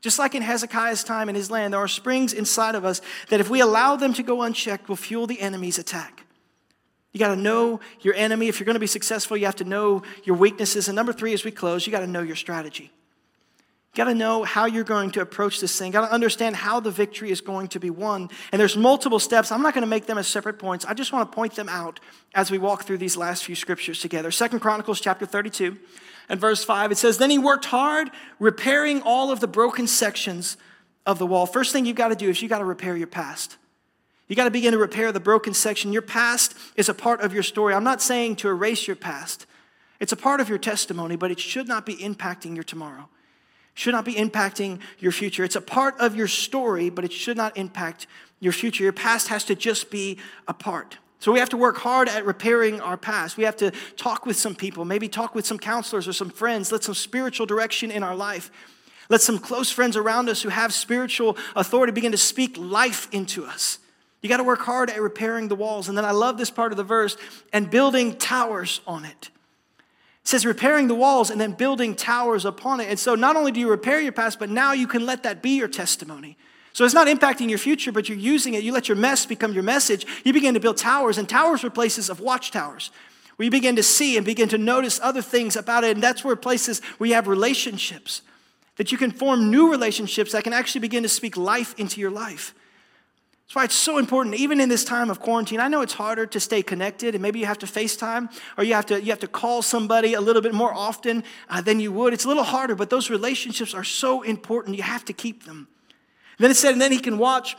Just 0.02 0.20
like 0.20 0.36
in 0.36 0.42
Hezekiah's 0.42 1.06
time 1.06 1.30
in 1.30 1.36
his 1.36 1.50
land, 1.50 1.74
there 1.74 1.80
are 1.80 1.88
springs 1.88 2.34
inside 2.34 2.76
of 2.76 2.84
us 2.84 3.00
that 3.30 3.40
if 3.40 3.50
we 3.50 3.62
allow 3.62 3.96
them 3.96 4.14
to 4.16 4.24
go 4.24 4.42
unchecked 4.42 4.90
will 4.90 4.98
fuel 4.98 5.26
the 5.26 5.40
enemy's 5.40 5.80
attack. 5.80 6.26
You 7.14 7.20
got 7.22 7.34
to 7.34 7.38
know 7.38 7.80
your 8.02 8.14
enemy. 8.16 8.50
If 8.50 8.60
you're 8.60 8.66
going 8.66 8.74
to 8.74 8.82
be 8.82 8.88
successful, 8.88 9.38
you 9.38 9.46
have 9.46 9.56
to 9.58 9.64
know 9.64 10.04
your 10.26 10.36
weaknesses. 10.36 10.90
And 10.90 10.96
number 10.98 11.14
three, 11.14 11.32
as 11.32 11.46
we 11.46 11.52
close, 11.52 11.88
you 11.88 11.92
got 11.92 12.02
to 12.02 12.08
know 12.08 12.24
your 12.24 12.36
strategy. 12.36 12.92
Got 13.94 14.06
to 14.06 14.14
know 14.14 14.44
how 14.44 14.68
you're 14.68 14.86
going 14.86 15.12
to 15.12 15.22
approach 15.22 15.60
this 15.60 15.78
thing. 15.78 15.92
Got 15.92 16.08
to 16.08 16.14
understand 16.14 16.56
how 16.56 16.80
the 16.80 16.92
victory 16.92 17.30
is 17.30 17.42
going 17.42 17.68
to 17.70 17.80
be 17.80 17.90
won. 17.90 18.30
And 18.54 18.60
there's 18.60 18.78
multiple 18.78 19.20
steps. 19.20 19.52
I'm 19.52 19.62
not 19.62 19.74
going 19.74 19.82
to 19.82 19.88
make 19.88 20.06
them 20.06 20.18
as 20.18 20.28
separate 20.28 20.60
points. 20.60 20.86
I 20.86 20.94
just 20.94 21.12
want 21.12 21.30
to 21.30 21.36
point 21.36 21.56
them 21.56 21.68
out 21.68 22.00
as 22.34 22.50
we 22.50 22.58
walk 22.58 22.84
through 22.84 23.00
these 23.00 23.18
last 23.18 23.44
few 23.44 23.56
scriptures 23.56 24.00
together. 24.00 24.32
Second 24.32 24.62
Chronicles 24.62 25.02
chapter 25.02 25.26
32 25.26 25.78
and 26.30 26.40
verse 26.40 26.64
5 26.64 26.94
it 26.94 26.98
says, 26.98 27.18
"Then 27.18 27.30
he 27.30 27.38
worked 27.38 27.66
hard 27.66 28.12
repairing 28.40 29.02
all 29.02 29.30
of 29.30 29.42
the 29.42 29.48
broken 29.48 29.88
sections 29.88 30.56
of 31.06 31.20
the 31.20 31.28
wall." 31.28 31.46
First 31.46 31.74
thing 31.74 31.86
you've 31.86 31.98
got 31.98 32.10
to 32.10 32.16
do 32.16 32.30
is 32.30 32.42
you 32.42 32.48
got 32.48 32.60
to 32.60 32.66
repair 32.66 32.96
your 32.96 33.08
past. 33.08 33.58
You 34.30 34.38
got 34.38 34.46
to 34.46 34.52
begin 34.52 34.72
to 34.72 34.78
repair 34.78 35.12
the 35.12 35.20
broken 35.20 35.54
section. 35.54 35.92
Your 35.92 36.02
past 36.02 36.56
is 36.78 36.88
a 36.88 36.94
part 36.94 37.20
of 37.20 37.34
your 37.34 37.44
story. 37.44 37.74
I'm 37.74 37.84
not 37.84 38.02
saying 38.02 38.38
to 38.38 38.48
erase 38.48 38.88
your 38.88 38.96
past. 38.96 39.46
It's 40.00 40.14
a 40.14 40.18
part 40.18 40.40
of 40.40 40.48
your 40.48 40.58
testimony, 40.58 41.18
but 41.18 41.30
it 41.30 41.42
should 41.42 41.68
not 41.68 41.86
be 41.86 41.98
impacting 41.98 42.56
your 42.56 42.64
tomorrow 42.64 43.10
should 43.82 43.94
not 43.94 44.06
be 44.06 44.14
impacting 44.14 44.80
your 45.00 45.12
future. 45.12 45.44
It's 45.44 45.56
a 45.56 45.62
part 45.62 46.00
of 46.00 46.16
your 46.16 46.28
story, 46.28 46.92
but 46.92 47.04
it 47.04 47.12
should 47.12 47.36
not 47.36 47.58
impact 47.58 48.06
your 48.40 48.54
future. 48.54 48.84
Your 48.84 48.94
past 48.94 49.30
has 49.30 49.44
to 49.46 49.56
just 49.56 49.90
be 49.90 50.20
a 50.48 50.54
part. 50.54 51.00
So 51.18 51.32
we 51.32 51.40
have 51.40 51.50
to 51.50 51.58
work 51.58 51.78
hard 51.78 52.08
at 52.08 52.24
repairing 52.24 52.80
our 52.80 52.96
past. 52.96 53.38
We 53.38 53.44
have 53.44 53.58
to 53.58 53.72
talk 53.98 54.28
with 54.28 54.38
some 54.38 54.54
people, 54.54 54.86
maybe 54.86 55.08
talk 55.08 55.34
with 55.34 55.48
some 55.48 55.58
counselors 55.58 56.08
or 56.08 56.14
some 56.14 56.30
friends, 56.30 56.72
let 56.72 56.84
some 56.84 56.94
spiritual 56.94 57.48
direction 57.48 57.90
in 57.90 58.04
our 58.04 58.16
life. 58.16 58.52
Let 59.10 59.22
some 59.22 59.40
close 59.40 59.72
friends 59.72 59.98
around 59.98 60.30
us 60.30 60.44
who 60.44 60.50
have 60.50 60.74
spiritual 60.74 61.36
authority 61.56 61.92
begin 61.92 62.12
to 62.12 62.20
speak 62.20 62.58
life 62.60 63.08
into 63.12 63.46
us. 63.46 63.80
You 64.22 64.30
got 64.30 64.38
to 64.38 64.44
work 64.44 64.62
hard 64.62 64.92
at 64.92 65.02
repairing 65.02 65.48
the 65.48 65.56
walls. 65.56 65.90
And 65.90 65.98
then 65.98 66.06
I 66.06 66.12
love 66.12 66.38
this 66.38 66.52
part 66.52 66.72
of 66.72 66.78
the 66.78 66.84
verse 66.84 67.18
and 67.52 67.70
building 67.70 68.16
towers 68.18 68.80
on 68.86 69.06
it. 69.06 69.32
Says 70.32 70.46
repairing 70.46 70.88
the 70.88 70.96
walls 70.96 71.30
and 71.30 71.42
then 71.42 71.52
building 71.52 71.94
towers 71.94 72.46
upon 72.46 72.80
it. 72.80 72.88
And 72.88 72.98
so 72.98 73.16
not 73.16 73.36
only 73.36 73.52
do 73.52 73.60
you 73.60 73.70
repair 73.70 74.00
your 74.00 74.14
past, 74.14 74.40
but 74.40 74.50
now 74.50 74.72
you 74.72 74.88
can 74.88 75.06
let 75.06 75.24
that 75.24 75.42
be 75.42 75.58
your 75.58 75.68
testimony. 75.68 76.38
So 76.72 76.86
it's 76.86 76.94
not 76.94 77.08
impacting 77.08 77.50
your 77.50 77.58
future, 77.58 77.92
but 77.92 78.08
you're 78.08 78.18
using 78.18 78.54
it. 78.54 78.64
You 78.64 78.72
let 78.72 78.88
your 78.88 78.96
mess 78.96 79.26
become 79.26 79.52
your 79.52 79.62
message. 79.64 80.06
You 80.24 80.32
begin 80.32 80.54
to 80.54 80.62
build 80.62 80.78
towers, 80.78 81.18
and 81.18 81.28
towers 81.28 81.66
are 81.66 81.70
places 81.70 82.10
of 82.10 82.22
watchtowers 82.22 82.92
where 83.36 83.44
you 83.44 83.52
begin 83.52 83.76
to 83.76 83.84
see 83.84 84.16
and 84.16 84.26
begin 84.26 84.48
to 84.48 84.58
notice 84.58 85.02
other 85.04 85.22
things 85.22 85.58
about 85.58 85.84
it. 85.84 85.98
And 85.98 86.02
that's 86.02 86.24
where 86.24 86.38
places 86.38 86.80
where 86.98 87.10
you 87.10 87.16
have 87.16 87.28
relationships, 87.28 88.22
that 88.78 88.90
you 88.90 88.98
can 88.98 89.12
form 89.12 89.52
new 89.52 89.70
relationships 89.70 90.32
that 90.32 90.46
can 90.46 90.54
actually 90.54 90.80
begin 90.80 91.04
to 91.04 91.10
speak 91.10 91.36
life 91.36 91.78
into 91.78 92.00
your 92.00 92.10
life. 92.10 92.56
That's 93.52 93.56
why 93.58 93.64
it's 93.66 93.76
so 93.76 93.98
important, 93.98 94.36
even 94.36 94.62
in 94.62 94.70
this 94.70 94.86
time 94.86 95.10
of 95.10 95.20
quarantine. 95.20 95.60
I 95.60 95.68
know 95.68 95.82
it's 95.82 95.92
harder 95.92 96.26
to 96.26 96.40
stay 96.40 96.64
connected, 96.64 97.16
and 97.16 97.22
maybe 97.22 97.40
you 97.40 97.46
have 97.48 97.60
to 97.60 97.66
FaceTime 97.66 98.32
or 98.58 98.64
you 98.64 98.74
have 98.76 98.86
to, 98.86 99.04
you 99.04 99.10
have 99.10 99.20
to 99.20 99.28
call 99.28 99.62
somebody 99.62 100.14
a 100.14 100.22
little 100.22 100.42
bit 100.42 100.54
more 100.54 100.74
often 100.74 101.22
uh, 101.50 101.60
than 101.60 101.82
you 101.82 101.92
would. 101.92 102.14
It's 102.14 102.24
a 102.24 102.30
little 102.30 102.46
harder, 102.46 102.76
but 102.76 102.90
those 102.90 103.10
relationships 103.10 103.74
are 103.74 103.84
so 103.84 104.22
important. 104.22 104.78
You 104.78 104.84
have 104.84 105.04
to 105.04 105.12
keep 105.12 105.44
them. 105.44 105.68
And 106.38 106.46
then 106.46 106.52
it 106.52 106.54
said, 106.56 106.72
and 106.72 106.82
then 106.82 106.94
he 106.94 107.00
can 107.00 107.18
watch 107.18 107.58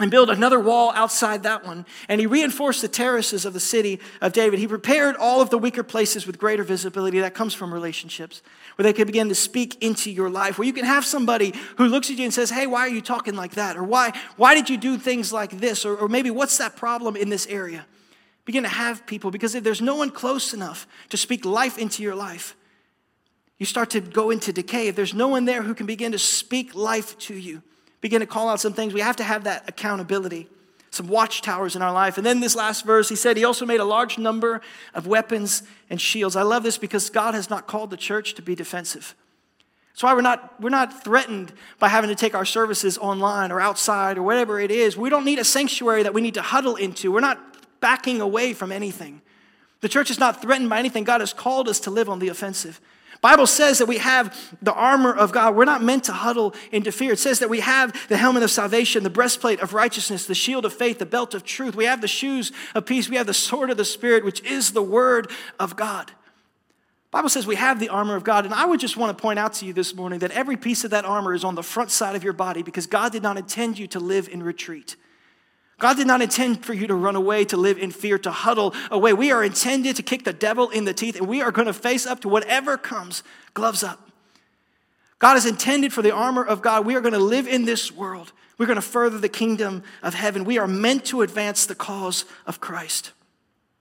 and 0.00 0.10
build 0.10 0.28
another 0.28 0.58
wall 0.58 0.92
outside 0.94 1.44
that 1.44 1.64
one. 1.64 1.86
And 2.08 2.20
he 2.20 2.26
reinforced 2.26 2.82
the 2.82 2.88
terraces 2.88 3.44
of 3.44 3.52
the 3.52 3.60
city 3.60 4.00
of 4.20 4.32
David. 4.32 4.58
He 4.58 4.66
prepared 4.66 5.14
all 5.16 5.40
of 5.40 5.50
the 5.50 5.58
weaker 5.58 5.84
places 5.84 6.26
with 6.26 6.38
greater 6.38 6.64
visibility 6.64 7.20
that 7.20 7.34
comes 7.34 7.54
from 7.54 7.72
relationships, 7.72 8.42
where 8.76 8.82
they 8.82 8.92
can 8.92 9.06
begin 9.06 9.28
to 9.28 9.36
speak 9.36 9.82
into 9.82 10.10
your 10.10 10.28
life, 10.28 10.58
where 10.58 10.66
you 10.66 10.72
can 10.72 10.84
have 10.84 11.04
somebody 11.04 11.54
who 11.76 11.86
looks 11.86 12.10
at 12.10 12.16
you 12.16 12.24
and 12.24 12.34
says, 12.34 12.50
Hey, 12.50 12.66
why 12.66 12.80
are 12.80 12.88
you 12.88 13.00
talking 13.00 13.36
like 13.36 13.52
that? 13.52 13.76
Or 13.76 13.84
why, 13.84 14.12
why 14.36 14.54
did 14.54 14.68
you 14.68 14.76
do 14.76 14.98
things 14.98 15.32
like 15.32 15.58
this? 15.58 15.84
Or, 15.84 15.96
or 15.96 16.08
maybe 16.08 16.30
what's 16.30 16.58
that 16.58 16.76
problem 16.76 17.14
in 17.14 17.28
this 17.28 17.46
area? 17.46 17.86
Begin 18.44 18.64
to 18.64 18.68
have 18.68 19.06
people 19.06 19.30
because 19.30 19.54
if 19.54 19.62
there's 19.62 19.80
no 19.80 19.94
one 19.94 20.10
close 20.10 20.52
enough 20.52 20.86
to 21.10 21.16
speak 21.16 21.44
life 21.44 21.78
into 21.78 22.02
your 22.02 22.14
life, 22.14 22.56
You 23.58 23.66
start 23.66 23.90
to 23.90 24.00
go 24.00 24.30
into 24.30 24.52
decay. 24.52 24.88
If 24.88 24.96
there's 24.96 25.14
no 25.14 25.28
one 25.28 25.44
there 25.44 25.62
who 25.62 25.74
can 25.74 25.86
begin 25.86 26.12
to 26.12 26.18
speak 26.18 26.74
life 26.74 27.16
to 27.20 27.34
you, 27.34 27.62
begin 28.04 28.20
to 28.20 28.26
call 28.26 28.50
out 28.50 28.60
some 28.60 28.74
things, 28.74 28.92
we 28.92 29.00
have 29.00 29.16
to 29.16 29.24
have 29.24 29.44
that 29.44 29.66
accountability, 29.66 30.46
some 30.90 31.08
watchtowers 31.08 31.74
in 31.74 31.80
our 31.80 31.90
life. 31.90 32.18
And 32.18 32.26
then 32.26 32.40
this 32.40 32.54
last 32.54 32.84
verse, 32.84 33.08
he 33.08 33.16
said, 33.16 33.38
He 33.38 33.46
also 33.46 33.64
made 33.64 33.80
a 33.80 33.84
large 33.84 34.18
number 34.18 34.60
of 34.92 35.06
weapons 35.06 35.62
and 35.88 35.98
shields. 35.98 36.36
I 36.36 36.42
love 36.42 36.64
this 36.64 36.76
because 36.76 37.08
God 37.08 37.32
has 37.32 37.48
not 37.48 37.66
called 37.66 37.88
the 37.88 37.96
church 37.96 38.34
to 38.34 38.42
be 38.42 38.54
defensive. 38.54 39.14
That's 39.88 40.02
why 40.02 40.12
we're 40.12 40.20
not, 40.20 40.60
we're 40.60 40.68
not 40.68 41.02
threatened 41.02 41.54
by 41.78 41.88
having 41.88 42.10
to 42.10 42.14
take 42.14 42.34
our 42.34 42.44
services 42.44 42.98
online 42.98 43.50
or 43.50 43.58
outside 43.58 44.18
or 44.18 44.22
whatever 44.22 44.60
it 44.60 44.70
is. 44.70 44.98
We 44.98 45.08
don't 45.08 45.24
need 45.24 45.38
a 45.38 45.44
sanctuary 45.44 46.02
that 46.02 46.12
we 46.12 46.20
need 46.20 46.34
to 46.34 46.42
huddle 46.42 46.76
into. 46.76 47.10
We're 47.10 47.20
not 47.20 47.40
backing 47.80 48.20
away 48.20 48.52
from 48.52 48.70
anything. 48.70 49.22
The 49.80 49.88
church 49.88 50.10
is 50.10 50.18
not 50.18 50.42
threatened 50.42 50.68
by 50.68 50.78
anything. 50.78 51.04
God 51.04 51.22
has 51.22 51.32
called 51.32 51.70
us 51.70 51.80
to 51.80 51.90
live 51.90 52.10
on 52.10 52.18
the 52.18 52.28
offensive. 52.28 52.82
Bible 53.20 53.46
says 53.46 53.78
that 53.78 53.86
we 53.86 53.98
have 53.98 54.36
the 54.60 54.72
armor 54.72 55.12
of 55.12 55.32
God. 55.32 55.54
We're 55.54 55.64
not 55.64 55.82
meant 55.82 56.04
to 56.04 56.12
huddle 56.12 56.54
into 56.72 56.92
fear. 56.92 57.12
It 57.12 57.18
says 57.18 57.38
that 57.38 57.48
we 57.48 57.60
have 57.60 57.94
the 58.08 58.16
helmet 58.16 58.42
of 58.42 58.50
salvation, 58.50 59.02
the 59.02 59.10
breastplate 59.10 59.60
of 59.60 59.72
righteousness, 59.72 60.26
the 60.26 60.34
shield 60.34 60.64
of 60.64 60.72
faith, 60.72 60.98
the 60.98 61.06
belt 61.06 61.34
of 61.34 61.44
truth. 61.44 61.74
We 61.74 61.86
have 61.86 62.00
the 62.00 62.08
shoes 62.08 62.52
of 62.74 62.86
peace. 62.86 63.08
We 63.08 63.16
have 63.16 63.26
the 63.26 63.34
sword 63.34 63.70
of 63.70 63.76
the 63.76 63.84
Spirit, 63.84 64.24
which 64.24 64.42
is 64.42 64.72
the 64.72 64.82
word 64.82 65.30
of 65.58 65.76
God. 65.76 66.12
Bible 67.14 67.28
says 67.28 67.46
we 67.46 67.54
have 67.54 67.78
the 67.78 67.90
armor 67.90 68.16
of 68.16 68.24
God, 68.24 68.44
and 68.44 68.52
I 68.52 68.66
would 68.66 68.80
just 68.80 68.96
want 68.96 69.16
to 69.16 69.22
point 69.22 69.38
out 69.38 69.52
to 69.54 69.66
you 69.66 69.72
this 69.72 69.94
morning 69.94 70.18
that 70.18 70.32
every 70.32 70.56
piece 70.56 70.82
of 70.82 70.90
that 70.90 71.04
armor 71.04 71.32
is 71.32 71.44
on 71.44 71.54
the 71.54 71.62
front 71.62 71.92
side 71.92 72.16
of 72.16 72.24
your 72.24 72.32
body 72.32 72.64
because 72.64 72.88
God 72.88 73.12
did 73.12 73.22
not 73.22 73.36
intend 73.36 73.78
you 73.78 73.86
to 73.86 74.00
live 74.00 74.28
in 74.28 74.42
retreat. 74.42 74.96
God 75.78 75.96
did 75.96 76.06
not 76.06 76.22
intend 76.22 76.64
for 76.64 76.72
you 76.72 76.86
to 76.86 76.94
run 76.94 77.16
away, 77.16 77.44
to 77.46 77.56
live 77.56 77.78
in 77.78 77.90
fear, 77.90 78.18
to 78.18 78.30
huddle 78.30 78.74
away. 78.90 79.12
We 79.12 79.32
are 79.32 79.42
intended 79.42 79.96
to 79.96 80.02
kick 80.02 80.24
the 80.24 80.32
devil 80.32 80.70
in 80.70 80.84
the 80.84 80.94
teeth, 80.94 81.16
and 81.16 81.26
we 81.26 81.42
are 81.42 81.50
going 81.50 81.66
to 81.66 81.72
face 81.72 82.06
up 82.06 82.20
to 82.20 82.28
whatever 82.28 82.76
comes, 82.76 83.22
gloves 83.54 83.82
up. 83.82 84.10
God 85.18 85.36
is 85.36 85.46
intended 85.46 85.92
for 85.92 86.02
the 86.02 86.12
armor 86.12 86.44
of 86.44 86.62
God. 86.62 86.86
We 86.86 86.94
are 86.94 87.00
going 87.00 87.14
to 87.14 87.18
live 87.18 87.48
in 87.48 87.64
this 87.64 87.90
world. 87.90 88.32
We're 88.56 88.66
going 88.66 88.76
to 88.76 88.82
further 88.82 89.18
the 89.18 89.28
kingdom 89.28 89.82
of 90.02 90.14
heaven. 90.14 90.44
We 90.44 90.58
are 90.58 90.68
meant 90.68 91.06
to 91.06 91.22
advance 91.22 91.66
the 91.66 91.74
cause 91.74 92.24
of 92.46 92.60
Christ. 92.60 93.12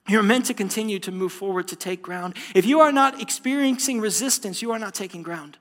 You're 0.08 0.24
meant 0.24 0.46
to 0.46 0.54
continue 0.54 1.00
to 1.00 1.12
move 1.12 1.32
forward 1.32 1.68
to 1.70 1.76
take 1.76 2.02
ground. 2.02 2.36
If 2.56 2.66
you 2.66 2.82
are 2.82 2.92
not 2.92 3.22
experiencing 3.22 4.02
resistance, 4.02 4.62
you 4.62 4.72
are 4.72 4.80
not 4.80 4.94
taking 4.94 5.24
ground. 5.24 5.58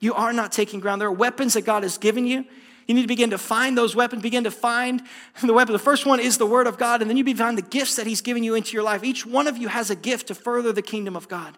You 0.00 0.14
are 0.14 0.32
not 0.32 0.52
taking 0.52 0.80
ground. 0.80 1.00
There 1.00 1.08
are 1.08 1.12
weapons 1.12 1.54
that 1.54 1.62
God 1.62 1.82
has 1.82 1.98
given 1.98 2.26
you. 2.26 2.46
You 2.90 2.94
need 2.94 3.02
to 3.02 3.06
begin 3.06 3.30
to 3.30 3.38
find 3.38 3.78
those 3.78 3.94
weapons, 3.94 4.20
begin 4.20 4.42
to 4.42 4.50
find 4.50 5.00
the 5.44 5.52
weapon. 5.52 5.72
The 5.72 5.78
first 5.78 6.06
one 6.06 6.18
is 6.18 6.38
the 6.38 6.46
Word 6.46 6.66
of 6.66 6.76
God, 6.76 7.00
and 7.00 7.08
then 7.08 7.16
you 7.16 7.36
find 7.36 7.56
the 7.56 7.62
gifts 7.62 7.94
that 7.94 8.04
He's 8.04 8.20
given 8.20 8.42
you 8.42 8.56
into 8.56 8.72
your 8.72 8.82
life. 8.82 9.04
Each 9.04 9.24
one 9.24 9.46
of 9.46 9.56
you 9.56 9.68
has 9.68 9.90
a 9.90 9.94
gift 9.94 10.26
to 10.26 10.34
further 10.34 10.72
the 10.72 10.82
kingdom 10.82 11.14
of 11.14 11.28
God. 11.28 11.56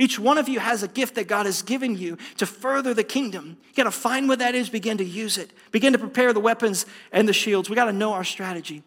Each 0.00 0.18
one 0.18 0.38
of 0.38 0.48
you 0.48 0.58
has 0.58 0.82
a 0.82 0.88
gift 0.88 1.14
that 1.14 1.28
God 1.28 1.46
has 1.46 1.62
given 1.62 1.96
you 1.96 2.18
to 2.38 2.46
further 2.46 2.94
the 2.94 3.04
kingdom. 3.04 3.58
You 3.68 3.74
got 3.76 3.84
to 3.84 3.92
find 3.92 4.26
what 4.28 4.40
that 4.40 4.56
is, 4.56 4.68
begin 4.68 4.98
to 4.98 5.04
use 5.04 5.38
it, 5.38 5.52
begin 5.70 5.92
to 5.92 6.00
prepare 6.00 6.32
the 6.32 6.40
weapons 6.40 6.84
and 7.12 7.28
the 7.28 7.32
shields. 7.32 7.70
We 7.70 7.76
got 7.76 7.84
to 7.84 7.92
know 7.92 8.12
our 8.14 8.24
strategy. 8.24 8.82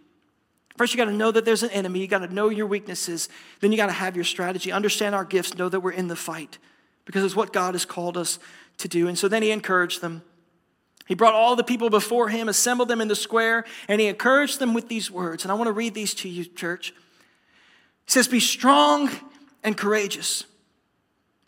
First, 0.76 0.94
you 0.94 0.98
got 0.98 1.06
to 1.06 1.15
know 1.15 1.32
that 1.32 1.46
there's 1.46 1.63
an 1.63 1.70
enemy. 1.70 2.00
You 2.02 2.08
got 2.08 2.28
to 2.28 2.34
know 2.34 2.50
your 2.50 2.68
weaknesses. 2.68 3.30
Then, 3.62 3.72
you 3.72 3.78
got 3.78 3.86
to 3.86 3.94
have 3.94 4.18
your 4.18 4.26
strategy. 4.26 4.74
Understand 4.74 5.15
our 5.15 5.24
gifts. 5.24 5.58
Know 5.58 5.70
that 5.70 5.80
we're 5.80 5.92
in 5.92 6.10
the 6.10 6.18
fight 6.18 6.58
because 7.06 7.24
it's 7.24 7.38
what 7.38 7.54
God 7.54 7.74
has 7.74 7.86
called 7.86 8.18
us 8.18 8.38
to 8.80 8.89
do. 8.89 9.08
And 9.08 9.18
so 9.18 9.30
then 9.30 9.44
he 9.44 9.52
encouraged 9.52 10.02
them. 10.02 10.24
He 11.10 11.15
brought 11.15 11.34
all 11.34 11.56
the 11.56 11.63
people 11.63 11.89
before 11.89 12.30
him, 12.30 12.48
assembled 12.48 12.88
them 12.88 13.02
in 13.02 13.08
the 13.08 13.15
square, 13.15 13.65
and 13.88 14.00
he 14.00 14.06
encouraged 14.06 14.60
them 14.60 14.76
with 14.76 14.89
these 14.89 15.10
words. 15.10 15.43
And 15.43 15.52
I 15.52 15.56
want 15.56 15.67
to 15.67 15.74
read 15.74 15.95
these 15.95 16.13
to 16.13 16.30
you, 16.30 16.45
church. 16.45 16.93
He 18.06 18.12
says, 18.12 18.28
Be 18.28 18.39
strong 18.39 19.10
and 19.63 19.76
courageous. 19.76 20.43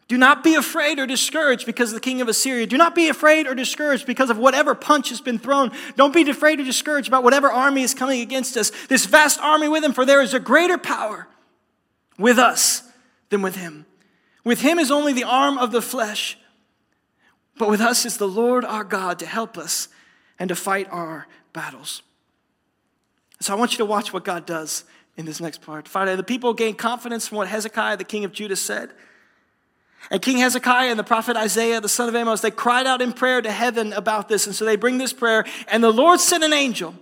Do 0.08 0.18
not 0.18 0.44
be 0.44 0.56
afraid 0.56 0.98
or 0.98 1.06
discouraged 1.06 1.68
because 1.68 1.92
of 1.92 1.94
the 1.94 2.02
king 2.02 2.22
of 2.22 2.28
Assyria. 2.28 2.66
Do 2.66 2.76
not 2.76 2.96
be 2.96 3.08
afraid 3.08 3.46
or 3.46 3.54
discouraged 3.54 4.08
because 4.08 4.32
of 4.32 4.40
whatever 4.40 4.74
punch 4.74 5.10
has 5.10 5.22
been 5.22 5.38
thrown. 5.38 5.72
Don't 5.96 6.12
be 6.12 6.28
afraid 6.28 6.60
or 6.60 6.64
discouraged 6.64 7.08
about 7.08 7.24
whatever 7.24 7.52
army 7.52 7.84
is 7.84 7.94
coming 7.94 8.20
against 8.22 8.58
us. 8.58 8.72
This 8.90 9.06
vast 9.06 9.40
army 9.40 9.68
with 9.68 9.84
him, 9.84 9.94
for 9.94 10.06
there 10.06 10.24
is 10.24 10.34
a 10.34 10.40
greater 10.40 10.80
power 10.80 11.28
with 12.18 12.40
us 12.40 12.82
than 13.30 13.44
with 13.44 13.56
him. 13.56 13.86
With 14.44 14.62
him 14.62 14.80
is 14.80 14.90
only 14.90 15.14
the 15.14 15.24
arm 15.24 15.60
of 15.60 15.72
the 15.72 15.84
flesh, 15.84 16.36
but 17.62 17.70
with 17.70 17.80
us 17.80 18.08
is 18.08 18.18
the 18.18 18.28
Lord 18.28 18.66
our 18.66 18.84
God 18.84 19.20
to 19.20 19.26
help 19.28 19.56
us 19.56 19.88
and 20.40 20.50
to 20.50 20.56
fight 20.56 20.88
our 20.90 21.28
battles. 21.54 22.02
So 23.40 23.54
I 23.54 23.56
want 23.56 23.74
you 23.74 23.78
to 23.78 23.86
watch 23.86 24.12
what 24.12 24.26
God 24.26 24.48
does 24.48 24.84
in 25.16 25.28
this 25.28 25.40
next 25.40 25.62
part. 25.62 25.88
Finally, 25.88 26.16
the 26.16 26.24
people 26.24 26.56
gained 26.56 26.80
confidence 26.80 27.28
from 27.28 27.38
what 27.38 27.48
Hezekiah, 27.48 27.98
the 27.98 28.04
king 28.04 28.26
of 28.26 28.32
Judah, 28.32 28.56
said. 28.56 28.90
And 30.10 30.20
King 30.24 30.38
Hezekiah 30.38 30.90
and 30.90 30.98
the 30.98 31.04
prophet 31.04 31.38
Isaiah, 31.38 31.80
the 31.80 31.88
son 31.88 32.10
of 32.10 32.16
Amos, 32.16 32.42
they 32.42 32.50
cried 32.50 32.88
out 32.88 33.00
in 33.00 33.14
prayer 33.14 33.44
to 33.44 33.52
heaven 33.52 33.94
about 33.94 34.28
this. 34.28 34.48
And 34.48 34.56
so 34.56 34.66
they 34.66 34.76
bring 34.76 34.98
this 34.98 35.14
prayer. 35.14 35.46
And 35.68 35.84
the 35.84 35.92
Lord 35.92 36.20
sent 36.20 36.44
an 36.44 36.54
angel 36.54 36.96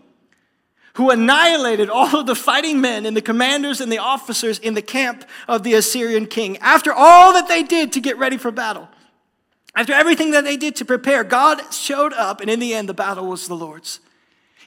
who 0.95 1.09
annihilated 1.09 1.89
all 1.89 2.17
of 2.17 2.25
the 2.25 2.35
fighting 2.35 2.81
men 2.81 3.05
and 3.05 3.15
the 3.15 3.21
commanders 3.21 3.79
and 3.79 3.89
the 3.89 3.99
officers 3.99 4.59
in 4.59 4.73
the 4.73 4.81
camp 4.81 5.23
of 5.47 5.63
the 5.63 5.75
Assyrian 5.75 6.25
king. 6.25 6.57
After 6.57 6.91
all 6.91 7.31
that 7.31 7.47
they 7.47 7.63
did 7.63 7.93
to 7.93 8.01
get 8.01 8.17
ready 8.17 8.35
for 8.35 8.51
battle, 8.51 8.89
after 9.75 9.93
everything 9.93 10.31
that 10.31 10.43
they 10.43 10.57
did 10.57 10.75
to 10.77 10.85
prepare, 10.85 11.23
God 11.23 11.73
showed 11.73 12.13
up. 12.13 12.41
And 12.41 12.49
in 12.49 12.59
the 12.59 12.73
end, 12.73 12.89
the 12.89 12.93
battle 12.93 13.27
was 13.27 13.47
the 13.47 13.55
Lord's. 13.55 13.99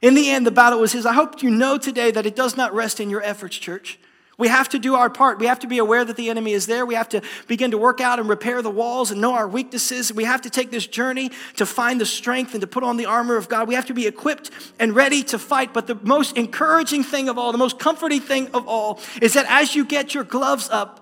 In 0.00 0.14
the 0.14 0.30
end, 0.30 0.46
the 0.46 0.50
battle 0.50 0.80
was 0.80 0.92
his. 0.92 1.06
I 1.06 1.12
hope 1.12 1.42
you 1.42 1.50
know 1.50 1.78
today 1.78 2.10
that 2.10 2.26
it 2.26 2.34
does 2.34 2.56
not 2.56 2.74
rest 2.74 3.00
in 3.00 3.10
your 3.10 3.22
efforts, 3.22 3.56
church. 3.56 3.98
We 4.38 4.48
have 4.48 4.68
to 4.70 4.78
do 4.78 4.94
our 4.94 5.10
part. 5.10 5.38
We 5.38 5.46
have 5.46 5.60
to 5.60 5.66
be 5.66 5.78
aware 5.78 6.04
that 6.04 6.16
the 6.16 6.30
enemy 6.30 6.52
is 6.52 6.66
there. 6.66 6.86
We 6.86 6.94
have 6.94 7.08
to 7.10 7.20
begin 7.46 7.70
to 7.72 7.78
work 7.78 8.00
out 8.00 8.18
and 8.18 8.28
repair 8.28 8.62
the 8.62 8.70
walls 8.70 9.10
and 9.10 9.20
know 9.20 9.34
our 9.34 9.46
weaknesses. 9.46 10.12
We 10.12 10.24
have 10.24 10.42
to 10.42 10.50
take 10.50 10.70
this 10.70 10.86
journey 10.86 11.30
to 11.56 11.66
find 11.66 12.00
the 12.00 12.06
strength 12.06 12.52
and 12.52 12.60
to 12.62 12.66
put 12.66 12.82
on 12.82 12.96
the 12.96 13.06
armor 13.06 13.36
of 13.36 13.48
God. 13.48 13.68
We 13.68 13.74
have 13.74 13.86
to 13.86 13.94
be 13.94 14.06
equipped 14.06 14.50
and 14.80 14.96
ready 14.96 15.22
to 15.24 15.38
fight. 15.38 15.72
But 15.72 15.86
the 15.86 15.94
most 16.02 16.36
encouraging 16.36 17.04
thing 17.04 17.28
of 17.28 17.38
all, 17.38 17.52
the 17.52 17.58
most 17.58 17.78
comforting 17.78 18.20
thing 18.20 18.48
of 18.54 18.66
all, 18.66 19.00
is 19.20 19.34
that 19.34 19.46
as 19.48 19.76
you 19.76 19.84
get 19.84 20.14
your 20.14 20.24
gloves 20.24 20.68
up, 20.70 21.01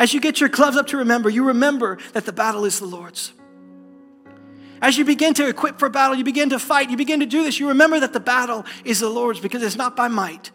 as 0.00 0.14
you 0.14 0.20
get 0.20 0.40
your 0.40 0.48
gloves 0.48 0.78
up 0.78 0.86
to 0.88 0.96
remember, 0.96 1.28
you 1.28 1.44
remember 1.44 1.98
that 2.14 2.24
the 2.24 2.32
battle 2.32 2.64
is 2.64 2.78
the 2.78 2.86
Lord's. 2.86 3.34
As 4.80 4.96
you 4.96 5.04
begin 5.04 5.34
to 5.34 5.46
equip 5.46 5.78
for 5.78 5.90
battle, 5.90 6.16
you 6.16 6.24
begin 6.24 6.48
to 6.48 6.58
fight, 6.58 6.88
you 6.88 6.96
begin 6.96 7.20
to 7.20 7.26
do 7.26 7.44
this, 7.44 7.60
you 7.60 7.68
remember 7.68 8.00
that 8.00 8.14
the 8.14 8.18
battle 8.18 8.64
is 8.82 9.00
the 9.00 9.10
Lord's 9.10 9.40
because 9.40 9.62
it's 9.62 9.76
not 9.76 9.96
by 9.96 10.08
might, 10.08 10.52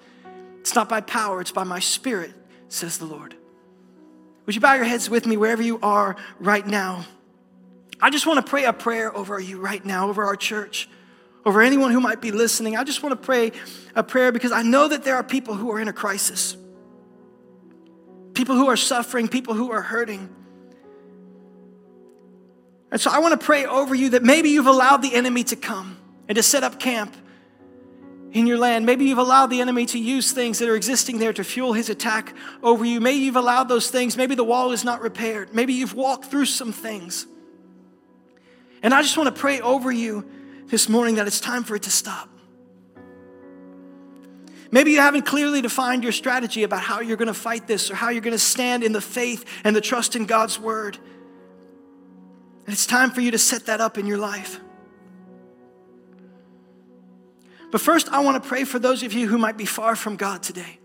it's 0.61 0.73
not 0.73 0.89
by 0.89 0.99
power, 0.99 1.41
it's 1.41 1.51
by 1.51 1.63
my 1.63 1.79
spirit, 1.79 2.33
says 2.69 2.97
the 2.97 3.05
Lord. 3.05 3.35
Would 4.47 4.55
you 4.55 4.61
bow 4.61 4.73
your 4.73 4.83
heads 4.83 5.11
with 5.11 5.27
me 5.27 5.37
wherever 5.37 5.61
you 5.61 5.79
are 5.83 6.15
right 6.39 6.65
now? 6.65 7.05
I 8.01 8.09
just 8.09 8.25
want 8.25 8.43
to 8.43 8.49
pray 8.49 8.65
a 8.65 8.73
prayer 8.73 9.15
over 9.15 9.39
you 9.39 9.59
right 9.59 9.85
now, 9.85 10.09
over 10.09 10.25
our 10.25 10.35
church, 10.35 10.89
over 11.45 11.61
anyone 11.61 11.91
who 11.91 12.01
might 12.01 12.19
be 12.19 12.31
listening. 12.31 12.77
I 12.77 12.83
just 12.83 13.03
want 13.03 13.13
to 13.13 13.23
pray 13.23 13.51
a 13.93 14.01
prayer 14.01 14.31
because 14.31 14.51
I 14.51 14.63
know 14.63 14.87
that 14.87 15.03
there 15.03 15.15
are 15.15 15.23
people 15.23 15.53
who 15.53 15.71
are 15.71 15.79
in 15.79 15.87
a 15.87 15.93
crisis, 15.93 16.57
people 18.35 18.55
who 18.55 18.67
are 18.67 18.77
suffering, 18.77 19.27
people 19.27 19.53
who 19.53 19.71
are 19.71 19.81
hurting. 19.81 20.29
And 22.91 23.01
so 23.01 23.09
I 23.09 23.19
want 23.19 23.39
to 23.39 23.43
pray 23.43 23.65
over 23.65 23.95
you 23.95 24.11
that 24.11 24.23
maybe 24.23 24.49
you've 24.49 24.67
allowed 24.67 24.97
the 24.97 25.15
enemy 25.15 25.43
to 25.45 25.55
come 25.55 25.97
and 26.27 26.35
to 26.35 26.43
set 26.43 26.63
up 26.63 26.79
camp 26.79 27.15
in 28.31 28.47
your 28.47 28.57
land. 28.57 28.85
Maybe 28.85 29.05
you've 29.05 29.17
allowed 29.17 29.47
the 29.47 29.61
enemy 29.61 29.85
to 29.87 29.99
use 29.99 30.31
things 30.31 30.59
that 30.59 30.69
are 30.69 30.75
existing 30.75 31.19
there 31.19 31.33
to 31.33 31.43
fuel 31.43 31.73
his 31.73 31.89
attack 31.89 32.35
over 32.61 32.85
you. 32.85 33.01
Maybe 33.01 33.19
you've 33.19 33.37
allowed 33.37 33.69
those 33.69 33.89
things. 33.89 34.17
Maybe 34.17 34.35
the 34.35 34.43
wall 34.43 34.71
is 34.71 34.83
not 34.83 35.01
repaired. 35.01 35.53
Maybe 35.53 35.73
you've 35.73 35.93
walked 35.93 36.25
through 36.25 36.45
some 36.45 36.71
things. 36.71 37.25
And 38.83 38.93
I 38.93 39.01
just 39.01 39.17
want 39.17 39.33
to 39.33 39.39
pray 39.39 39.61
over 39.61 39.91
you 39.91 40.29
this 40.67 40.89
morning 40.89 41.15
that 41.15 41.27
it's 41.27 41.39
time 41.39 41.63
for 41.63 41.75
it 41.75 41.83
to 41.83 41.89
stop. 41.91 42.29
Maybe 44.75 44.91
you 44.91 44.99
haven't 44.99 45.25
clearly 45.25 45.61
defined 45.61 46.03
your 46.03 46.11
strategy 46.11 46.63
about 46.63 46.81
how 46.81 46.99
you're 46.99 47.15
going 47.15 47.29
to 47.29 47.33
fight 47.33 47.65
this 47.65 47.89
or 47.89 47.95
how 47.95 48.09
you're 48.09 48.21
going 48.21 48.33
to 48.33 48.37
stand 48.37 48.83
in 48.83 48.91
the 48.91 48.99
faith 48.99 49.45
and 49.63 49.73
the 49.73 49.79
trust 49.79 50.17
in 50.17 50.25
God's 50.25 50.59
word. 50.59 50.97
And 52.65 52.73
it's 52.73 52.85
time 52.85 53.09
for 53.09 53.21
you 53.21 53.31
to 53.31 53.37
set 53.37 53.67
that 53.67 53.79
up 53.79 53.97
in 53.97 54.05
your 54.05 54.17
life. 54.17 54.59
But 57.71 57.79
first, 57.79 58.09
I 58.09 58.19
want 58.19 58.43
to 58.43 58.45
pray 58.45 58.65
for 58.65 58.77
those 58.77 59.01
of 59.01 59.13
you 59.13 59.29
who 59.29 59.37
might 59.37 59.55
be 59.55 59.63
far 59.65 59.95
from 59.95 60.17
God 60.17 60.43
today. 60.43 60.77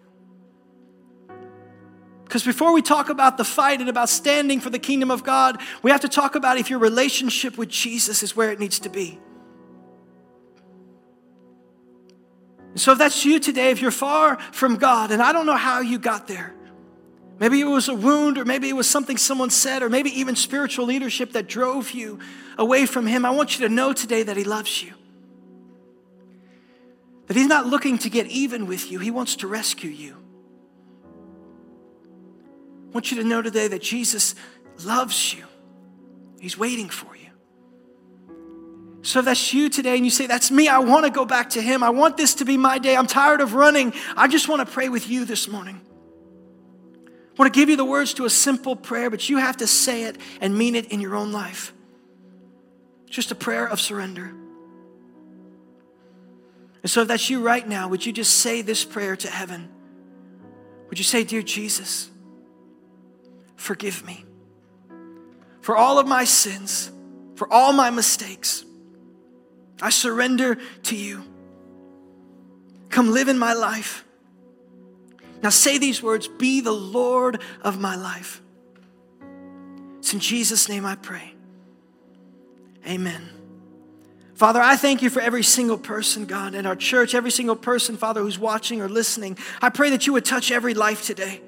Because 2.22 2.44
before 2.44 2.72
we 2.72 2.83
talk 2.83 3.09
about 3.09 3.38
the 3.38 3.44
fight 3.44 3.81
and 3.81 3.90
about 3.90 4.09
standing 4.09 4.61
for 4.61 4.70
the 4.70 4.79
kingdom 4.79 5.11
of 5.11 5.24
God, 5.24 5.61
we 5.83 5.90
have 5.90 6.03
to 6.03 6.09
talk 6.09 6.37
about 6.37 6.59
if 6.59 6.70
your 6.70 6.79
relationship 6.79 7.59
with 7.59 7.68
Jesus 7.68 8.22
is 8.22 8.37
where 8.37 8.53
it 8.53 8.61
needs 8.61 8.79
to 8.79 8.88
be. 8.88 9.18
So, 12.81 12.93
if 12.93 12.99
that's 12.99 13.27
you 13.27 13.38
today, 13.40 13.73
if 13.73 13.83
you're 13.83 13.90
far 13.90 14.38
from 14.53 14.77
God, 14.77 15.11
and 15.11 15.20
I 15.20 15.35
don't 15.35 15.45
know 15.45 15.55
how 15.55 15.81
you 15.81 15.99
got 15.99 16.26
there, 16.26 16.55
maybe 17.39 17.61
it 17.61 17.66
was 17.66 17.91
a 17.91 17.95
wound, 17.95 18.39
or 18.39 18.47
maybe 18.47 18.70
it 18.70 18.72
was 18.72 18.89
something 18.89 19.18
someone 19.18 19.51
said, 19.51 19.83
or 19.83 19.91
maybe 19.91 20.09
even 20.18 20.35
spiritual 20.35 20.87
leadership 20.87 21.33
that 21.33 21.47
drove 21.47 21.91
you 21.91 22.20
away 22.57 22.87
from 22.87 23.07
Him, 23.07 23.26
I 23.26 23.33
want 23.33 23.59
you 23.59 23.68
to 23.68 23.74
know 23.74 23.93
today 23.93 24.22
that 24.22 24.35
He 24.35 24.45
loves 24.45 24.83
you. 24.83 24.95
That 27.26 27.37
He's 27.37 27.49
not 27.49 27.66
looking 27.66 27.99
to 27.99 28.09
get 28.09 28.28
even 28.28 28.66
with 28.66 28.91
you, 28.91 28.99
He 28.99 29.11
wants 29.11 29.37
to 29.37 29.47
rescue 29.47 29.91
you. 29.91 30.16
I 32.89 32.93
want 32.95 33.11
you 33.11 33.18
to 33.18 33.24
know 33.24 33.43
today 33.43 33.68
that 33.68 33.83
Jesus 33.83 34.35
loves 34.87 35.35
you. 35.35 35.45
He's 36.41 36.57
waiting 36.57 36.89
for 36.89 37.14
you. 37.14 37.20
So 39.03 39.20
if 39.20 39.24
that's 39.24 39.55
you 39.55 39.68
today 39.70 39.96
and 39.96 40.05
you 40.05 40.11
say, 40.11 40.26
That's 40.26 40.51
me, 40.51 40.68
I 40.68 40.78
want 40.78 41.07
to 41.07 41.11
go 41.11 41.24
back 41.24 41.51
to 41.51 41.62
Him. 41.62 41.82
I 41.82 41.90
want 41.90 42.16
this 42.16 42.34
to 42.36 42.44
be 42.44 42.57
my 42.57 42.78
day. 42.78 42.96
I'm 42.96 43.07
tired 43.07 43.40
of 43.40 43.55
running. 43.55 43.94
I 44.16 44.28
just 44.28 44.48
want 44.48 44.66
to 44.66 44.72
pray 44.72 44.88
with 44.88 45.09
you 45.09 45.24
this 45.24 45.48
morning. 45.48 45.80
I 47.07 47.42
want 47.42 47.53
to 47.53 47.59
give 47.59 47.70
you 47.70 47.76
the 47.76 47.84
words 47.84 48.14
to 48.14 48.26
a 48.26 48.30
simple 48.30 48.76
prayer, 48.76 49.09
but 49.09 49.28
you 49.28 49.38
have 49.38 49.59
to 49.59 49.66
say 49.66 50.05
it 50.05 50.18
and 50.40 50.57
mean 50.57 50.74
it 50.74 50.92
in 50.92 51.01
your 51.01 51.16
own 51.16 51.32
life. 51.32 51.72
It's 53.07 53.16
just 53.16 53.30
a 53.30 53.34
prayer 53.34 53.66
of 53.66 53.80
surrender. 53.80 54.32
And 56.82 56.90
so 56.90 57.03
if 57.03 57.09
that's 57.09 57.28
you 57.30 57.40
right 57.40 57.66
now, 57.66 57.88
would 57.88 58.05
you 58.05 58.12
just 58.12 58.34
say 58.38 58.62
this 58.62 58.84
prayer 58.84 59.16
to 59.16 59.28
heaven? 59.28 59.68
Would 60.90 60.98
you 60.98 61.05
say, 61.05 61.24
Dear 61.24 61.42
Jesus, 61.42 62.11
forgive 63.57 64.05
me 64.05 64.24
for 65.61 65.76
all 65.76 65.98
of 65.98 66.07
my 66.07 66.24
sins, 66.24 66.90
for 67.36 67.51
all 67.53 67.72
my 67.72 67.90
mistakes. 67.90 68.64
I 69.83 69.91
surrender 69.91 70.59
to 70.85 70.97
you. 70.97 71.24
Come 72.91 73.12
live 73.12 73.28
in 73.28 73.39
my 73.39 73.55
life. 73.55 74.05
Now 75.43 75.51
say 75.51 75.78
these 75.78 76.03
words 76.03 76.28
Be 76.28 76.61
the 76.61 76.72
Lord 76.72 77.41
of 77.62 77.81
my 77.81 77.97
life. 77.97 78.43
It's 79.99 80.12
in 80.12 80.20
Jesus' 80.20 80.68
name 80.68 80.85
I 80.85 80.97
pray. 80.97 81.35
Amen. 82.87 83.28
Father, 84.35 84.61
I 84.61 84.76
thank 84.76 85.03
you 85.03 85.11
for 85.11 85.20
every 85.20 85.43
single 85.43 85.76
person, 85.76 86.24
God, 86.24 86.55
in 86.55 86.64
our 86.64 86.74
church, 86.74 87.14
every 87.14 87.31
single 87.31 87.57
person, 87.57 87.99
Father, 87.99 88.22
who's 88.22 88.39
watching 88.39 88.81
or 88.81 88.89
listening. 88.89 89.37
I 89.61 89.68
pray 89.68 89.91
that 89.91 90.07
you 90.07 90.14
would 90.14 90.24
touch 90.24 90.51
every 90.51 90.72
life 90.72 91.05
today. 91.05 91.43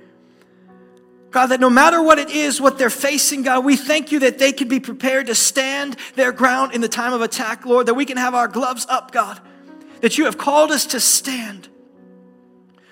God, 1.32 1.46
that 1.46 1.60
no 1.60 1.70
matter 1.70 2.02
what 2.02 2.18
it 2.18 2.28
is, 2.28 2.60
what 2.60 2.76
they're 2.76 2.90
facing, 2.90 3.42
God, 3.42 3.64
we 3.64 3.74
thank 3.74 4.12
you 4.12 4.20
that 4.20 4.38
they 4.38 4.52
can 4.52 4.68
be 4.68 4.78
prepared 4.78 5.26
to 5.28 5.34
stand 5.34 5.96
their 6.14 6.30
ground 6.30 6.74
in 6.74 6.82
the 6.82 6.88
time 6.88 7.14
of 7.14 7.22
attack, 7.22 7.64
Lord, 7.64 7.86
that 7.86 7.94
we 7.94 8.04
can 8.04 8.18
have 8.18 8.34
our 8.34 8.48
gloves 8.48 8.86
up, 8.88 9.12
God, 9.12 9.40
that 10.02 10.18
you 10.18 10.26
have 10.26 10.36
called 10.36 10.70
us 10.70 10.84
to 10.86 11.00
stand. 11.00 11.68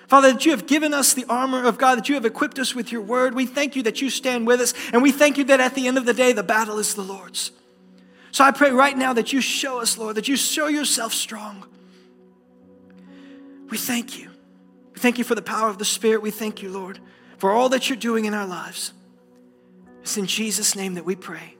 Father, 0.07 0.33
that 0.33 0.43
you 0.43 0.51
have 0.51 0.65
given 0.65 0.91
us 0.91 1.13
the 1.13 1.23
armor 1.29 1.63
of 1.63 1.77
God, 1.77 1.99
that 1.99 2.09
you 2.09 2.15
have 2.15 2.25
equipped 2.25 2.57
us 2.57 2.73
with 2.73 2.91
your 2.91 3.01
word. 3.01 3.35
We 3.35 3.45
thank 3.45 3.75
you 3.75 3.83
that 3.83 4.01
you 4.01 4.09
stand 4.09 4.47
with 4.47 4.59
us, 4.59 4.73
and 4.91 5.03
we 5.03 5.11
thank 5.11 5.37
you 5.37 5.43
that 5.45 5.59
at 5.59 5.75
the 5.75 5.87
end 5.87 5.99
of 5.99 6.05
the 6.05 6.13
day, 6.13 6.33
the 6.33 6.43
battle 6.43 6.79
is 6.79 6.95
the 6.95 7.03
Lord's. 7.03 7.51
So 8.31 8.43
I 8.43 8.49
pray 8.49 8.71
right 8.71 8.97
now 8.97 9.13
that 9.13 9.31
you 9.31 9.39
show 9.39 9.79
us, 9.79 9.99
Lord, 9.99 10.15
that 10.15 10.27
you 10.27 10.35
show 10.35 10.67
yourself 10.67 11.13
strong. 11.13 11.63
We 13.69 13.77
thank 13.77 14.17
you. 14.17 14.31
We 14.93 14.99
thank 14.99 15.19
you 15.19 15.23
for 15.23 15.35
the 15.35 15.41
power 15.43 15.69
of 15.69 15.77
the 15.77 15.85
Spirit. 15.85 16.23
We 16.23 16.31
thank 16.31 16.63
you, 16.63 16.71
Lord 16.71 16.99
for 17.41 17.51
all 17.51 17.69
that 17.69 17.89
you're 17.89 17.97
doing 17.97 18.25
in 18.25 18.35
our 18.35 18.45
lives. 18.45 18.93
It's 20.03 20.15
in 20.15 20.27
Jesus' 20.27 20.75
name 20.75 20.93
that 20.93 21.05
we 21.05 21.15
pray. 21.15 21.55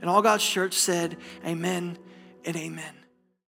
And 0.00 0.08
all 0.08 0.22
God's 0.22 0.42
church 0.42 0.72
said, 0.72 1.18
Amen 1.44 1.98
and 2.46 2.56
amen. 2.56 2.95